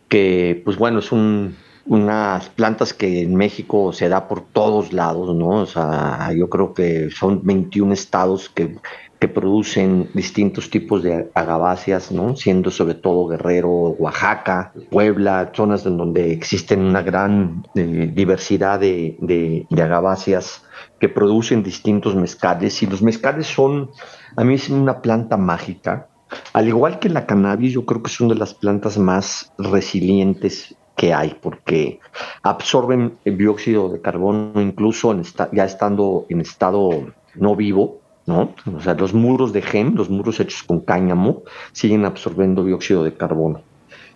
que 0.09 0.61
pues 0.65 0.77
bueno, 0.77 0.99
es 0.99 1.11
unas 1.13 2.49
plantas 2.51 2.95
que 2.95 3.23
en 3.23 3.35
México 3.35 3.93
se 3.93 4.09
da 4.09 4.29
por 4.29 4.43
todos 4.43 4.93
lados, 4.93 5.35
¿no? 5.35 5.49
O 5.49 5.67
sea, 5.67 6.31
yo 6.37 6.49
creo 6.49 6.75
que 6.75 7.11
son 7.11 7.41
21 7.45 7.93
estados 7.93 8.49
que 8.49 8.77
que 9.25 9.29
producen 9.29 10.11
distintos 10.13 10.69
tipos 10.69 11.03
de 11.03 11.31
agaváceas, 11.33 12.13
¿no? 12.13 12.37
siendo 12.37 12.71
sobre 12.71 12.93
todo 12.93 13.27
Guerrero, 13.27 13.71
Oaxaca, 13.99 14.75
Puebla, 14.91 15.51
zonas 15.55 15.87
en 15.87 15.97
donde 15.97 16.31
existen 16.31 16.83
una 16.83 17.01
gran 17.01 17.67
eh, 17.75 18.11
diversidad 18.13 18.79
de, 18.81 19.17
de, 19.23 19.83
agaváceas 19.83 20.63
que 21.01 21.09
producen 21.09 21.63
distintos 21.63 22.15
mezcales. 22.15 22.83
Y 22.83 22.87
los 22.87 23.01
mezcales 23.01 23.47
son, 23.47 23.93
a 24.37 24.45
mí 24.45 24.57
es 24.57 24.69
una 24.69 25.01
planta 25.01 25.39
mágica. 25.39 26.09
Al 26.53 26.69
igual 26.69 26.99
que 26.99 27.09
la 27.09 27.25
cannabis, 27.25 27.73
yo 27.73 27.87
creo 27.87 28.03
que 28.03 28.11
son 28.11 28.29
de 28.29 28.35
las 28.35 28.53
plantas 28.53 28.99
más 28.99 29.55
resilientes 29.57 30.77
que 30.97 31.15
hay, 31.15 31.35
porque 31.41 31.99
absorben 32.43 33.17
el 33.25 33.39
dióxido 33.39 33.89
de 33.89 34.03
carbono 34.03 34.61
incluso 34.61 35.19
ya 35.51 35.65
estando 35.65 36.27
en 36.29 36.43
estado 36.43 36.91
no 37.37 37.57
vivo, 37.57 38.04
¿no? 38.27 38.55
O 38.75 38.81
sea, 38.81 38.95
los 38.95 39.15
muros 39.15 39.53
de 39.53 39.63
GEM, 39.63 39.95
los 39.95 40.11
muros 40.11 40.41
hechos 40.41 40.63
con 40.63 40.81
cáñamo, 40.81 41.43
siguen 41.73 42.05
absorbiendo 42.05 42.65
dióxido 42.65 43.05
de 43.05 43.15
carbono, 43.15 43.63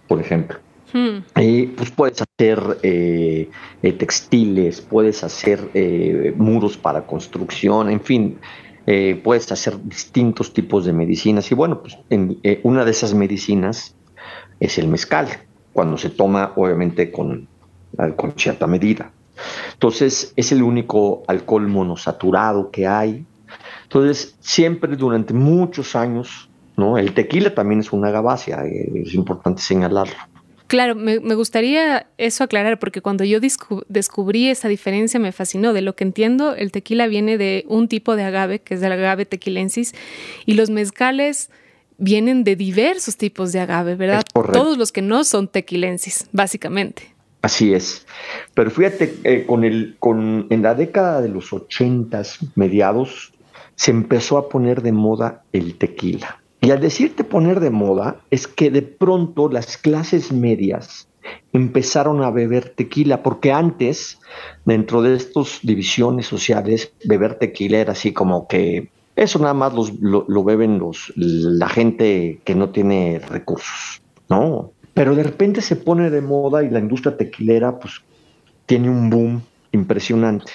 por 0.07 0.21
ejemplo. 0.21 0.59
Hmm. 0.93 1.19
Y 1.37 1.67
pues 1.67 1.91
puedes 1.91 2.23
hacer 2.23 2.79
eh, 2.83 3.51
eh, 3.83 3.93
textiles, 3.93 4.81
puedes 4.81 5.23
hacer 5.23 5.71
eh, 5.75 6.33
muros 6.37 6.79
para 6.79 7.07
construcción, 7.07 7.91
en 7.91 8.01
fin, 8.01 8.39
puedes 9.23 9.53
hacer 9.53 9.77
distintos 9.85 10.55
tipos 10.55 10.87
de 10.87 10.95
medicinas. 10.95 11.51
Y 11.53 11.55
bueno, 11.55 11.83
pues 11.83 11.99
en, 12.09 12.41
una 12.63 12.87
de 12.87 12.91
esas 12.91 13.13
medicinas 13.13 13.95
es 14.61 14.79
el 14.79 14.89
mezcal, 14.89 15.29
cuando 15.75 15.99
se 15.99 16.09
toma 16.09 16.55
obviamente 16.57 17.13
con, 17.13 17.49
con 18.17 18.33
cierta 18.39 18.67
medida. 18.67 19.13
Entonces 19.75 20.33
es 20.37 20.53
el 20.53 20.63
único 20.63 21.23
alcohol 21.27 21.69
monosaturado 21.69 22.71
que 22.71 22.87
hay, 22.87 23.27
entonces, 23.89 24.37
siempre 24.41 24.97
durante 24.97 25.33
muchos 25.33 25.97
años, 25.97 26.51
¿no? 26.77 26.99
El 26.99 27.15
tequila 27.15 27.55
también 27.55 27.81
es 27.81 27.91
una 27.91 28.11
gabacia, 28.11 28.63
eh, 28.67 29.03
es 29.03 29.15
importante 29.15 29.63
señalarlo. 29.63 30.13
Claro, 30.67 30.95
me, 30.95 31.17
gustaría 31.35 32.07
eso 32.19 32.45
aclarar, 32.45 32.79
porque 32.79 33.01
cuando 33.01 33.25
yo 33.25 33.41
descubrí 33.41 34.49
esa 34.49 34.69
diferencia 34.69 35.19
me 35.19 35.33
fascinó. 35.33 35.73
De 35.73 35.81
lo 35.81 35.97
que 35.97 36.05
entiendo, 36.05 36.55
el 36.55 36.71
tequila 36.71 37.07
viene 37.07 37.39
de 37.39 37.65
un 37.67 37.89
tipo 37.89 38.15
de 38.15 38.25
agave, 38.25 38.59
que 38.59 38.75
es 38.75 38.83
el 38.83 38.93
agave 38.93 39.25
tequilensis, 39.25 39.95
y 40.45 40.53
los 40.53 40.69
mezcales 40.69 41.49
vienen 41.97 42.45
de 42.45 42.57
diversos 42.57 43.17
tipos 43.17 43.53
de 43.53 43.61
agave, 43.61 43.95
¿verdad? 43.95 44.23
Todos 44.35 44.77
los 44.77 44.93
que 44.93 45.01
no 45.01 45.25
son 45.25 45.49
tequilensis, 45.49 46.29
básicamente. 46.33 47.15
Así 47.41 47.73
es. 47.73 48.07
Pero 48.53 48.71
fíjate, 48.71 49.15
eh, 49.25 49.47
con 49.47 49.65
el, 49.65 49.97
con, 49.99 50.49
en 50.51 50.61
la 50.61 50.75
década 50.75 51.23
de 51.23 51.31
los 51.31 51.55
ochentas, 51.55 52.41
mediados, 52.57 53.33
se 53.79 53.93
empezó 53.93 54.39
a 54.39 54.49
poner 54.49 54.83
de 54.83 54.91
moda 54.91 55.45
el 55.53 55.79
tequila. 55.79 56.43
Y 56.61 56.73
al 56.73 56.81
decirte 56.81 57.23
poner 57.23 57.61
de 57.61 57.71
moda, 57.71 58.21
es 58.31 58.49
que 58.49 58.73
de 58.73 58.83
pronto 58.83 59.49
las 59.49 59.77
clases 59.77 60.33
medias 60.33 61.09
empezaron 61.53 62.25
a 62.25 62.33
beber 62.33 62.71
tequila, 62.71 63.23
porque 63.23 63.53
antes, 63.53 64.19
dentro 64.65 65.01
de 65.01 65.15
estas 65.15 65.61
divisiones 65.63 66.27
sociales, 66.27 66.93
beber 67.05 67.37
tequila 67.39 67.79
era 67.79 67.93
así 67.93 68.13
como 68.13 68.49
que 68.49 68.91
eso 69.15 69.39
nada 69.39 69.55
más 69.55 69.73
lo, 70.01 70.45
beben 70.45 70.81
los, 70.81 71.13
la 71.15 71.69
gente 71.69 72.41
que 72.45 72.57
no 72.57 72.71
tiene 72.71 73.21
recursos, 73.21 74.03
¿no? 74.29 74.73
Pero 74.93 75.15
de 75.15 75.23
repente 75.23 75.61
se 75.61 75.77
pone 75.77 76.11
de 76.11 76.21
moda 76.21 76.65
y 76.65 76.71
la 76.71 76.81
industria 76.81 77.17
tequilera 77.17 77.79
pues 77.79 78.03
tiene 78.67 78.91
un 78.91 79.09
boom 79.09 79.43
impresionante. 79.71 80.51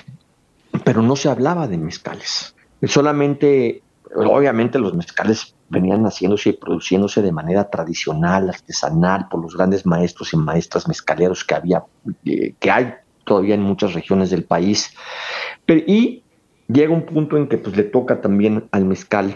Pero 0.84 1.02
no 1.02 1.16
se 1.16 1.30
hablaba 1.30 1.70
de 1.70 1.78
mezcales. 1.78 2.54
Solamente, 2.88 3.82
obviamente 4.16 4.80
los 4.80 4.94
mezcales 4.94 5.56
venían 5.70 6.04
haciéndose 6.04 6.50
y 6.50 6.54
produciéndose 6.54 7.22
de 7.22 7.32
manera 7.32 7.70
tradicional, 7.70 8.50
artesanal, 8.50 9.28
por 9.30 9.42
los 9.42 9.56
grandes 9.56 9.86
maestros 9.86 10.34
y 10.34 10.38
maestras 10.38 10.88
mezcaleros 10.88 11.44
que 11.44 11.56
había, 11.56 11.84
eh, 12.26 12.54
que 12.60 12.72
hay 12.72 12.94
todavía 13.26 13.56
en 13.56 13.62
muchas 13.62 13.94
regiones 13.94 14.30
del 14.30 14.44
país. 14.44 14.94
y 15.68 16.24
llega 16.68 16.94
un 16.94 17.06
punto 17.06 17.38
en 17.38 17.48
que 17.48 17.58
pues 17.58 17.76
le 17.76 17.84
toca 17.84 18.22
también 18.22 18.68
al 18.72 18.86
mezcal 18.86 19.36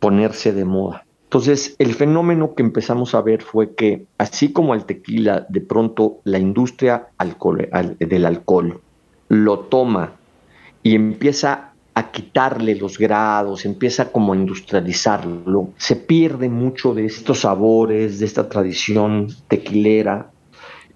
ponerse 0.00 0.52
de 0.52 0.64
moda. 0.64 1.04
Entonces, 1.24 1.74
el 1.78 1.94
fenómeno 1.94 2.54
que 2.54 2.62
empezamos 2.62 3.14
a 3.14 3.20
ver 3.20 3.42
fue 3.42 3.74
que, 3.74 4.06
así 4.18 4.52
como 4.52 4.72
al 4.72 4.86
tequila, 4.86 5.46
de 5.48 5.60
pronto 5.60 6.20
la 6.24 6.38
industria 6.38 7.08
del 7.98 8.26
alcohol 8.26 8.80
lo 9.28 9.58
toma 9.60 10.12
y 10.82 10.94
empieza 10.94 11.73
a 11.94 12.10
quitarle 12.10 12.74
los 12.74 12.98
grados, 12.98 13.64
empieza 13.64 14.10
como 14.10 14.32
a 14.32 14.36
industrializarlo, 14.36 15.70
se 15.76 15.94
pierde 15.96 16.48
mucho 16.48 16.92
de 16.92 17.06
estos 17.06 17.40
sabores, 17.40 18.18
de 18.18 18.26
esta 18.26 18.48
tradición 18.48 19.28
tequilera, 19.48 20.30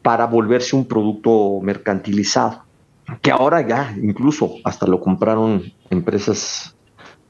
para 0.03 0.27
volverse 0.27 0.75
un 0.75 0.87
producto 0.87 1.61
mercantilizado, 1.63 2.65
que 3.23 3.31
ahora 3.31 3.67
ya 3.67 3.95
incluso 4.03 4.57
hasta 4.65 4.87
lo 4.87 5.01
compraron 5.01 5.73
empresas 5.91 6.75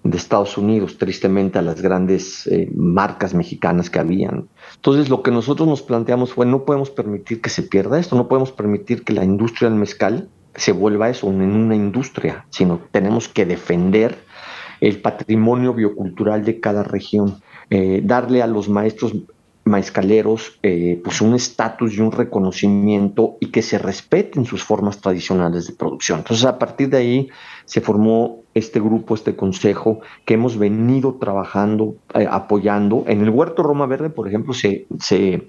de 0.03 0.17
Estados 0.17 0.57
Unidos, 0.57 0.97
tristemente, 0.97 1.59
a 1.59 1.63
las 1.63 1.83
grandes 1.83 2.47
eh, 2.47 2.71
marcas 2.75 3.35
mexicanas 3.35 3.91
que 3.91 3.99
habían. 3.99 4.49
Entonces, 4.77 5.11
lo 5.11 5.23
que 5.23 5.31
nosotros 5.31 5.69
nos 5.69 5.83
planteamos 5.83 6.33
fue, 6.33 6.47
no 6.47 6.65
podemos 6.65 6.91
permitir 6.91 7.41
que 7.43 7.51
se 7.51 7.63
pierda 7.63 7.99
esto, 7.99 8.17
no 8.17 8.29
podemos 8.29 8.53
permitir 8.53 9.05
que 9.05 9.13
la 9.13 9.25
industria 9.25 9.69
del 9.69 9.79
mezcal 9.79 10.29
se 10.55 10.73
vuelva 10.73 11.11
eso, 11.11 11.29
en 11.29 11.43
una 11.43 11.77
industria, 11.77 12.47
sino 12.51 12.81
tenemos 12.91 13.29
que 13.29 13.47
defender 13.47 14.19
el 14.81 15.01
patrimonio 15.01 15.75
biocultural 15.75 16.45
de 16.45 16.61
cada 16.61 16.83
región, 16.83 17.41
eh, 17.71 18.01
darle 18.05 18.43
a 18.43 18.47
los 18.47 18.69
maestros 18.69 19.13
maizcaleros 19.69 20.59
eh, 20.63 21.01
pues 21.05 21.21
un 21.21 21.35
estatus 21.35 21.95
y 21.95 22.01
un 22.01 22.11
reconocimiento 22.11 23.37
y 23.41 23.47
que 23.51 23.63
se 23.63 23.79
respeten 23.79 24.45
sus 24.45 24.65
formas 24.65 25.01
tradicionales 25.01 25.67
de 25.67 25.75
producción. 25.75 26.21
Entonces 26.21 26.45
a 26.47 26.59
partir 26.59 26.89
de 26.89 26.97
ahí 26.97 27.29
se 27.65 27.81
formó 27.81 28.43
este 28.55 28.81
grupo, 28.81 29.15
este 29.15 29.37
consejo 29.37 30.01
que 30.25 30.35
hemos 30.35 30.59
venido 30.59 31.17
trabajando, 31.21 31.97
eh, 32.15 32.27
apoyando. 32.29 33.05
En 33.07 33.21
el 33.21 33.31
Huerto 33.31 33.63
Roma 33.63 33.87
Verde, 33.87 34.11
por 34.11 34.27
ejemplo, 34.27 34.53
se, 34.55 34.87
se 34.99 35.47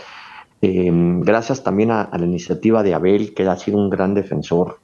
em, 0.61 1.21
gracias 1.21 1.63
también 1.63 1.91
a, 1.91 2.09
la 2.11 2.25
iniciativa 2.25 2.83
de 2.83 2.93
Abel, 2.93 3.33
que 3.33 3.47
ha 3.47 3.55
sido 3.55 3.77
un 3.77 3.89
gran 3.89 4.13
defensor 4.13 4.79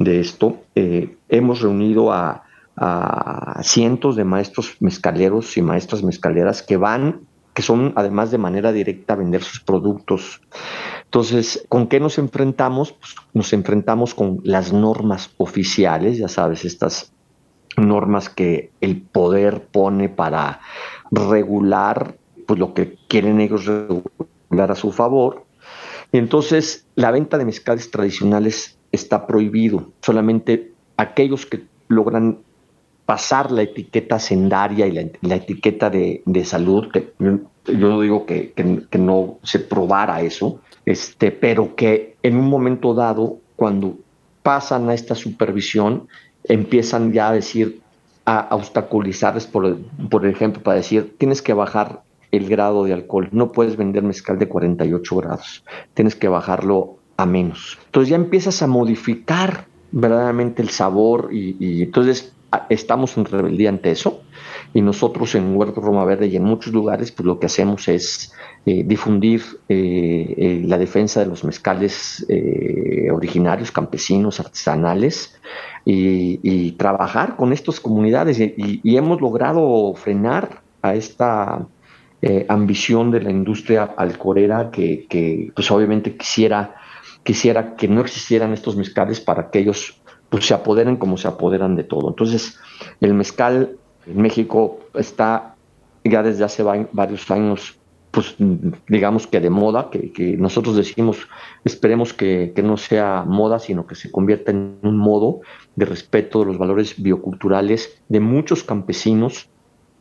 de 0.00 0.18
esto, 0.18 0.58
eh, 0.74 1.16
hemos 1.28 1.60
reunido 1.60 2.12
a, 2.12 2.42
a 2.76 3.60
cientos 3.62 4.16
de 4.16 4.24
maestros 4.24 4.76
mezcaleros 4.80 5.56
y 5.56 5.62
maestras 5.62 6.02
mezcaleras 6.02 6.62
que 6.64 6.76
van 6.76 7.28
que 7.54 7.62
son 7.62 7.92
además 7.96 8.30
de 8.30 8.38
manera 8.38 8.72
directa 8.72 9.14
a 9.14 9.16
vender 9.16 9.42
sus 9.42 9.60
productos. 9.60 10.40
Entonces, 11.04 11.64
¿con 11.68 11.88
qué 11.88 12.00
nos 12.00 12.18
enfrentamos? 12.18 12.92
Pues 12.92 13.14
nos 13.34 13.52
enfrentamos 13.52 14.14
con 14.14 14.40
las 14.44 14.72
normas 14.72 15.34
oficiales, 15.36 16.18
ya 16.18 16.28
sabes, 16.28 16.64
estas 16.64 17.12
normas 17.76 18.28
que 18.28 18.70
el 18.80 19.02
poder 19.02 19.66
pone 19.66 20.08
para 20.08 20.60
regular 21.10 22.16
pues, 22.46 22.58
lo 22.58 22.74
que 22.74 22.96
quieren 23.08 23.40
ellos 23.40 23.66
regular 23.66 24.70
a 24.70 24.76
su 24.76 24.92
favor. 24.92 25.44
Y 26.12 26.18
entonces, 26.18 26.86
la 26.94 27.10
venta 27.10 27.38
de 27.38 27.44
mezcales 27.44 27.90
tradicionales 27.90 28.78
está 28.92 29.26
prohibido. 29.26 29.90
Solamente 30.00 30.72
aquellos 30.96 31.46
que 31.46 31.62
logran 31.88 32.38
pasar 33.10 33.50
la 33.50 33.62
etiqueta 33.62 34.20
sendaria 34.20 34.86
y 34.86 34.92
la, 35.22 35.34
etiqueta 35.34 35.90
de, 35.90 36.44
salud, 36.44 36.92
que 36.92 37.12
yo, 37.18 37.40
no 37.66 38.00
digo 38.00 38.24
que, 38.24 38.54
no 38.96 39.38
se 39.42 39.58
probara 39.58 40.20
eso, 40.20 40.60
este, 40.86 41.32
pero 41.32 41.74
que 41.74 42.14
en 42.22 42.36
un 42.36 42.48
momento 42.48 42.94
dado, 42.94 43.38
cuando 43.56 43.96
pasan 44.44 44.88
a 44.88 44.94
esta 44.94 45.16
supervisión, 45.16 46.06
empiezan 46.44 47.12
ya 47.12 47.30
a 47.30 47.32
decir, 47.32 47.80
a, 48.26 48.54
obstaculizarles, 48.54 49.44
por, 49.46 49.78
por 50.08 50.24
ejemplo, 50.24 50.62
para 50.62 50.76
decir, 50.76 51.16
tienes 51.18 51.42
que 51.42 51.52
bajar 51.52 52.02
el 52.30 52.48
grado 52.48 52.84
de 52.84 52.92
alcohol, 52.92 53.28
no 53.32 53.50
puedes 53.50 53.76
vender 53.76 54.04
mezcal 54.04 54.38
de 54.38 54.46
48 54.46 55.16
grados, 55.16 55.64
tienes 55.94 56.14
que 56.14 56.28
bajarlo 56.28 56.99
a 57.20 57.26
menos. 57.26 57.78
Entonces 57.86 58.10
ya 58.10 58.16
empiezas 58.16 58.62
a 58.62 58.66
modificar 58.66 59.66
verdaderamente 59.92 60.62
el 60.62 60.70
sabor 60.70 61.30
y, 61.32 61.82
entonces 61.82 62.32
estamos 62.68 63.16
en 63.16 63.24
rebeldía 63.24 63.68
ante 63.68 63.90
eso 63.92 64.22
y 64.74 64.82
nosotros 64.82 65.34
en 65.36 65.56
Huerto 65.56 65.80
Roma 65.80 66.04
Verde 66.04 66.26
y 66.26 66.36
en 66.36 66.44
muchos 66.44 66.72
lugares 66.72 67.12
pues 67.12 67.24
lo 67.24 67.38
que 67.38 67.46
hacemos 67.46 67.86
es 67.88 68.32
eh, 68.66 68.82
difundir 68.84 69.42
eh, 69.68 70.34
eh, 70.36 70.62
la 70.64 70.76
defensa 70.76 71.20
de 71.20 71.26
los 71.26 71.44
mezcales 71.44 72.26
originarios, 73.12 73.70
campesinos, 73.70 74.40
artesanales 74.40 75.38
y, 75.84 76.72
trabajar 76.72 77.36
con 77.36 77.52
estas 77.52 77.80
comunidades 77.80 78.38
y, 78.40 78.96
hemos 78.96 79.20
logrado 79.20 79.92
frenar 79.94 80.62
a 80.82 80.94
esta 80.94 81.66
ambición 82.48 83.10
de 83.10 83.22
la 83.22 83.30
industria 83.30 83.94
alcorera 83.96 84.70
que, 84.70 85.06
que 85.08 85.50
pues 85.54 85.70
obviamente 85.70 86.16
quisiera 86.16 86.79
quisiera 87.22 87.76
que 87.76 87.88
no 87.88 88.00
existieran 88.00 88.52
estos 88.52 88.76
mezcales 88.76 89.20
para 89.20 89.50
que 89.50 89.60
ellos 89.60 90.00
pues 90.28 90.46
se 90.46 90.54
apoderen 90.54 90.96
como 90.96 91.16
se 91.16 91.28
apoderan 91.28 91.76
de 91.76 91.84
todo. 91.84 92.08
Entonces, 92.08 92.58
el 93.00 93.14
mezcal 93.14 93.76
en 94.06 94.22
México 94.22 94.78
está 94.94 95.56
ya 96.04 96.22
desde 96.22 96.44
hace 96.44 96.62
varios 96.62 97.30
años, 97.30 97.78
pues 98.10 98.36
digamos 98.88 99.26
que 99.26 99.40
de 99.40 99.50
moda, 99.50 99.90
que, 99.90 100.36
nosotros 100.38 100.76
decimos, 100.76 101.28
esperemos 101.64 102.14
que, 102.14 102.52
no 102.62 102.76
sea 102.76 103.24
moda, 103.26 103.58
sino 103.58 103.86
que 103.86 103.94
se 103.94 104.10
convierta 104.10 104.50
en 104.52 104.78
un 104.82 104.96
modo 104.96 105.40
de 105.76 105.84
respeto 105.84 106.40
de 106.40 106.46
los 106.46 106.58
valores 106.58 107.00
bioculturales 107.02 108.02
de 108.08 108.20
muchos 108.20 108.64
campesinos 108.64 109.48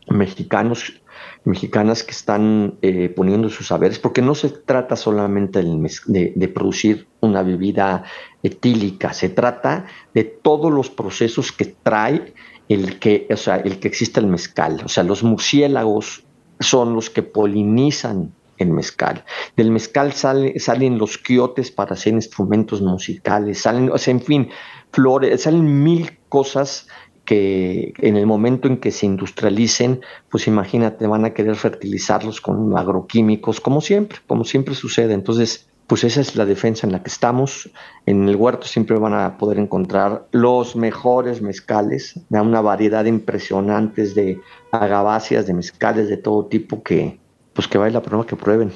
mexicanos 0.08 1.02
mexicanas 1.44 2.04
que 2.04 2.12
están 2.12 2.78
eh, 2.82 3.10
poniendo 3.10 3.50
sus 3.50 3.68
saberes, 3.68 4.00
porque 4.00 4.22
no 4.22 4.36
se 4.36 4.50
trata 4.50 4.96
solamente 4.96 5.64
de, 5.64 6.48
producir 6.48 7.08
una 7.22 7.44
bebida 7.44 8.04
etílica, 8.44 9.14
se 9.14 9.30
trata 9.30 9.86
de 10.14 10.24
todos 10.24 10.72
los 10.72 10.90
procesos 10.90 11.52
que 11.52 11.66
trae 11.66 12.34
el 12.68 13.00
que, 13.00 13.28
o 13.32 13.38
sea, 13.38 13.58
el 13.58 13.80
que 13.80 13.88
existe 13.88 14.20
el 14.20 14.28
mezcal. 14.28 14.82
O 14.86 14.88
sea, 14.88 15.04
los 15.04 15.24
murciélagos 15.24 16.24
son 16.60 16.94
los 16.94 17.10
que 17.10 17.24
polinizan 17.24 18.34
el 18.58 18.70
mezcal. 18.70 19.24
Del 19.56 19.72
mezcal 19.72 20.14
salen 20.14 20.98
los 20.98 21.18
quiotes 21.18 21.72
para 21.72 21.94
hacer 21.94 22.14
instrumentos 22.14 22.82
musicales, 22.82 23.62
salen, 23.62 23.90
o 23.90 23.98
sea, 23.98 24.12
en 24.12 24.22
fin, 24.22 24.50
flores, 24.92 25.42
salen 25.42 25.84
mil 25.84 26.20
cosas 26.30 26.88
que 27.30 27.94
en 28.00 28.18
el 28.18 28.26
momento 28.26 28.68
en 28.68 28.78
que 28.78 28.90
se 28.90 29.06
industrialicen, 29.06 30.02
pues 30.32 30.48
imagínate, 30.48 31.06
van 31.06 31.26
a 31.26 31.30
querer 31.36 31.56
fertilizarlos 31.56 32.42
con 32.42 32.76
agroquímicos, 32.76 33.62
como 33.62 33.82
siempre, 33.82 34.18
como 34.26 34.44
siempre 34.44 34.74
sucede. 34.74 35.14
Entonces, 35.14 35.70
pues 35.86 36.04
esa 36.04 36.22
es 36.22 36.36
la 36.36 36.48
defensa 36.48 36.88
en 36.88 36.92
la 36.92 37.04
que 37.04 37.12
estamos. 37.12 37.70
En 38.08 38.28
el 38.28 38.36
huerto 38.36 38.66
siempre 38.66 38.98
van 38.98 39.14
a 39.14 39.38
poder 39.38 39.60
encontrar 39.60 40.26
los 40.32 40.76
mejores 40.76 41.40
mezcales, 41.40 42.20
una 42.32 42.62
variedad 42.62 43.06
impresionante 43.06 44.08
de 44.08 44.42
agaváceas, 44.72 45.46
de 45.46 45.54
mezcales 45.54 46.10
de 46.10 46.18
todo 46.18 46.48
tipo 46.48 46.82
que, 46.82 47.20
pues 47.54 47.68
que 47.68 47.78
vale 47.78 47.92
la 47.92 48.02
pena 48.02 48.26
que 48.26 48.38
prueben. 48.38 48.72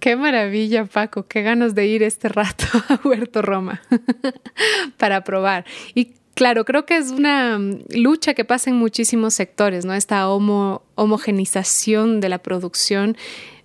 Qué 0.00 0.16
maravilla, 0.16 0.86
Paco. 0.86 1.26
Qué 1.26 1.42
ganas 1.42 1.74
de 1.74 1.84
ir 1.88 2.02
este 2.02 2.30
rato 2.30 2.64
a 2.88 3.06
Huerto 3.06 3.42
Roma 3.42 3.82
para 4.96 5.24
probar. 5.24 5.66
¿Y 5.94 6.14
Claro, 6.36 6.66
creo 6.66 6.84
que 6.84 6.98
es 6.98 7.12
una 7.12 7.58
mm, 7.58 7.84
lucha 7.94 8.34
que 8.34 8.44
pasa 8.44 8.68
en 8.68 8.76
muchísimos 8.76 9.32
sectores, 9.32 9.86
¿no? 9.86 9.94
Esta 9.94 10.28
homogenización 10.28 12.20
de 12.20 12.28
la 12.28 12.38
producción, 12.38 13.16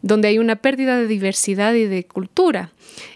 donde 0.02 0.30
hay 0.30 0.39
una 0.39 0.56
pérdida 0.56 0.95
de 0.95 1.06
diversidad 1.06 1.73
y 1.73 1.84
de 1.84 2.06
cultura 2.06 2.72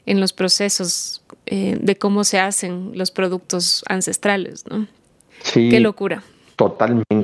en 0.05 0.19
los 0.19 0.33
procesos 0.33 1.23
eh, 1.45 1.77
de 1.79 1.95
cómo 1.95 2.25
se 2.25 2.37
hacen 2.37 2.91
los 2.95 3.11
productos 3.11 3.85
ancestrales, 3.87 4.65
¿no? 4.69 4.87
Sí. 5.41 5.69
Qué 5.69 5.79
locura. 5.79 6.21
Totalmente. 6.57 7.23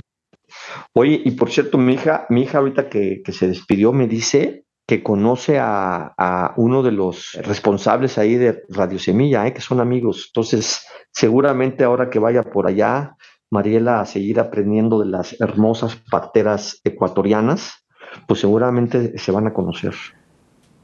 Oye, 0.94 1.22
y 1.26 1.32
por 1.32 1.52
cierto, 1.52 1.78
mi 1.78 1.96
hija, 1.96 2.28
mi 2.30 2.44
hija 2.44 2.60
ahorita 2.60 2.88
que, 2.88 3.24
se 3.28 3.50
despidió 3.50 3.92
me 3.92 4.08
dice 4.08 4.64
que 4.92 5.04
conoce 5.04 5.58
a, 5.58 6.54
uno 6.58 6.84
de 6.84 6.92
los 6.92 7.40
responsables 7.44 8.18
ahí 8.18 8.36
de 8.36 8.64
Radio 8.68 9.00
Semilla, 9.00 9.48
¿eh? 9.48 9.54
que 9.54 9.62
son 9.62 9.80
amigos. 9.80 10.26
Entonces, 10.28 10.86
seguramente 11.14 11.86
ahora 11.86 12.10
que 12.10 12.20
vaya 12.20 12.44
por 12.44 12.68
allá, 12.68 13.16
Mariela, 13.50 14.02
a 14.02 14.06
seguir 14.06 14.38
aprendiendo 14.42 15.00
de 15.00 15.06
las 15.06 15.40
hermosas 15.40 15.96
parteras 16.12 16.82
ecuatorianas, 16.84 17.86
pues 18.28 18.42
seguramente 18.42 19.18
se 19.18 19.32
van 19.32 19.48
a 19.48 19.54
conocer. 19.54 19.94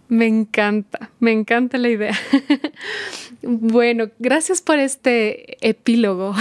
Me 0.09 0.25
encanta, 0.25 1.11
me 1.19 1.33
encanta 1.33 1.77
la 1.77 1.89
idea. 1.89 2.17
bueno, 3.41 4.09
gracias 4.19 4.61
por 4.61 4.79
este 4.79 5.57
epílogo 5.67 6.33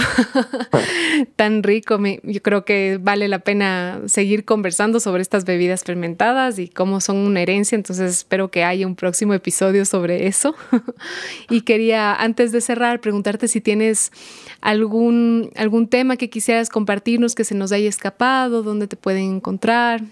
tan 1.35 1.63
rico. 1.63 1.99
yo 2.23 2.41
creo 2.41 2.63
que 2.63 2.97
vale 3.01 3.27
la 3.27 3.39
pena 3.39 3.99
seguir 4.05 4.45
conversando 4.45 5.01
sobre 5.01 5.21
estas 5.21 5.43
bebidas 5.43 5.83
fermentadas 5.83 6.59
y 6.59 6.69
cómo 6.69 7.01
son 7.01 7.17
una 7.17 7.41
herencia, 7.41 7.75
entonces 7.75 8.09
espero 8.11 8.51
que 8.51 8.63
haya 8.63 8.87
un 8.87 8.95
próximo 8.95 9.33
episodio 9.33 9.83
sobre 9.83 10.27
eso. 10.27 10.55
y 11.49 11.61
quería, 11.61 12.15
antes 12.15 12.53
de 12.53 12.61
cerrar, 12.61 13.01
preguntarte 13.01 13.49
si 13.49 13.59
tienes 13.59 14.13
algún, 14.61 15.51
algún 15.57 15.89
tema 15.89 16.15
que 16.15 16.29
quisieras 16.29 16.69
compartirnos 16.69 17.35
que 17.35 17.43
se 17.43 17.53
nos 17.53 17.73
haya 17.73 17.89
escapado, 17.89 18.63
dónde 18.63 18.87
te 18.87 18.95
pueden 18.95 19.35
encontrar. 19.35 20.03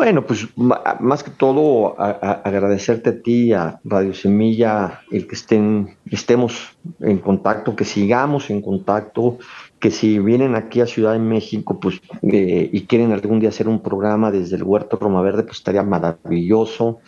Bueno, 0.00 0.24
pues 0.24 0.48
más 0.56 1.22
que 1.22 1.30
todo 1.30 1.94
agradecerte 2.00 3.10
a 3.10 3.22
ti, 3.22 3.52
a 3.52 3.80
Radio 3.84 4.14
Semilla, 4.14 5.02
el 5.10 5.26
que 5.26 5.34
estén, 5.34 5.98
estemos 6.10 6.74
en 7.00 7.18
contacto, 7.18 7.76
que 7.76 7.84
sigamos 7.84 8.48
en 8.48 8.62
contacto, 8.62 9.36
que 9.78 9.90
si 9.90 10.18
vienen 10.18 10.54
aquí 10.54 10.80
a 10.80 10.86
Ciudad 10.86 11.12
de 11.12 11.18
México 11.18 11.78
pues, 11.78 12.00
eh, 12.22 12.70
y 12.72 12.86
quieren 12.86 13.12
algún 13.12 13.40
día 13.40 13.50
hacer 13.50 13.68
un 13.68 13.82
programa 13.82 14.30
desde 14.30 14.56
el 14.56 14.62
Huerto 14.62 14.96
Roma 14.96 15.20
Verde, 15.20 15.42
pues 15.42 15.58
estaría 15.58 15.82
maravilloso. 15.82 17.00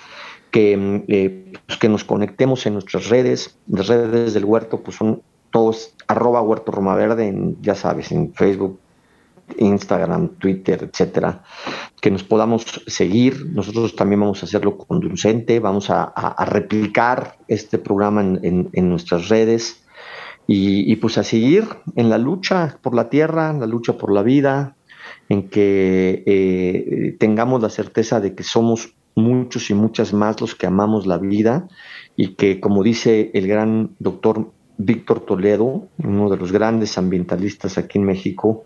Que, 0.50 1.02
eh, 1.08 1.50
pues, 1.66 1.78
que 1.78 1.88
nos 1.88 2.04
conectemos 2.04 2.66
en 2.66 2.74
nuestras 2.74 3.08
redes, 3.08 3.58
las 3.68 3.88
redes 3.88 4.34
del 4.34 4.44
Huerto 4.44 4.82
pues 4.82 4.98
son 4.98 5.22
todos 5.50 5.94
arroba 6.08 6.42
Huerto 6.42 6.72
Roma 6.72 6.94
Verde, 6.94 7.54
ya 7.62 7.74
sabes, 7.74 8.12
en 8.12 8.34
Facebook, 8.34 8.78
Instagram, 9.58 10.36
Twitter, 10.38 10.88
etcétera, 10.90 11.42
que 12.00 12.10
nos 12.10 12.24
podamos 12.24 12.64
seguir. 12.86 13.46
Nosotros 13.46 13.96
también 13.96 14.20
vamos 14.20 14.42
a 14.42 14.46
hacerlo 14.46 14.76
conducente, 14.78 15.60
vamos 15.60 15.90
a, 15.90 16.12
replicar 16.46 17.38
este 17.48 17.78
programa 17.78 18.20
en, 18.22 18.88
nuestras 18.88 19.28
redes 19.28 19.84
y, 20.46 20.94
pues 20.96 21.18
a 21.18 21.24
seguir 21.24 21.64
en 21.96 22.10
la 22.10 22.18
lucha 22.18 22.78
por 22.82 22.94
la 22.94 23.08
tierra, 23.08 23.50
en 23.50 23.60
la 23.60 23.66
lucha 23.66 23.94
por 23.94 24.12
la 24.12 24.22
vida, 24.22 24.76
en 25.28 25.48
que 25.48 26.22
eh, 26.26 27.16
tengamos 27.18 27.62
la 27.62 27.70
certeza 27.70 28.20
de 28.20 28.34
que 28.34 28.42
somos 28.42 28.94
muchos 29.14 29.70
y 29.70 29.74
muchas 29.74 30.12
más 30.12 30.40
los 30.40 30.54
que 30.54 30.66
amamos 30.66 31.06
la 31.06 31.18
vida 31.18 31.68
y 32.16 32.34
que, 32.34 32.60
como 32.60 32.82
dice 32.82 33.30
el 33.34 33.46
gran 33.46 33.90
doctor 33.98 34.50
Víctor 34.78 35.20
Toledo, 35.20 35.88
uno 35.98 36.30
de 36.30 36.36
los 36.36 36.52
grandes 36.52 36.98
ambientalistas 36.98 37.78
aquí 37.78 37.98
en 37.98 38.04
México, 38.04 38.64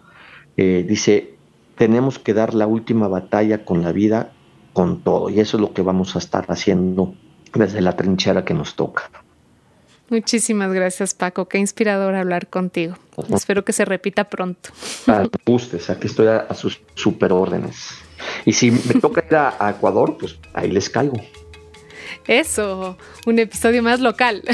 eh, 0.57 0.85
dice, 0.89 1.35
tenemos 1.77 2.19
que 2.19 2.35
dar 2.35 2.55
la 2.55 2.67
última 2.67 3.09
batalla 3.09 3.65
con 3.65 3.83
la 3.83 3.93
vida, 3.93 4.33
con 4.73 5.01
todo. 5.03 5.31
Y 5.31 5.41
eso 5.41 5.57
es 5.57 5.61
lo 5.61 5.73
que 5.73 5.83
vamos 5.83 6.17
a 6.17 6.19
estar 6.19 6.47
haciendo 6.49 7.15
desde 7.55 7.81
la 7.81 7.97
trinchera 7.97 8.45
que 8.45 8.55
nos 8.55 8.75
toca. 8.75 9.11
Muchísimas 10.09 10.73
gracias, 10.73 11.15
Paco. 11.15 11.49
Qué 11.49 11.59
inspirador 11.59 12.15
hablar 12.15 12.49
contigo. 12.49 12.97
Espero 13.35 13.65
que 13.65 13.73
se 13.73 13.85
repita 13.85 14.25
pronto. 14.25 14.71
A 15.09 15.29
gustes, 15.45 15.91
aquí 15.91 16.07
estoy 16.07 16.29
a, 16.29 16.53
sus 16.55 16.81
super 16.95 17.33
órdenes. 17.33 17.91
Y 18.45 18.53
si 18.53 18.71
me 18.71 19.01
toca 19.01 19.25
ir 19.29 19.37
a, 19.37 19.71
Ecuador, 19.71 20.17
pues 20.19 20.39
ahí 20.55 20.71
les 20.71 20.89
caigo. 20.89 21.17
Eso, 22.29 22.99
un 23.25 23.39
episodio 23.39 23.83
más 23.83 24.01
local. 24.01 24.43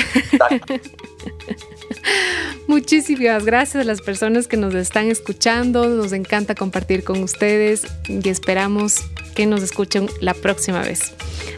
Muchísimas 2.66 3.44
gracias 3.44 3.82
a 3.82 3.84
las 3.84 4.00
personas 4.00 4.46
que 4.46 4.56
nos 4.56 4.74
están 4.74 5.10
escuchando. 5.10 5.88
Nos 5.88 6.12
encanta 6.12 6.54
compartir 6.54 7.04
con 7.04 7.22
ustedes 7.22 7.86
y 8.08 8.28
esperamos 8.28 9.00
que 9.34 9.46
nos 9.46 9.62
escuchen 9.62 10.08
la 10.20 10.34
próxima 10.34 10.82
vez. 10.82 11.12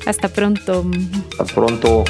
Hasta 0.07 0.29
pronto. 0.29 0.85
Hasta 1.39 1.55
pronto. 1.55 2.05